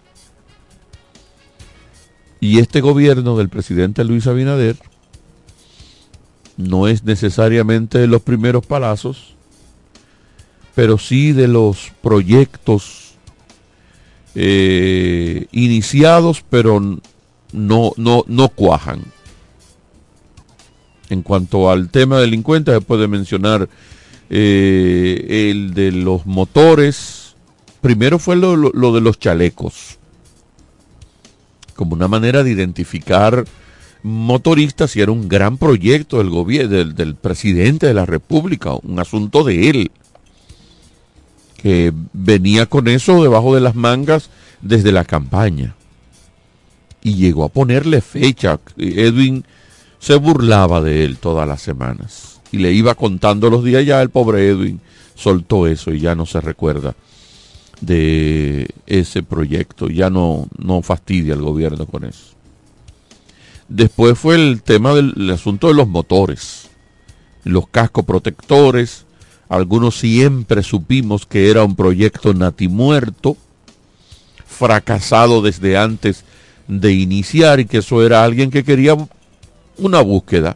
Y 2.41 2.61
este 2.61 2.81
gobierno 2.81 3.37
del 3.37 3.49
presidente 3.49 4.05
Luis 4.05 4.27
Abinader 4.27 4.77
no 6.57 6.87
es 6.87 7.05
necesariamente 7.05 7.99
de 7.99 8.07
los 8.07 8.23
primeros 8.23 8.65
palazos, 8.65 9.35
pero 10.75 10.99
sí 10.99 11.33
de 11.33 11.49
los 11.49 11.93
proyectos 12.01 13.15
eh, 14.35 15.47
iniciados, 15.51 16.45
pero 16.49 16.81
no, 17.53 17.93
no, 17.97 18.25
no 18.27 18.49
cuajan. 18.49 19.03
En 21.11 21.23
cuanto 21.23 21.71
al 21.71 21.91
tema 21.91 22.21
delincuente, 22.21 22.73
se 22.73 22.81
puede 22.81 23.09
mencionar 23.09 23.69
eh, 24.31 25.49
el 25.51 25.75
de 25.75 25.91
los 25.91 26.27
motores. 26.27 27.35
Primero 27.81 28.19
fue 28.19 28.37
lo 28.37 28.93
de 28.93 29.01
los 29.01 29.19
chalecos 29.19 29.98
como 31.79 31.95
una 31.95 32.09
manera 32.09 32.43
de 32.43 32.51
identificar 32.51 33.45
motoristas 34.03 34.97
y 34.97 35.01
era 35.01 35.13
un 35.13 35.29
gran 35.29 35.59
proyecto 35.59 36.19
del 36.19 36.29
gobierno 36.29 36.93
del, 36.93 37.15
presidente 37.15 37.87
de 37.87 37.95
la 37.95 38.05
República, 38.05 38.73
un 38.75 38.99
asunto 38.99 39.45
de 39.45 39.71
él 39.71 39.91
que 41.63 41.93
venía 42.13 42.67
con 42.67 42.89
eso 42.89 43.23
debajo 43.23 43.55
de 43.55 43.61
las 43.61 43.77
mangas 43.77 44.29
desde 44.61 44.91
la 44.91 45.05
campaña. 45.05 45.77
Y 47.01 47.15
llegó 47.15 47.45
a 47.45 47.49
ponerle 47.49 48.01
fecha. 48.01 48.59
Edwin 48.77 49.45
se 50.01 50.17
burlaba 50.17 50.81
de 50.81 51.05
él 51.05 51.19
todas 51.19 51.47
las 51.47 51.63
semanas. 51.63 52.41
Y 52.51 52.59
le 52.59 52.73
iba 52.73 52.97
contando 52.97 53.51
los 53.51 53.63
días 53.63 53.87
ya 53.87 54.03
el 54.03 54.11
pobre 54.11 54.49
Edwin 54.49 54.81
soltó 55.15 55.69
eso 55.69 55.93
y 55.93 56.01
ya 56.01 56.17
no 56.17 56.27
se 56.27 56.41
recuerda 56.41 56.97
de 57.81 58.69
ese 58.87 59.23
proyecto. 59.23 59.89
Ya 59.89 60.11
no, 60.11 60.49
no 60.57 60.83
fastidia 60.83 61.35
al 61.35 61.43
gobierno 61.43 61.87
con 61.87 62.05
eso. 62.05 62.35
Después 63.69 64.19
fue 64.19 64.37
el 64.37 64.63
tema 64.63 64.95
del 64.95 65.31
asunto 65.31 65.69
de 65.69 65.75
los 65.75 65.89
motores, 65.89 66.71
los 67.45 67.69
cascos 67.69 68.05
protectores. 68.05 69.05
Algunos 69.49 69.99
siempre 69.99 70.63
supimos 70.63 71.27
que 71.27 71.51
era 71.51 71.65
un 71.65 71.77
proyecto 71.77 72.33
natimuerto, 72.35 73.37
fracasado 74.47 75.43
desde 75.43 75.77
antes 75.77 76.25
de 76.67 76.93
iniciar 76.93 77.61
y 77.61 77.67
que 77.67 77.79
eso 77.79 78.05
era 78.05 78.25
alguien 78.25 78.51
que 78.51 78.65
quería 78.65 78.97
una 79.77 80.01
búsqueda. 80.01 80.55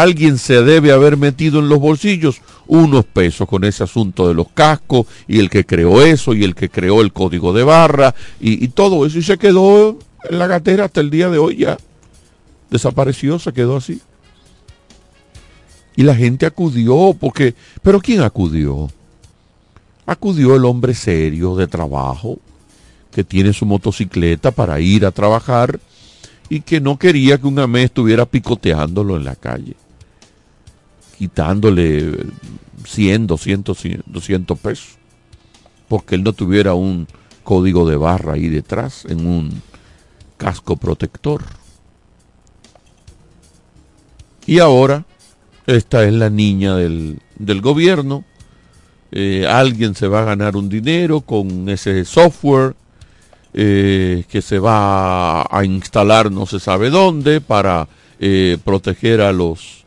Alguien 0.00 0.38
se 0.38 0.64
debe 0.64 0.90
haber 0.90 1.16
metido 1.16 1.60
en 1.60 1.68
los 1.68 1.78
bolsillos 1.78 2.40
unos 2.66 3.04
pesos 3.04 3.48
con 3.48 3.62
ese 3.62 3.84
asunto 3.84 4.26
de 4.26 4.34
los 4.34 4.48
cascos 4.48 5.06
y 5.28 5.38
el 5.38 5.48
que 5.48 5.64
creó 5.64 6.02
eso 6.02 6.34
y 6.34 6.42
el 6.42 6.56
que 6.56 6.68
creó 6.68 7.00
el 7.00 7.12
código 7.12 7.52
de 7.52 7.62
barra 7.62 8.12
y, 8.40 8.66
todo 8.68 9.06
eso 9.06 9.18
y 9.18 9.22
se 9.22 9.38
quedó 9.38 9.96
en 10.28 10.38
la 10.40 10.48
gatera 10.48 10.86
hasta 10.86 11.00
el 11.00 11.10
día 11.10 11.30
de 11.30 11.38
hoy 11.38 11.58
ya. 11.58 11.78
Desapareció, 12.70 13.38
se 13.38 13.52
quedó 13.52 13.76
así. 13.76 14.00
Y 15.94 16.02
la 16.02 16.16
gente 16.16 16.44
acudió 16.44 17.14
porque, 17.14 17.54
pero 17.80 18.00
¿quién 18.00 18.22
acudió? 18.22 18.90
Acudió 20.06 20.56
el 20.56 20.64
hombre 20.64 20.94
serio 20.94 21.54
de 21.54 21.68
trabajo 21.68 22.40
que 23.12 23.22
tiene 23.22 23.52
su 23.52 23.64
motocicleta 23.64 24.50
para 24.50 24.80
ir 24.80 25.06
a 25.06 25.12
trabajar 25.12 25.78
y 26.48 26.62
que 26.62 26.80
no 26.80 26.98
quería 26.98 27.38
que 27.38 27.46
un 27.46 27.60
amé 27.60 27.84
estuviera 27.84 28.26
picoteándolo 28.26 29.16
en 29.16 29.24
la 29.24 29.36
calle 29.36 29.76
quitándole 31.24 32.18
100, 32.84 33.26
200, 33.26 33.82
200 34.04 34.58
pesos, 34.58 34.98
porque 35.88 36.16
él 36.16 36.22
no 36.22 36.34
tuviera 36.34 36.74
un 36.74 37.08
código 37.42 37.88
de 37.88 37.96
barra 37.96 38.34
ahí 38.34 38.48
detrás, 38.48 39.06
en 39.06 39.26
un 39.26 39.62
casco 40.36 40.76
protector. 40.76 41.42
Y 44.44 44.58
ahora, 44.58 45.06
esta 45.66 46.04
es 46.04 46.12
la 46.12 46.28
niña 46.28 46.76
del, 46.76 47.20
del 47.38 47.62
gobierno, 47.62 48.26
eh, 49.10 49.46
alguien 49.48 49.94
se 49.94 50.08
va 50.08 50.20
a 50.20 50.24
ganar 50.26 50.56
un 50.56 50.68
dinero 50.68 51.22
con 51.22 51.70
ese 51.70 52.04
software 52.04 52.74
eh, 53.54 54.24
que 54.28 54.42
se 54.42 54.58
va 54.58 55.40
a 55.42 55.64
instalar 55.64 56.30
no 56.30 56.44
se 56.44 56.60
sabe 56.60 56.90
dónde 56.90 57.40
para 57.40 57.88
eh, 58.18 58.58
proteger 58.62 59.22
a 59.22 59.32
los 59.32 59.83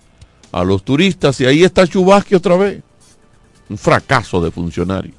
a 0.52 0.64
los 0.64 0.84
turistas 0.84 1.39
y 1.41 1.45
ahí 1.45 1.64
está 1.64 1.88
Chubasque 1.88 2.36
otra 2.36 2.56
vez 2.56 2.82
un 3.70 3.78
fracaso 3.78 4.41
de 4.41 4.52
funcionario 4.52 5.14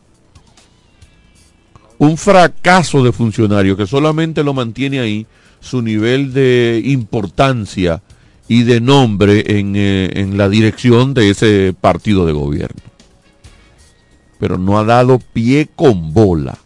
un 1.99 2.17
fracaso 2.17 3.03
de 3.03 3.13
funcionario 3.13 3.77
que 3.77 3.87
solamente 3.87 4.43
lo 4.43 4.55
mantiene 4.55 5.01
ahí 5.01 5.27
su 5.61 5.83
nivel 5.83 6.33
de 6.33 6.81
importancia 6.85 8.03
y 8.47 8.63
de 8.63 8.81
nombre 8.81 9.59
en, 9.59 9.75
eh, 9.77 10.11
en 10.15 10.39
la 10.39 10.49
dirección 10.49 11.13
de 11.13 11.31
ese 11.31 11.75
partido 11.79 12.25
de 12.25 12.33
gobierno 12.33 12.89
pero 14.39 14.57
no 14.57 14.79
ha 14.79 14.85
dado 14.85 15.19
pie 15.19 15.69
con 15.75 16.13
bola 16.13 16.59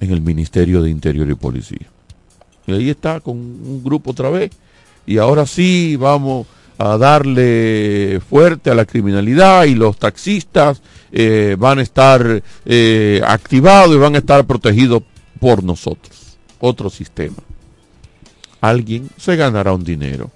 en 0.00 0.10
el 0.10 0.20
Ministerio 0.20 0.82
de 0.82 0.90
Interior 0.90 1.28
y 1.30 1.34
Policía. 1.34 1.86
Y 2.66 2.72
ahí 2.72 2.90
está 2.90 3.20
con 3.20 3.36
un 3.36 3.82
grupo 3.82 4.10
otra 4.10 4.30
vez. 4.30 4.50
Y 5.06 5.18
ahora 5.18 5.46
sí 5.46 5.96
vamos 5.96 6.46
a 6.78 6.98
darle 6.98 8.20
fuerte 8.28 8.70
a 8.70 8.74
la 8.74 8.84
criminalidad 8.84 9.64
y 9.64 9.74
los 9.74 9.98
taxistas 9.98 10.82
eh, 11.10 11.56
van 11.58 11.78
a 11.78 11.82
estar 11.82 12.42
eh, 12.64 13.20
activados 13.26 13.94
y 13.94 13.98
van 13.98 14.14
a 14.14 14.18
estar 14.18 14.44
protegidos 14.44 15.02
por 15.40 15.64
nosotros. 15.64 16.38
Otro 16.60 16.90
sistema. 16.90 17.36
Alguien 18.60 19.08
se 19.16 19.36
ganará 19.36 19.72
un 19.72 19.84
dinero. 19.84 20.30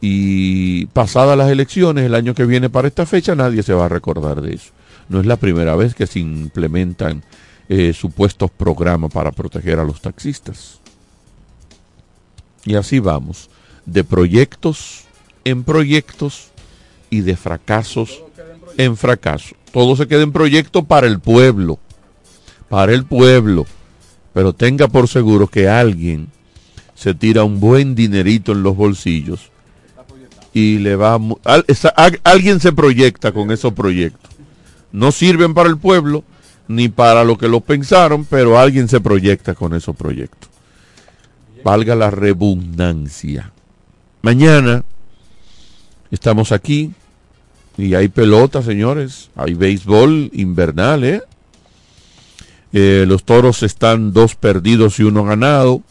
Y 0.00 0.86
pasadas 0.86 1.36
las 1.36 1.50
elecciones, 1.50 2.04
el 2.04 2.14
año 2.14 2.34
que 2.34 2.44
viene 2.44 2.70
para 2.70 2.86
esta 2.86 3.04
fecha, 3.04 3.34
nadie 3.34 3.64
se 3.64 3.74
va 3.74 3.86
a 3.86 3.88
recordar 3.88 4.40
de 4.40 4.54
eso. 4.54 4.70
No 5.08 5.20
es 5.20 5.26
la 5.26 5.36
primera 5.36 5.74
vez 5.74 5.94
que 5.94 6.06
se 6.06 6.20
implementan 6.20 7.24
eh, 7.68 7.92
supuestos 7.92 8.50
programas 8.50 9.12
para 9.12 9.32
proteger 9.32 9.80
a 9.80 9.84
los 9.84 10.00
taxistas. 10.00 10.78
Y 12.64 12.76
así 12.76 13.00
vamos, 13.00 13.50
de 13.86 14.04
proyectos 14.04 15.07
en 15.48 15.64
proyectos 15.64 16.50
y 17.10 17.20
de 17.20 17.36
fracasos 17.36 18.22
en 18.76 18.96
fracaso. 18.96 19.54
Todo 19.72 19.96
se 19.96 20.08
queda 20.08 20.22
en 20.22 20.32
proyecto 20.32 20.84
para 20.84 21.06
el 21.06 21.20
pueblo, 21.20 21.78
para 22.68 22.92
el 22.92 23.04
pueblo. 23.04 23.66
Pero 24.32 24.52
tenga 24.52 24.88
por 24.88 25.08
seguro 25.08 25.46
que 25.46 25.68
alguien 25.68 26.28
se 26.94 27.14
tira 27.14 27.44
un 27.44 27.60
buen 27.60 27.94
dinerito 27.94 28.52
en 28.52 28.62
los 28.62 28.76
bolsillos 28.76 29.50
y 30.52 30.78
le 30.78 30.96
va... 30.96 31.18
alguien 32.24 32.60
se 32.60 32.72
proyecta 32.72 33.32
con 33.32 33.50
esos 33.50 33.72
proyectos. 33.74 34.30
No 34.92 35.12
sirven 35.12 35.54
para 35.54 35.68
el 35.68 35.76
pueblo, 35.76 36.24
ni 36.66 36.88
para 36.88 37.24
lo 37.24 37.36
que 37.36 37.48
lo 37.48 37.60
pensaron, 37.60 38.24
pero 38.24 38.58
alguien 38.58 38.88
se 38.88 39.00
proyecta 39.00 39.54
con 39.54 39.74
esos 39.74 39.94
proyectos. 39.94 40.48
Valga 41.62 41.94
la 41.94 42.10
redundancia. 42.10 43.52
Mañana 44.22 44.84
estamos 46.10 46.52
aquí 46.52 46.92
y 47.76 47.94
hay 47.94 48.08
pelota, 48.08 48.62
señores. 48.62 49.30
Hay 49.36 49.54
béisbol 49.54 50.30
invernal, 50.32 51.04
¿eh? 51.04 51.22
Eh, 52.72 53.04
los 53.06 53.24
toros 53.24 53.62
están 53.62 54.12
dos 54.12 54.34
perdidos 54.34 54.98
y 55.00 55.04
uno 55.04 55.24
ganado. 55.24 55.82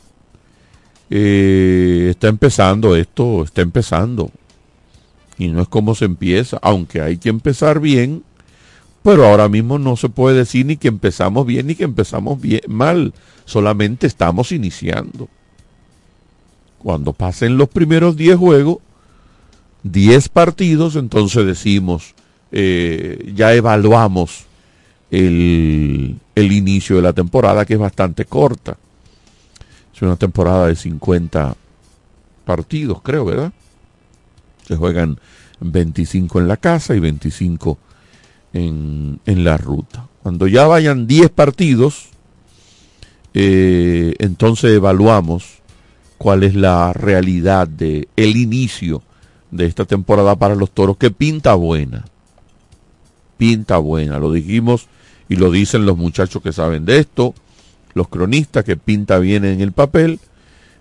Eh, 1.09 2.07
está 2.11 2.27
empezando 2.27 2.95
esto, 2.95 3.43
está 3.43 3.61
empezando. 3.61 4.31
Y 5.37 5.47
no 5.47 5.61
es 5.61 5.67
como 5.67 5.95
se 5.95 6.05
empieza, 6.05 6.57
aunque 6.61 7.01
hay 7.01 7.17
que 7.17 7.29
empezar 7.29 7.79
bien 7.79 8.23
pero 9.07 9.25
ahora 9.25 9.47
mismo 9.47 9.79
no 9.79 9.95
se 9.95 10.09
puede 10.09 10.39
decir 10.39 10.65
ni 10.65 10.75
que 10.75 10.89
empezamos 10.89 11.45
bien 11.45 11.67
ni 11.67 11.75
que 11.75 11.85
empezamos 11.85 12.39
mal, 12.67 13.13
solamente 13.45 14.05
estamos 14.05 14.51
iniciando. 14.51 15.29
Cuando 16.79 17.13
pasen 17.13 17.57
los 17.57 17.69
primeros 17.69 18.17
10 18.17 18.35
juegos, 18.35 18.79
10 19.91 20.29
partidos, 20.29 20.95
entonces 20.95 21.45
decimos, 21.45 22.15
eh, 22.51 23.31
ya 23.35 23.53
evaluamos 23.53 24.45
el, 25.11 26.17
el 26.35 26.51
inicio 26.51 26.97
de 26.97 27.01
la 27.01 27.13
temporada, 27.13 27.65
que 27.65 27.73
es 27.73 27.79
bastante 27.79 28.25
corta. 28.25 28.77
Es 29.93 30.01
una 30.01 30.15
temporada 30.15 30.67
de 30.67 30.75
50 30.75 31.55
partidos, 32.45 33.01
creo, 33.01 33.25
¿verdad? 33.25 33.51
Se 34.67 34.75
juegan 34.75 35.19
25 35.59 36.39
en 36.39 36.47
la 36.47 36.57
casa 36.57 36.95
y 36.95 36.99
25 36.99 37.77
en, 38.53 39.19
la 39.25 39.57
ruta. 39.57 40.07
Cuando 40.23 40.47
ya 40.47 40.67
vayan 40.67 41.07
10 41.07 41.29
partidos, 41.31 42.09
eh, 43.33 44.15
entonces 44.19 44.71
evaluamos 44.71 45.59
cuál 46.17 46.43
es 46.43 46.55
la 46.55 46.93
realidad 46.93 47.67
de 47.67 48.07
el 48.15 48.35
inicio 48.35 49.03
de 49.51 49.65
esta 49.65 49.85
temporada 49.85 50.35
para 50.35 50.55
los 50.55 50.71
toros, 50.71 50.97
que 50.97 51.11
pinta 51.11 51.55
buena. 51.55 52.05
Pinta 53.37 53.77
buena, 53.77 54.19
lo 54.19 54.31
dijimos 54.31 54.87
y 55.29 55.35
lo 55.35 55.51
dicen 55.51 55.85
los 55.85 55.97
muchachos 55.97 56.41
que 56.41 56.53
saben 56.53 56.85
de 56.85 56.99
esto, 56.99 57.33
los 57.93 58.07
cronistas 58.07 58.63
que 58.63 58.77
pinta 58.77 59.19
bien 59.19 59.45
en 59.45 59.61
el 59.61 59.71
papel. 59.71 60.19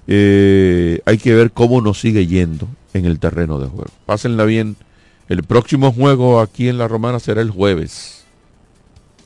Eh, 0.07 1.01
hay 1.05 1.19
que 1.19 1.35
ver 1.35 1.51
cómo 1.51 1.81
nos 1.81 2.01
sigue 2.01 2.27
yendo 2.27 2.69
en 2.95 3.05
el 3.07 3.19
terreno 3.19 3.59
de 3.59 3.67
juego. 3.67 3.91
Pásenla 4.07 4.45
bien 4.45 4.77
el 5.29 5.43
próximo 5.43 5.93
juego 5.93 6.41
aquí 6.41 6.69
en 6.69 6.79
la 6.79 6.87
Romana 6.87 7.19
será 7.19 7.41
el 7.41 7.51
jueves. 7.51 8.25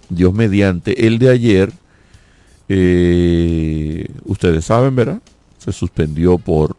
Dios 0.08 0.32
mediante. 0.32 1.06
El 1.06 1.18
de 1.18 1.30
ayer, 1.30 1.72
eh, 2.68 4.06
ustedes 4.24 4.64
saben, 4.64 4.96
¿verdad? 4.96 5.20
Se 5.58 5.72
suspendió 5.72 6.38
por 6.38 6.76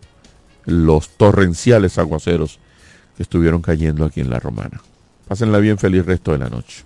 los 0.65 1.09
torrenciales 1.09 1.97
aguaceros 1.97 2.59
que 3.17 3.23
estuvieron 3.23 3.61
cayendo 3.61 4.05
aquí 4.05 4.21
en 4.21 4.29
la 4.29 4.39
Romana. 4.39 4.81
Pásenla 5.27 5.59
bien, 5.59 5.77
feliz 5.77 6.05
resto 6.05 6.31
de 6.31 6.37
la 6.39 6.49
noche. 6.49 6.83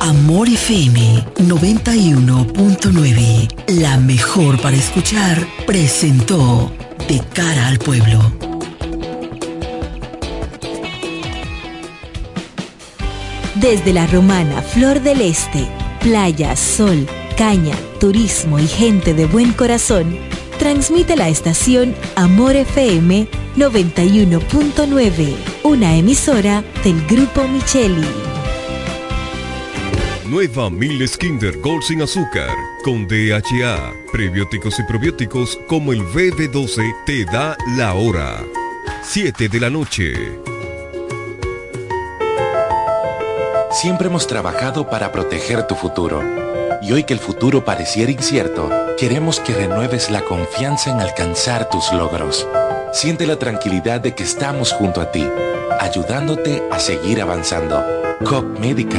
Amor 0.00 0.48
FM 0.48 1.24
91.9, 1.38 3.48
la 3.80 3.96
mejor 3.98 4.60
para 4.60 4.76
escuchar, 4.76 5.44
presentó 5.66 6.70
De 7.08 7.20
cara 7.34 7.66
al 7.66 7.78
pueblo. 7.78 8.20
Desde 13.56 13.92
la 13.92 14.06
romana 14.06 14.62
Flor 14.62 15.02
del 15.02 15.20
Este, 15.20 15.66
playa, 16.00 16.54
sol, 16.54 17.08
caña, 17.36 17.74
turismo 17.98 18.60
y 18.60 18.68
gente 18.68 19.14
de 19.14 19.26
buen 19.26 19.52
corazón, 19.52 20.16
transmite 20.58 21.16
la 21.16 21.28
estación 21.28 21.94
Amor 22.16 22.56
FM 22.56 23.28
91.9, 23.56 25.36
una 25.62 25.96
emisora 25.96 26.62
del 26.84 27.06
Grupo 27.06 27.46
Micheli. 27.48 28.06
Nueva 30.26 30.68
Miles 30.68 31.16
Kinder 31.16 31.58
Gold 31.60 31.82
sin 31.82 32.02
azúcar, 32.02 32.50
con 32.84 33.08
DHA, 33.08 33.94
prebióticos 34.12 34.78
y 34.78 34.82
probióticos 34.82 35.58
como 35.66 35.92
el 35.92 36.02
BB12 36.02 36.94
te 37.06 37.24
da 37.24 37.56
la 37.76 37.94
hora. 37.94 38.44
7 39.02 39.48
de 39.48 39.60
la 39.60 39.70
noche. 39.70 40.12
Siempre 43.70 44.08
hemos 44.08 44.26
trabajado 44.26 44.90
para 44.90 45.12
proteger 45.12 45.66
tu 45.66 45.74
futuro. 45.74 46.47
Y 46.82 46.92
hoy 46.92 47.04
que 47.04 47.12
el 47.12 47.18
futuro 47.18 47.64
pareciera 47.64 48.10
incierto, 48.12 48.70
queremos 48.96 49.40
que 49.40 49.54
renueves 49.54 50.10
la 50.10 50.22
confianza 50.22 50.90
en 50.90 51.00
alcanzar 51.00 51.68
tus 51.68 51.92
logros. 51.92 52.46
Siente 52.92 53.26
la 53.26 53.38
tranquilidad 53.38 54.00
de 54.00 54.14
que 54.14 54.22
estamos 54.22 54.72
junto 54.72 55.00
a 55.00 55.10
ti, 55.10 55.26
ayudándote 55.80 56.62
a 56.70 56.78
seguir 56.78 57.20
avanzando. 57.20 57.84
COP 58.24 58.58
Médica, 58.58 58.98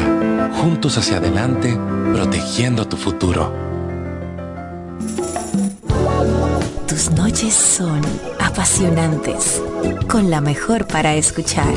juntos 0.62 0.98
hacia 0.98 1.18
adelante, 1.18 1.78
protegiendo 2.14 2.88
tu 2.88 2.98
futuro. 2.98 3.54
Tus 6.88 7.12
noches 7.12 7.54
son 7.54 8.02
apasionantes, 8.40 9.62
con 10.08 10.30
la 10.30 10.42
mejor 10.42 10.88
para 10.88 11.16
escuchar. 11.16 11.74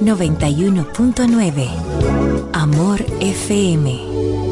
91.9 0.00 1.68
Amor 2.52 3.04
FM. 3.20 4.51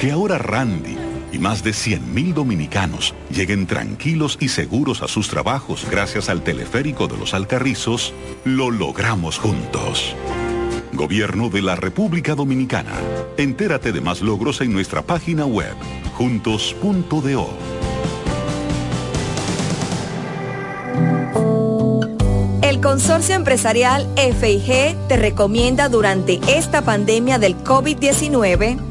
Que 0.00 0.12
ahora 0.12 0.38
Randy 0.38 0.96
y 1.30 1.38
más 1.38 1.62
de 1.62 1.72
100.000 1.72 2.32
dominicanos 2.32 3.14
lleguen 3.30 3.66
tranquilos 3.66 4.38
y 4.40 4.48
seguros 4.48 5.02
a 5.02 5.08
sus 5.08 5.28
trabajos 5.28 5.86
gracias 5.90 6.30
al 6.30 6.42
teleférico 6.42 7.06
de 7.06 7.18
los 7.18 7.34
Alcarrizos, 7.34 8.14
lo 8.44 8.70
logramos 8.70 9.38
juntos. 9.38 10.16
Gobierno 10.94 11.50
de 11.50 11.60
la 11.60 11.76
República 11.76 12.34
Dominicana. 12.34 12.94
Entérate 13.36 13.92
de 13.92 14.00
más 14.00 14.22
logros 14.22 14.62
en 14.62 14.72
nuestra 14.72 15.02
página 15.02 15.44
web, 15.44 15.74
juntos.do. 16.14 17.50
El 22.62 22.80
Consorcio 22.80 23.34
Empresarial 23.34 24.08
FIG 24.16 24.96
te 25.08 25.18
recomienda 25.18 25.90
durante 25.90 26.40
esta 26.48 26.80
pandemia 26.80 27.38
del 27.38 27.54
COVID-19 27.58 28.89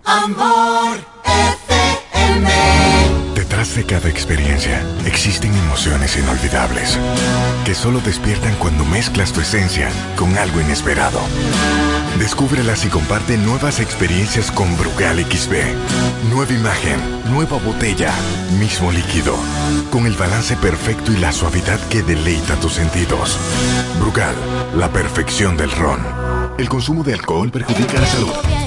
Amor 0.06 0.98
FM. 1.26 2.77
De 3.58 3.84
cada 3.86 4.08
experiencia 4.08 4.84
existen 5.06 5.52
emociones 5.52 6.16
inolvidables 6.16 6.98
que 7.66 7.74
solo 7.74 8.00
despiertan 8.00 8.56
cuando 8.56 8.86
mezclas 8.86 9.34
tu 9.34 9.42
esencia 9.42 9.90
con 10.16 10.38
algo 10.38 10.62
inesperado. 10.62 11.20
Descúbrelas 12.20 12.86
y 12.86 12.90
comparte 12.90 13.36
nuevas 13.36 13.80
experiencias 13.80 14.52
con 14.52 14.78
Brugal 14.78 15.18
XB. 15.20 15.56
Nueva 16.30 16.54
imagen, 16.54 17.00
nueva 17.32 17.58
botella, 17.58 18.14
mismo 18.60 18.92
líquido, 18.92 19.36
con 19.92 20.06
el 20.06 20.16
balance 20.16 20.56
perfecto 20.56 21.12
y 21.12 21.18
la 21.18 21.32
suavidad 21.32 21.80
que 21.90 22.04
deleita 22.04 22.60
tus 22.60 22.74
sentidos. 22.74 23.40
Brugal, 24.00 24.36
la 24.76 24.90
perfección 24.90 25.58
del 25.58 25.72
ron. 25.72 26.00
El 26.60 26.70
consumo 26.70 27.04
de 27.04 27.16
alcohol 27.16 27.50
perjudica 27.50 28.00
la 28.00 28.08
salud. 28.08 28.67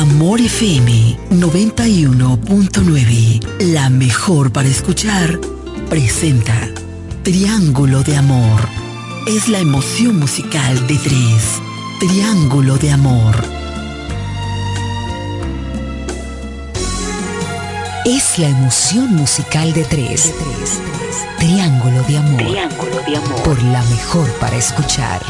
Amor 0.00 0.40
FM 0.40 1.16
91.9, 1.28 3.60
la 3.60 3.90
mejor 3.90 4.50
para 4.50 4.66
escuchar, 4.66 5.38
presenta 5.90 6.70
Triángulo 7.22 8.02
de 8.02 8.16
Amor. 8.16 8.66
Es 9.26 9.48
la 9.48 9.58
emoción 9.58 10.18
musical 10.18 10.86
de 10.86 10.96
tres. 10.96 11.60
Triángulo 11.98 12.78
de 12.78 12.92
Amor. 12.92 13.44
Es 18.06 18.38
la 18.38 18.48
emoción 18.48 19.14
musical 19.16 19.74
de 19.74 19.84
tres. 19.84 20.32
Triángulo 21.38 22.02
de 22.04 22.16
amor. 22.16 22.38
Triángulo 22.38 23.02
de 23.06 23.16
amor. 23.18 23.42
Por 23.42 23.62
la 23.64 23.82
mejor 23.82 24.30
para 24.40 24.56
escuchar. 24.56 25.20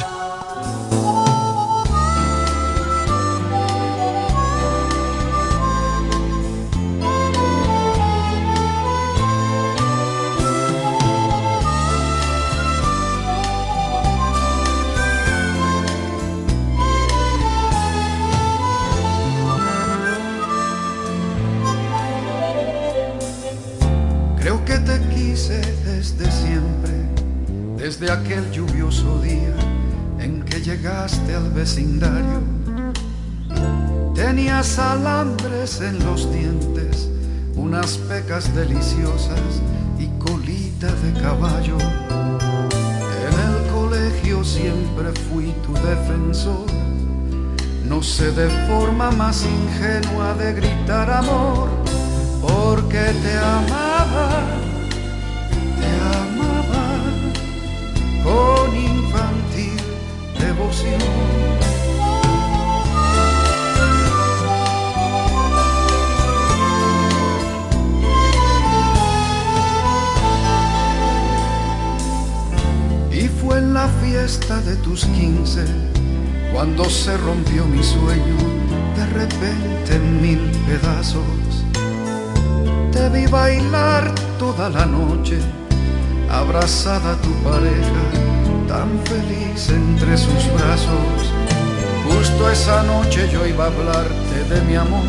Aquel 28.31 28.53
lluvioso 28.53 29.19
día 29.23 29.57
en 30.21 30.45
que 30.45 30.61
llegaste 30.61 31.35
al 31.35 31.51
vecindario. 31.51 32.41
Tenías 34.15 34.79
alambres 34.79 35.81
en 35.81 35.99
los 36.05 36.33
dientes, 36.33 37.09
unas 37.57 37.97
pecas 37.97 38.55
deliciosas 38.55 39.41
y 39.99 40.07
colita 40.21 40.87
de 40.87 41.21
caballo. 41.21 41.77
En 43.27 43.35
el 43.49 43.73
colegio 43.73 44.45
siempre 44.45 45.11
fui 45.29 45.53
tu 45.67 45.75
defensor. 45.75 46.67
No 47.85 48.01
sé 48.01 48.31
de 48.31 48.49
forma 48.69 49.11
más 49.11 49.45
ingenua 49.45 50.35
de 50.35 50.53
gritar 50.53 51.11
amor, 51.11 51.69
porque 52.41 53.13
te 53.25 53.39
amaba, 53.39 54.45
devoción. 60.61 61.01
Y 73.13 73.29
fue 73.29 73.59
en 73.59 73.75
la 73.75 73.89
fiesta 74.03 74.61
de 74.63 74.77
tus 74.77 75.05
quince 75.07 75.65
cuando 76.53 76.85
se 76.85 77.17
rompió 77.17 77.65
mi 77.67 77.83
sueño 77.83 78.37
de 78.97 79.07
repente 79.07 79.95
en 79.95 80.23
mil 80.23 80.51
pedazos. 80.67 81.65
Te 82.93 83.09
vi 83.09 83.27
bailar 83.27 84.13
toda 84.39 84.69
la 84.69 84.85
noche, 84.85 85.39
abrazada 86.29 87.13
a 87.13 87.17
tu 87.17 87.33
pareja, 87.43 88.30
tan 88.71 88.91
feliz 89.05 89.69
entre 89.69 90.17
sus 90.17 90.43
brazos. 90.57 91.19
Justo 92.07 92.51
esa 92.51 92.85
noche 92.85 93.29
yo 93.33 93.45
iba 93.45 93.65
a 93.65 93.67
hablarte 93.67 94.39
de 94.49 94.61
mi 94.63 94.77
amor 94.77 95.09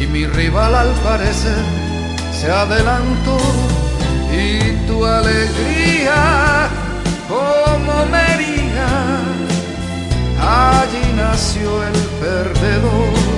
y 0.00 0.06
mi 0.06 0.24
rival 0.26 0.72
al 0.74 0.92
parecer 1.08 1.64
se 2.38 2.48
adelantó 2.50 3.38
y 4.32 4.86
tu 4.86 5.04
alegría 5.04 6.68
como 7.28 8.06
me 8.12 8.26
allí 10.38 11.06
nació 11.16 11.68
el 11.88 11.98
perdedor. 12.20 13.35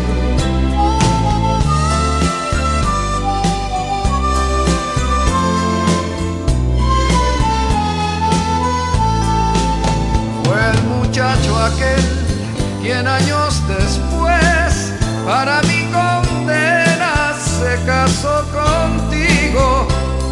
Aquel 11.20 12.00
quien 12.80 13.06
años 13.06 13.60
después 13.66 14.92
para 15.26 15.60
mi 15.62 15.84
condena 15.90 17.34
se 17.34 17.84
casó 17.84 18.44
contigo. 18.52 19.88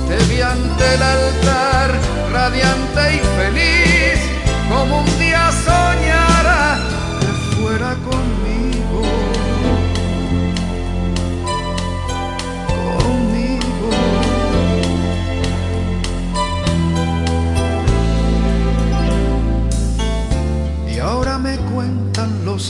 Te 0.09 0.17
vi 0.27 0.41
ante 0.41 0.95
el 0.95 1.03
altar 1.03 1.91
radiante 2.33 3.17
y 3.17 3.21
feliz 3.37 4.21
como 4.69 5.01
un 5.01 5.19
día 5.19 5.51
soñara 5.65 6.79
que 7.21 7.57
fuera 7.57 7.95
conmigo. 7.95 8.26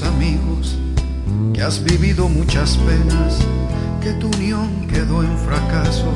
Amigos 0.02 0.76
que 1.52 1.62
has 1.62 1.82
vivido 1.82 2.28
muchas 2.28 2.76
penas, 2.78 3.38
que 4.02 4.12
tu 4.14 4.28
unión 4.28 4.86
quedó 4.88 5.22
en 5.22 5.38
fracaso 5.38 6.12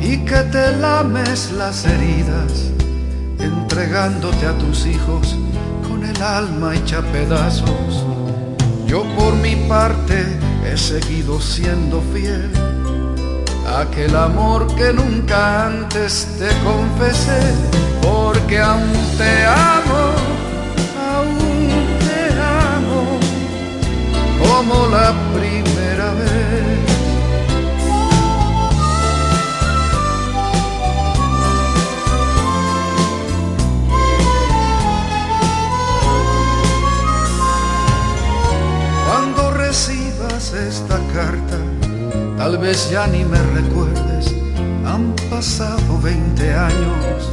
y 0.00 0.18
que 0.24 0.42
te 0.50 0.76
lames 0.76 1.52
las 1.52 1.84
heridas, 1.84 2.70
entregándote 3.38 4.46
a 4.46 4.58
tus 4.58 4.86
hijos 4.86 5.36
con 5.88 6.04
el 6.04 6.22
alma 6.22 6.74
hecha 6.74 7.02
pedazos. 7.12 8.04
Yo 8.86 9.04
por 9.16 9.34
mi 9.34 9.56
parte 9.68 10.24
he 10.64 10.76
seguido 10.76 11.40
siendo 11.40 12.02
fiel 12.12 12.50
a 13.66 13.80
aquel 13.82 14.14
amor 14.16 14.66
que 14.74 14.92
nunca 14.92 15.66
antes 15.66 16.26
te 16.38 16.48
confesé, 16.64 17.40
porque 18.02 18.58
aún 18.60 18.92
te 19.16 19.44
amo, 19.46 20.11
como 24.62 24.86
la 24.86 25.12
primera 25.34 26.12
vez. 26.14 26.30
Cuando 39.06 39.50
recibas 39.50 40.52
esta 40.52 40.98
carta, 41.12 41.58
tal 42.36 42.58
vez 42.58 42.88
ya 42.90 43.06
ni 43.08 43.24
me 43.24 43.42
recuerdes, 43.42 44.32
han 44.86 45.12
pasado 45.28 45.98
20 46.02 46.54
años. 46.54 47.32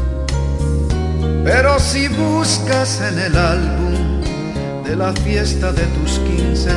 Pero 1.43 1.79
si 1.79 2.07
buscas 2.07 3.01
en 3.01 3.19
el 3.19 3.37
álbum, 3.37 3.88
de 4.89 4.95
la 4.95 5.13
fiesta 5.13 5.71
de 5.71 5.85
tus 5.95 6.17
quince, 6.19 6.71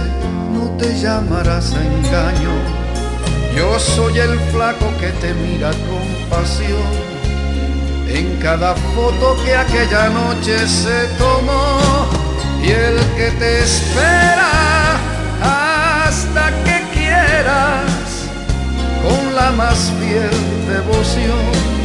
no 0.52 0.76
te 0.76 1.00
llamarás 1.00 1.72
a 1.72 1.82
engaño. 1.82 2.54
Yo 3.56 3.78
soy 3.78 4.18
el 4.18 4.38
flaco 4.52 4.86
que 5.00 5.08
te 5.22 5.32
mira 5.32 5.70
con 5.88 6.04
pasión 6.28 6.92
en 8.08 8.36
cada 8.36 8.74
foto 8.94 9.36
que 9.42 9.56
aquella 9.56 10.10
noche 10.10 10.58
se 10.68 11.06
tomó 11.16 11.78
y 12.62 12.70
el 12.70 12.96
que 13.16 13.30
te 13.40 13.62
espera 13.62 14.98
hasta 16.04 16.50
que 16.64 16.82
quieras 16.92 18.28
con 19.02 19.34
la 19.34 19.52
más 19.52 19.90
fiel 19.98 20.36
devoción 20.68 21.81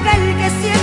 aquel 0.00 0.36
que 0.36 0.50
siempre 0.50 0.77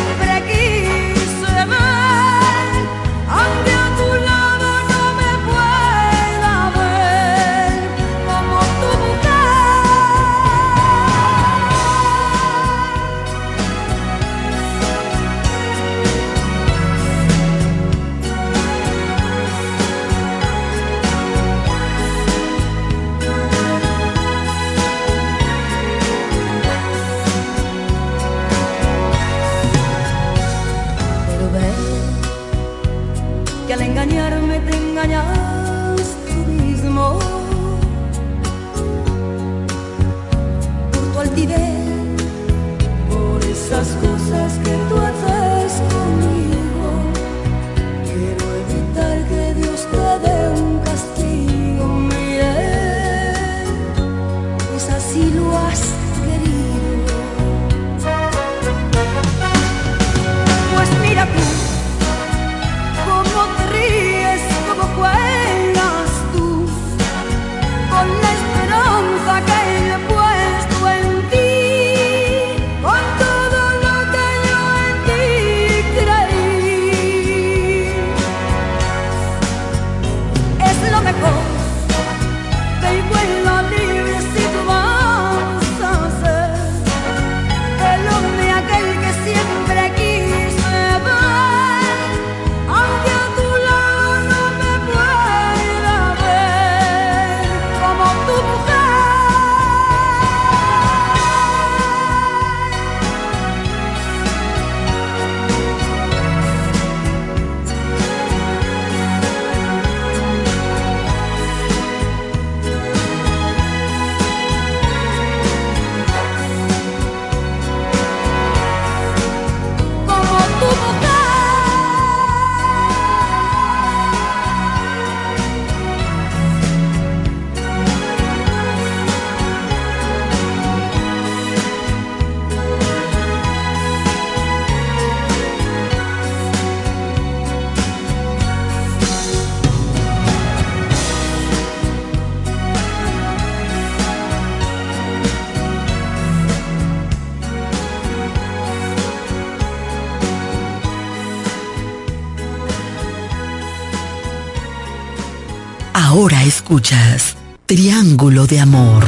escuchas 156.65 157.37
Triángulo 157.67 158.47
de 158.47 158.59
Amor. 158.59 159.03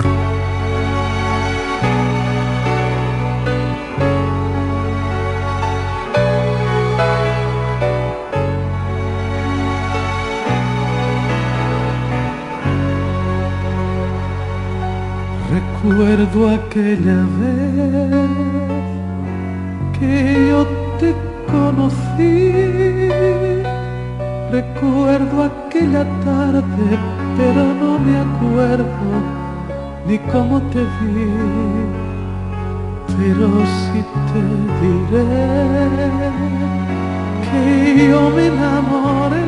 Recuerdo 15.49 16.49
aquella 16.49 17.25
vez 17.39 18.29
que 19.97 20.47
yo 20.49 20.67
te 20.99 21.15
conocí. 21.51 22.51
Recuerdo 24.51 25.43
aquella 25.43 26.03
tarde, 26.23 27.26
pero 27.37 27.63
no 27.81 27.99
me 27.99 28.17
acuerdo 28.17 29.09
ni 30.07 30.17
cómo 30.31 30.59
te 30.73 30.79
vi. 30.79 31.29
Pero 33.17 33.47
sí 33.75 33.99
te 34.29 34.41
diré 34.81 35.27
que 37.45 38.09
yo 38.09 38.21
me 38.31 38.47
enamoré 38.47 39.45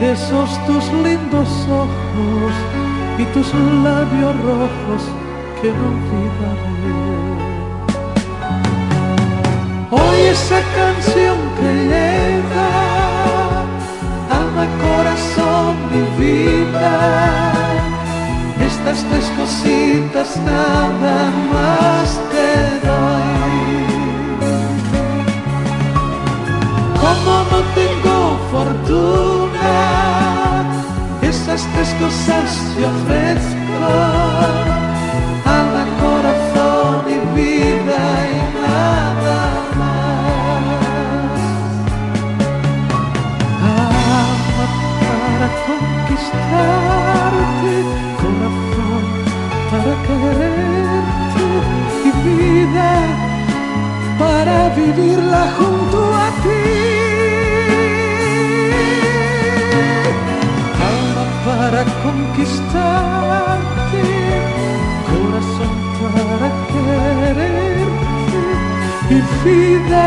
de 0.00 0.12
esos 0.12 0.50
tus 0.66 0.84
lindos 1.04 1.50
ojos 1.68 2.52
y 3.18 3.24
tus 3.34 3.48
labios 3.84 4.34
rojos 4.48 5.02
que 5.60 5.68
no 5.78 5.84
olvidaré. 5.94 6.80
Hoy 9.90 10.20
esa 10.32 10.60
canción 10.76 11.36
que 11.58 11.70
lleva 11.90 12.89
alma, 14.60 14.78
corazón, 14.82 15.76
mi 15.90 16.02
vida, 16.24 16.94
estas 18.60 18.98
tres 19.04 19.26
cositas 19.36 20.36
nada 20.44 21.30
más 21.52 22.08
te 22.30 22.50
doy. 22.86 23.30
Como 27.00 27.34
no 27.50 27.60
tengo 27.74 28.16
fortuna, 28.50 29.74
esas 31.22 31.62
tres 31.74 31.90
cosas 32.00 32.48
te 32.76 32.82
ofrezco. 32.84 33.86
Alma, 35.44 35.84
corazón 36.00 37.02
y 37.08 37.18
vida 37.34 38.02
y 38.28 38.36
nada 38.62 39.29
conquistarte, 46.50 47.76
corazón 48.20 49.04
para 49.70 49.92
quererte 50.06 51.46
y 52.04 52.06
vida 52.26 52.90
para 54.18 54.56
vivirla 54.70 55.42
junto 55.56 55.98
a 56.14 56.16
ti 56.42 56.64
alma 60.90 61.24
para 61.46 61.80
conquistarte, 62.04 64.04
corazón 65.10 65.76
para 66.00 66.48
quererte 66.72 68.42
y 69.10 69.12
vida 69.44 70.06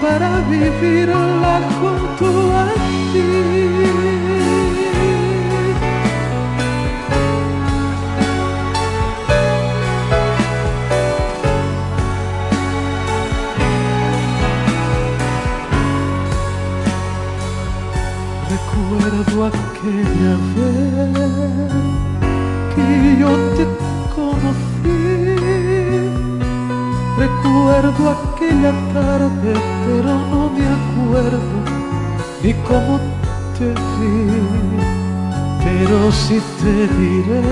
para 0.00 0.30
vivirla 0.48 1.54
junto 1.80 2.26
a 2.56 2.58
ti. 3.12 4.07
Aquella 19.88 20.36
vez 20.54 21.72
que 22.74 23.16
yo 23.20 23.30
te 23.56 23.64
conocí. 24.14 25.00
Recuerdo 27.16 28.02
aquella 28.16 28.72
tarde, 28.92 29.52
pero 29.86 30.10
no 30.30 30.50
me 30.50 30.66
acuerdo 30.78 31.56
ni 32.42 32.52
cómo 32.68 33.00
te 33.58 33.68
vi. 33.68 34.14
Pero 35.64 36.12
sí 36.12 36.40
te 36.60 36.74
diré 36.98 37.42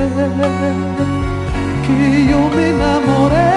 que 1.86 2.26
yo 2.30 2.40
me 2.54 2.70
enamoré 2.70 3.52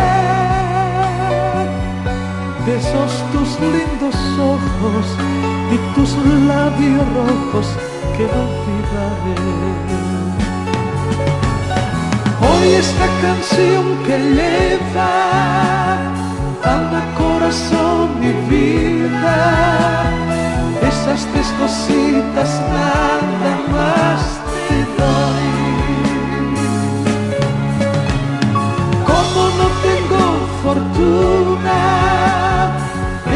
de 2.65 2.77
esos 2.77 3.11
tus 3.31 3.49
lindos 3.60 4.15
ojos 4.39 5.06
y 5.72 5.95
tus 5.95 6.11
labios 6.47 7.06
rojos 7.14 7.89
que 8.20 8.26
olvidaré. 8.26 9.40
Hoy 12.48 12.66
esta 12.84 13.08
canción 13.26 13.84
que 14.06 14.16
lleva 14.38 15.14
alma, 16.76 17.02
corazón 17.18 18.08
y 18.22 18.24
vida, 18.52 19.40
esas 20.91 21.22
tres 21.32 21.50
cositas 21.62 22.50
nada 22.78 23.54
más 23.76 24.22
te 24.68 24.80
doy. 25.00 25.50
Como 29.10 29.41
no 29.60 29.68
tengo 29.88 30.24
fortuna, 30.64 31.80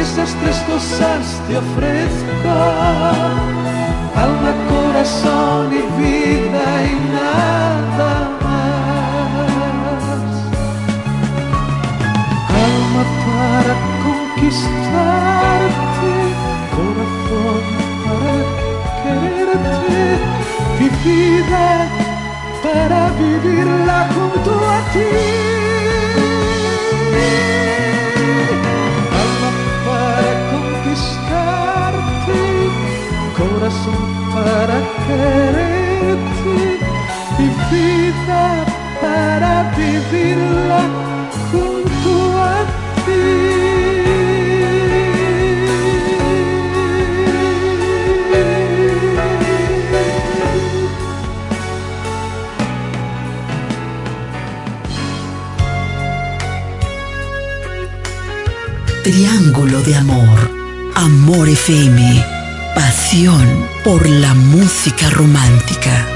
esas 0.03 0.29
tres 0.41 0.57
cosas 0.67 1.21
te 1.47 1.53
ofrezco. 1.57 3.62
Alma, 4.15 4.53
corazón 4.69 5.73
y 5.73 5.81
vida 6.01 6.83
y 6.85 7.11
nada 7.11 8.22
Pasión 63.13 63.69
por 63.83 64.09
la 64.09 64.33
música 64.33 65.07
romántica. 65.11 66.07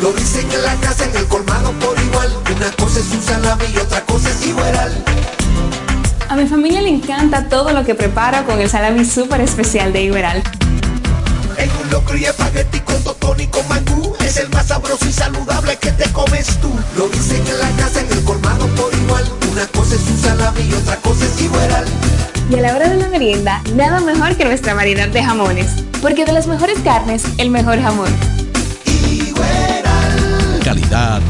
Lo 0.00 0.10
dicen 0.14 0.50
en 0.50 0.62
la 0.62 0.74
casa, 0.76 1.04
en 1.04 1.14
el 1.14 1.26
colmado 1.26 1.72
por 1.72 2.02
igual. 2.02 2.34
Una 2.56 2.70
cosa 2.76 3.00
es 3.00 3.10
un 3.10 3.22
salami 3.22 3.64
y 3.74 3.76
otra 3.76 4.00
cosa 4.06 4.30
es 4.30 4.46
igual. 4.46 5.04
A 6.30 6.34
mi 6.34 6.46
familia 6.46 6.80
le 6.80 6.88
encanta 6.88 7.46
todo 7.46 7.74
lo 7.74 7.84
que 7.84 7.94
preparo 7.94 8.46
con 8.46 8.58
el 8.58 8.70
salami 8.70 9.04
súper 9.04 9.42
especial 9.42 9.92
de 9.92 10.00
Iberal. 10.04 10.42
En 11.58 11.70
un 11.72 11.90
locro 11.90 12.16
y 12.16 12.24
espagueti 12.24 12.80
con 12.80 13.04
totón 13.04 13.38
y 13.38 13.46
con 13.48 13.68
mangú. 13.68 14.14
Es 14.20 14.38
el 14.38 14.48
más 14.48 14.68
sabroso 14.68 15.04
y 15.06 15.12
saludable 15.12 15.76
que 15.76 15.92
te 15.92 16.10
comes 16.12 16.46
tú. 16.62 16.70
Lo 16.96 17.06
dicen 17.08 17.46
en 17.46 17.58
la 17.58 17.68
casa, 17.82 18.00
en 18.00 18.10
el 18.12 18.24
y. 19.96 21.86
Y 22.50 22.54
a 22.54 22.60
la 22.60 22.76
hora 22.76 22.88
de 22.88 22.96
la 22.96 23.08
merienda, 23.08 23.62
nada 23.74 24.00
mejor 24.00 24.36
que 24.36 24.44
nuestra 24.44 24.74
variedad 24.74 25.08
de 25.08 25.22
jamones. 25.22 25.68
Porque 26.02 26.24
de 26.24 26.32
las 26.32 26.46
mejores 26.46 26.78
carnes, 26.80 27.24
el 27.38 27.50
mejor 27.50 27.80
jamón. 27.80 28.35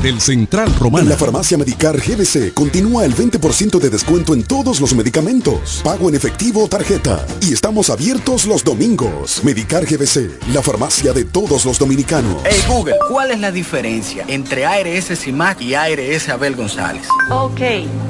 Del 0.07 0.20
Central 0.20 0.73
Romana. 0.78 1.03
En 1.03 1.09
la 1.09 1.16
farmacia 1.16 1.59
Medicar 1.59 1.97
GBC 1.97 2.55
continúa 2.55 3.05
el 3.05 3.12
20% 3.12 3.81
de 3.81 3.91
descuento 3.91 4.35
en 4.35 4.45
todos 4.45 4.81
los 4.81 4.95
medicamentos. 4.95 5.81
Pago 5.83 6.09
en 6.09 6.15
efectivo 6.15 6.62
o 6.62 6.69
tarjeta. 6.69 7.27
Y 7.41 7.53
estamos 7.53 7.91
abiertos 7.91 8.47
los 8.47 8.62
domingos. 8.62 9.43
Medicar 9.43 9.85
GBC, 9.85 10.31
la 10.55 10.62
farmacia 10.62 11.12
de 11.12 11.24
todos 11.24 11.65
los 11.65 11.81
dominicanos. 11.81 12.41
Hey 12.45 12.62
Google, 12.69 12.95
¿cuál 13.09 13.33
es 13.33 13.41
la 13.41 13.51
diferencia 13.51 14.24
entre 14.28 14.65
ARS 14.65 15.07
CIMAC 15.19 15.62
y 15.62 15.74
ARS 15.74 16.28
Abel 16.28 16.55
González? 16.55 17.09
Ok, 17.33 17.61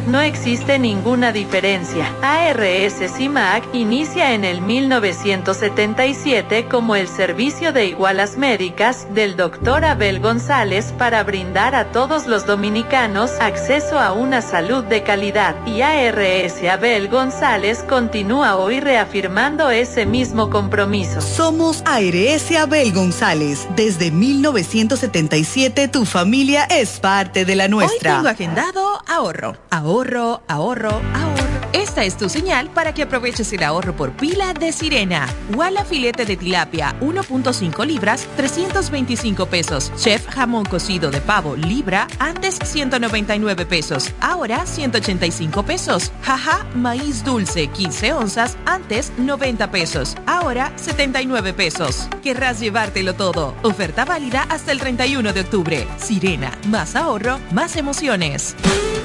no 0.09 0.21
existe 0.21 0.79
ninguna 0.79 1.33
diferencia. 1.33 2.13
ARS 2.21 3.11
CIMAC 3.17 3.75
inicia 3.75 4.35
en 4.35 4.45
el 4.45 4.61
1977 4.61 6.67
como 6.71 6.95
el 6.95 7.09
servicio 7.09 7.73
de 7.73 7.87
igualas 7.87 8.37
médicas 8.37 9.07
del 9.15 9.35
doctor 9.35 9.87
Abel 9.87 10.21
González 10.21 10.93
para 10.99 11.25
brindar 11.25 11.75
a 11.75 11.86
todos 11.93 12.27
los 12.27 12.47
dominicanos 12.47 13.33
acceso 13.41 13.99
a 13.99 14.13
una 14.13 14.43
salud 14.43 14.85
de 14.85 15.03
calidad 15.03 15.55
y 15.67 15.83
ARS 15.83 16.63
Abel 16.71 17.09
González 17.09 17.85
continúa 17.89 18.57
hoy 18.57 18.81
reafirmando 18.81 19.71
ese 19.71 20.07
mismo 20.07 20.51
compromiso. 20.51 21.21
Somos 21.21 21.83
ARS 21.85 22.51
Abel 22.53 22.93
González. 22.93 23.67
Desde 23.75 24.11
1977 24.11 25.89
tu 25.89 26.05
familia 26.05 26.65
es 26.65 27.01
parte 27.01 27.45
de 27.45 27.57
la 27.57 27.69
nuestra. 27.69 28.13
Hoy 28.13 28.17
tengo 28.19 28.29
agendado 28.29 29.03
ahorro, 29.07 29.57
ahorro, 29.71 30.43
ahorro, 30.49 31.01
ahorro. 31.15 31.56
Esta 31.73 32.05
es 32.05 32.17
tu 32.17 32.29
señal 32.29 32.71
para 32.71 32.95
que 32.95 33.03
aproveches 33.03 33.53
el 33.53 33.63
ahorro 33.63 33.95
por 33.95 34.13
pila 34.13 34.53
de 34.55 34.73
Sirena. 34.73 35.29
Walla 35.55 35.85
filete 35.85 36.25
de 36.25 36.37
tilapia 36.37 36.95
1.5 37.01 37.87
libras 37.87 38.27
325 38.37 39.47
pesos. 39.47 39.93
Chef 39.97 40.27
jamón 40.29 40.65
cocido 40.65 41.11
de 41.11 41.21
pavo 41.21 41.57
libra 41.57 42.07
antes 42.19 42.59
199 42.63 43.67
pesos, 43.67 44.13
ahora 44.21 44.65
185 44.67 45.63
pesos. 45.65 46.13
Jaja 46.23 46.67
maíz 46.75 47.25
dulce 47.25 47.69
15 47.69 48.13
onzas 48.13 48.57
antes 48.65 49.13
90 49.19 49.71
pesos, 49.71 50.17
ahora 50.27 50.73
79 50.77 51.53
pesos. 51.53 52.09
Querrás 52.23 52.61
llevártelo 52.61 53.15
todo. 53.15 53.55
Oferta 53.63 54.05
válida 54.05 54.47
hasta 54.49 54.73
el 54.73 54.79
31 54.79 55.33
de 55.33 55.41
octubre. 55.41 55.87
Sirena, 55.99 56.53
más 56.69 56.97
ahorro, 56.97 57.39
más 57.53 57.77
emociones. 57.77 58.55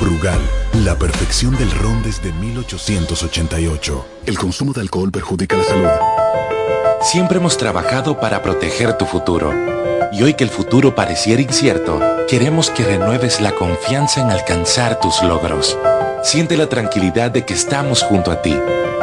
Brugal, 0.00 0.38
la 0.84 0.96
perfección 0.96 1.56
del 1.56 1.70
ron 1.70 2.02
desde 2.02 2.32
1888. 2.32 4.06
El 4.26 4.38
consumo 4.38 4.72
de 4.72 4.80
alcohol 4.80 5.10
perjudica 5.10 5.56
la 5.56 5.64
salud. 5.64 5.88
Siempre 7.02 7.38
hemos 7.38 7.56
trabajado 7.56 8.20
para 8.20 8.42
proteger 8.42 8.96
tu 8.98 9.06
futuro. 9.06 9.52
Y 10.12 10.22
hoy 10.22 10.34
que 10.34 10.44
el 10.44 10.50
futuro 10.50 10.94
pareciera 10.94 11.42
incierto, 11.42 12.00
queremos 12.28 12.70
que 12.70 12.84
renueves 12.84 13.40
la 13.40 13.52
confianza 13.52 14.20
en 14.20 14.30
alcanzar 14.30 15.00
tus 15.00 15.22
logros. 15.22 15.76
Siente 16.22 16.56
la 16.56 16.68
tranquilidad 16.68 17.30
de 17.30 17.44
que 17.44 17.54
estamos 17.54 18.02
junto 18.02 18.30
a 18.30 18.42
ti, 18.42 18.56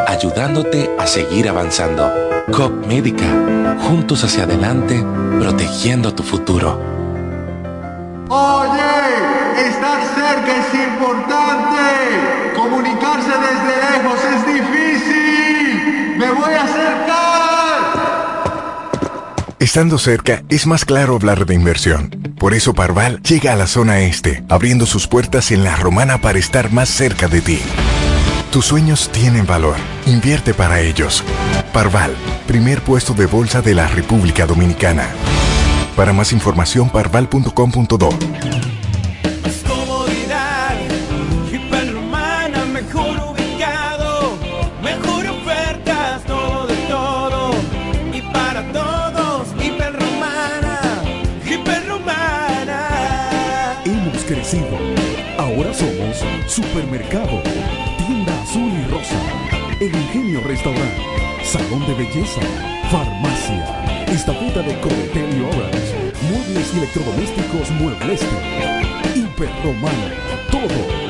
ayudándote 0.08 0.90
a 0.98 1.08
seguir 1.08 1.50
avanzando. 1.50 2.12
COP 2.52 2.86
Médica, 2.88 3.26
juntos 3.88 4.24
hacia 4.24 4.44
adelante, 4.44 5.04
protegiendo 5.40 6.14
tu 6.14 6.24
futuro. 6.24 6.94
Cerca 10.44 10.58
es 10.60 10.74
importante. 10.74 11.82
Comunicarse 12.56 13.30
desde 13.30 13.76
lejos 13.92 14.20
es 14.24 14.46
difícil. 14.46 16.16
Me 16.18 16.32
voy 16.32 16.54
a 16.54 16.64
acercar. 16.64 17.14
Estando 19.60 19.98
cerca, 19.98 20.44
es 20.50 20.68
más 20.68 20.86
claro 20.86 21.16
hablar 21.16 21.46
de 21.46 21.56
inversión. 21.56 22.10
Por 22.38 22.54
eso 22.54 22.74
Parval 22.74 23.22
llega 23.24 23.54
a 23.54 23.56
la 23.56 23.68
zona 23.68 24.02
este, 24.02 24.44
abriendo 24.50 24.86
sus 24.86 25.08
puertas 25.08 25.52
en 25.52 25.64
la 25.64 25.76
romana 25.78 26.20
para 26.20 26.40
estar 26.40 26.72
más 26.72 26.90
cerca 26.90 27.28
de 27.28 27.42
ti. 27.42 27.60
Tus 28.52 28.66
sueños 28.66 29.10
tienen 29.12 29.46
valor. 29.46 29.78
Invierte 30.06 30.54
para 30.54 30.82
ellos. 30.82 31.24
Parval, 31.72 32.14
primer 32.46 32.82
puesto 32.82 33.14
de 33.14 33.26
bolsa 33.26 33.62
de 33.62 33.74
la 33.74 33.88
República 33.88 34.46
Dominicana. 34.46 35.08
Para 35.96 36.12
más 36.12 36.34
información, 36.34 36.90
parval.com.do. 36.90 38.83
Supermercado, 56.54 57.42
Tienda 58.06 58.44
Azul 58.44 58.72
y 58.72 58.92
Rosa, 58.92 59.20
El 59.80 59.88
Ingenio 59.88 60.40
Restaurant, 60.42 60.94
Salón 61.44 61.80
de 61.88 61.96
Belleza, 61.96 62.42
Farmacia, 62.92 64.06
Estafeta 64.06 64.62
de 64.62 64.80
Cometel 64.80 65.36
y 65.36 65.42
Orange, 65.42 66.14
Muebles 66.30 66.72
y 66.76 66.78
Electrodomésticos 66.78 67.72
Muebleste, 67.72 68.28
Hiperromana, 69.16 70.14
todo, 70.52 70.68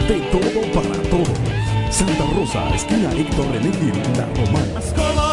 de 0.08 0.22
todo 0.32 0.62
para 0.72 1.10
todos. 1.10 1.38
Santa 1.90 2.24
Rosa, 2.38 2.74
esquina 2.74 3.12
Héctor 3.12 3.46
René 3.52 3.72
La 4.16 4.26
Romana. 4.28 5.33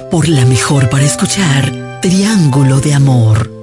Por 0.10 0.30
la 0.30 0.46
mejor 0.46 0.90
para 0.90 1.04
escuchar, 1.04 2.00
Triángulo 2.02 2.80
de 2.80 2.94
Amor. 2.94 3.57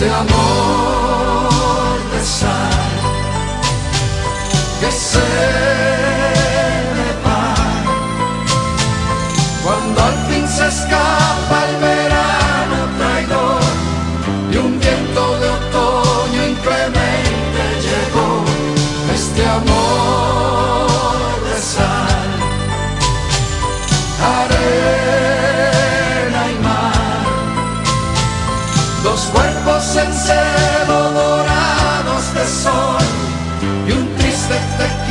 Este 0.00 0.10
amor 0.10 1.98
de 2.12 2.24
sal 2.24 2.50
que 4.80 4.92
se 4.92 5.27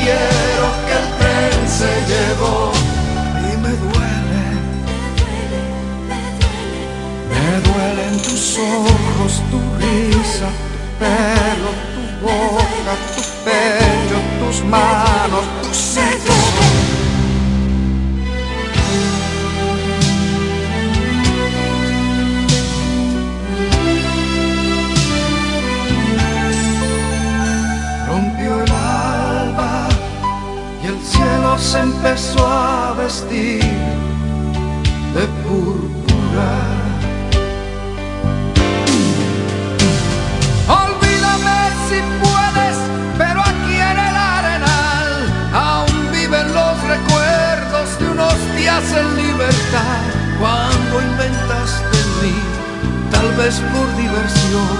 quiero 0.08 0.68
que 0.86 0.94
el 1.02 1.08
tren 1.20 1.58
se 1.80 1.92
llevó 2.12 2.72
y 3.48 3.58
me 3.64 3.74
duele, 3.84 4.46
me 7.32 7.48
duelen 7.68 8.14
tus 8.22 8.58
ojos, 8.58 9.32
tu 9.52 9.60
risa, 9.82 10.50
tu 10.72 10.80
pelo, 11.02 11.70
tu 11.94 12.04
boca, 12.26 12.94
tu 13.14 13.22
pecho, 13.46 14.18
tus 14.40 14.58
manos, 14.64 15.07
vez 53.38 53.62
por 53.72 53.96
diversión, 53.96 54.78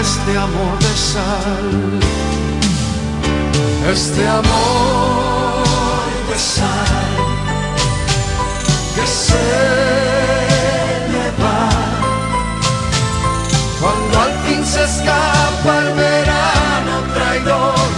este 0.00 0.36
amor 0.36 0.78
de 0.78 0.94
sal, 1.12 1.68
este 3.90 4.28
amor 4.28 5.64
de 6.28 6.38
sal. 6.38 7.16
Que 8.94 9.06
se 9.06 9.46
me 11.12 11.26
va. 11.42 11.68
Cuando 13.80 14.20
al 14.20 14.32
fin 14.44 14.64
se 14.64 14.84
escapa 14.84 15.78
el 15.78 15.94
verano 15.94 16.94
traidor 17.14 17.88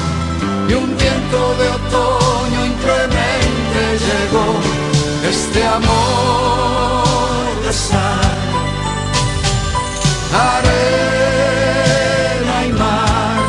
y 0.69 0.75
un 0.75 0.97
viento 0.97 1.55
de 1.61 1.69
otoño 1.79 2.67
inclemente 2.67 3.81
llegó. 4.07 4.47
Este 5.29 5.67
amor 5.67 7.63
de 7.65 7.73
sal 7.73 8.52
arena 10.35 11.37
y 12.67 12.73
mar. 12.73 13.41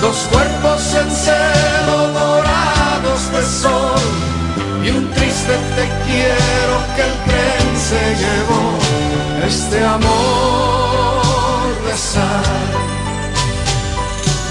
Dos 0.00 0.16
cuerpos 0.30 0.94
en 0.94 1.10
celo 1.10 1.98
dorados 2.12 3.32
de 3.32 3.42
sol 3.42 4.00
y 4.84 4.90
un 4.90 5.10
triste 5.10 5.54
te 5.76 5.84
quiero 6.06 6.74
que 6.94 7.02
el 7.02 7.14
tren 7.26 7.66
se 7.88 8.02
llevó. 8.22 8.64
Este 9.46 9.78
amor 9.84 11.66
de 11.86 11.96
sal 11.96 12.86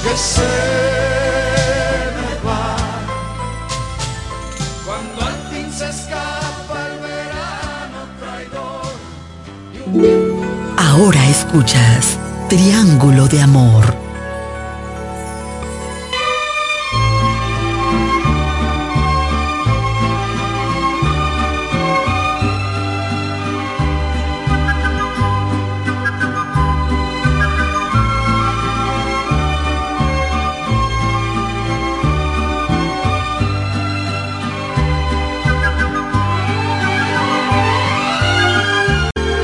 que 0.03 0.15
se 0.17 1.44
Ahora 10.95 11.27
escuchas 11.27 12.17
Triángulo 12.47 13.27
de 13.27 13.41
Amor 13.41 14.04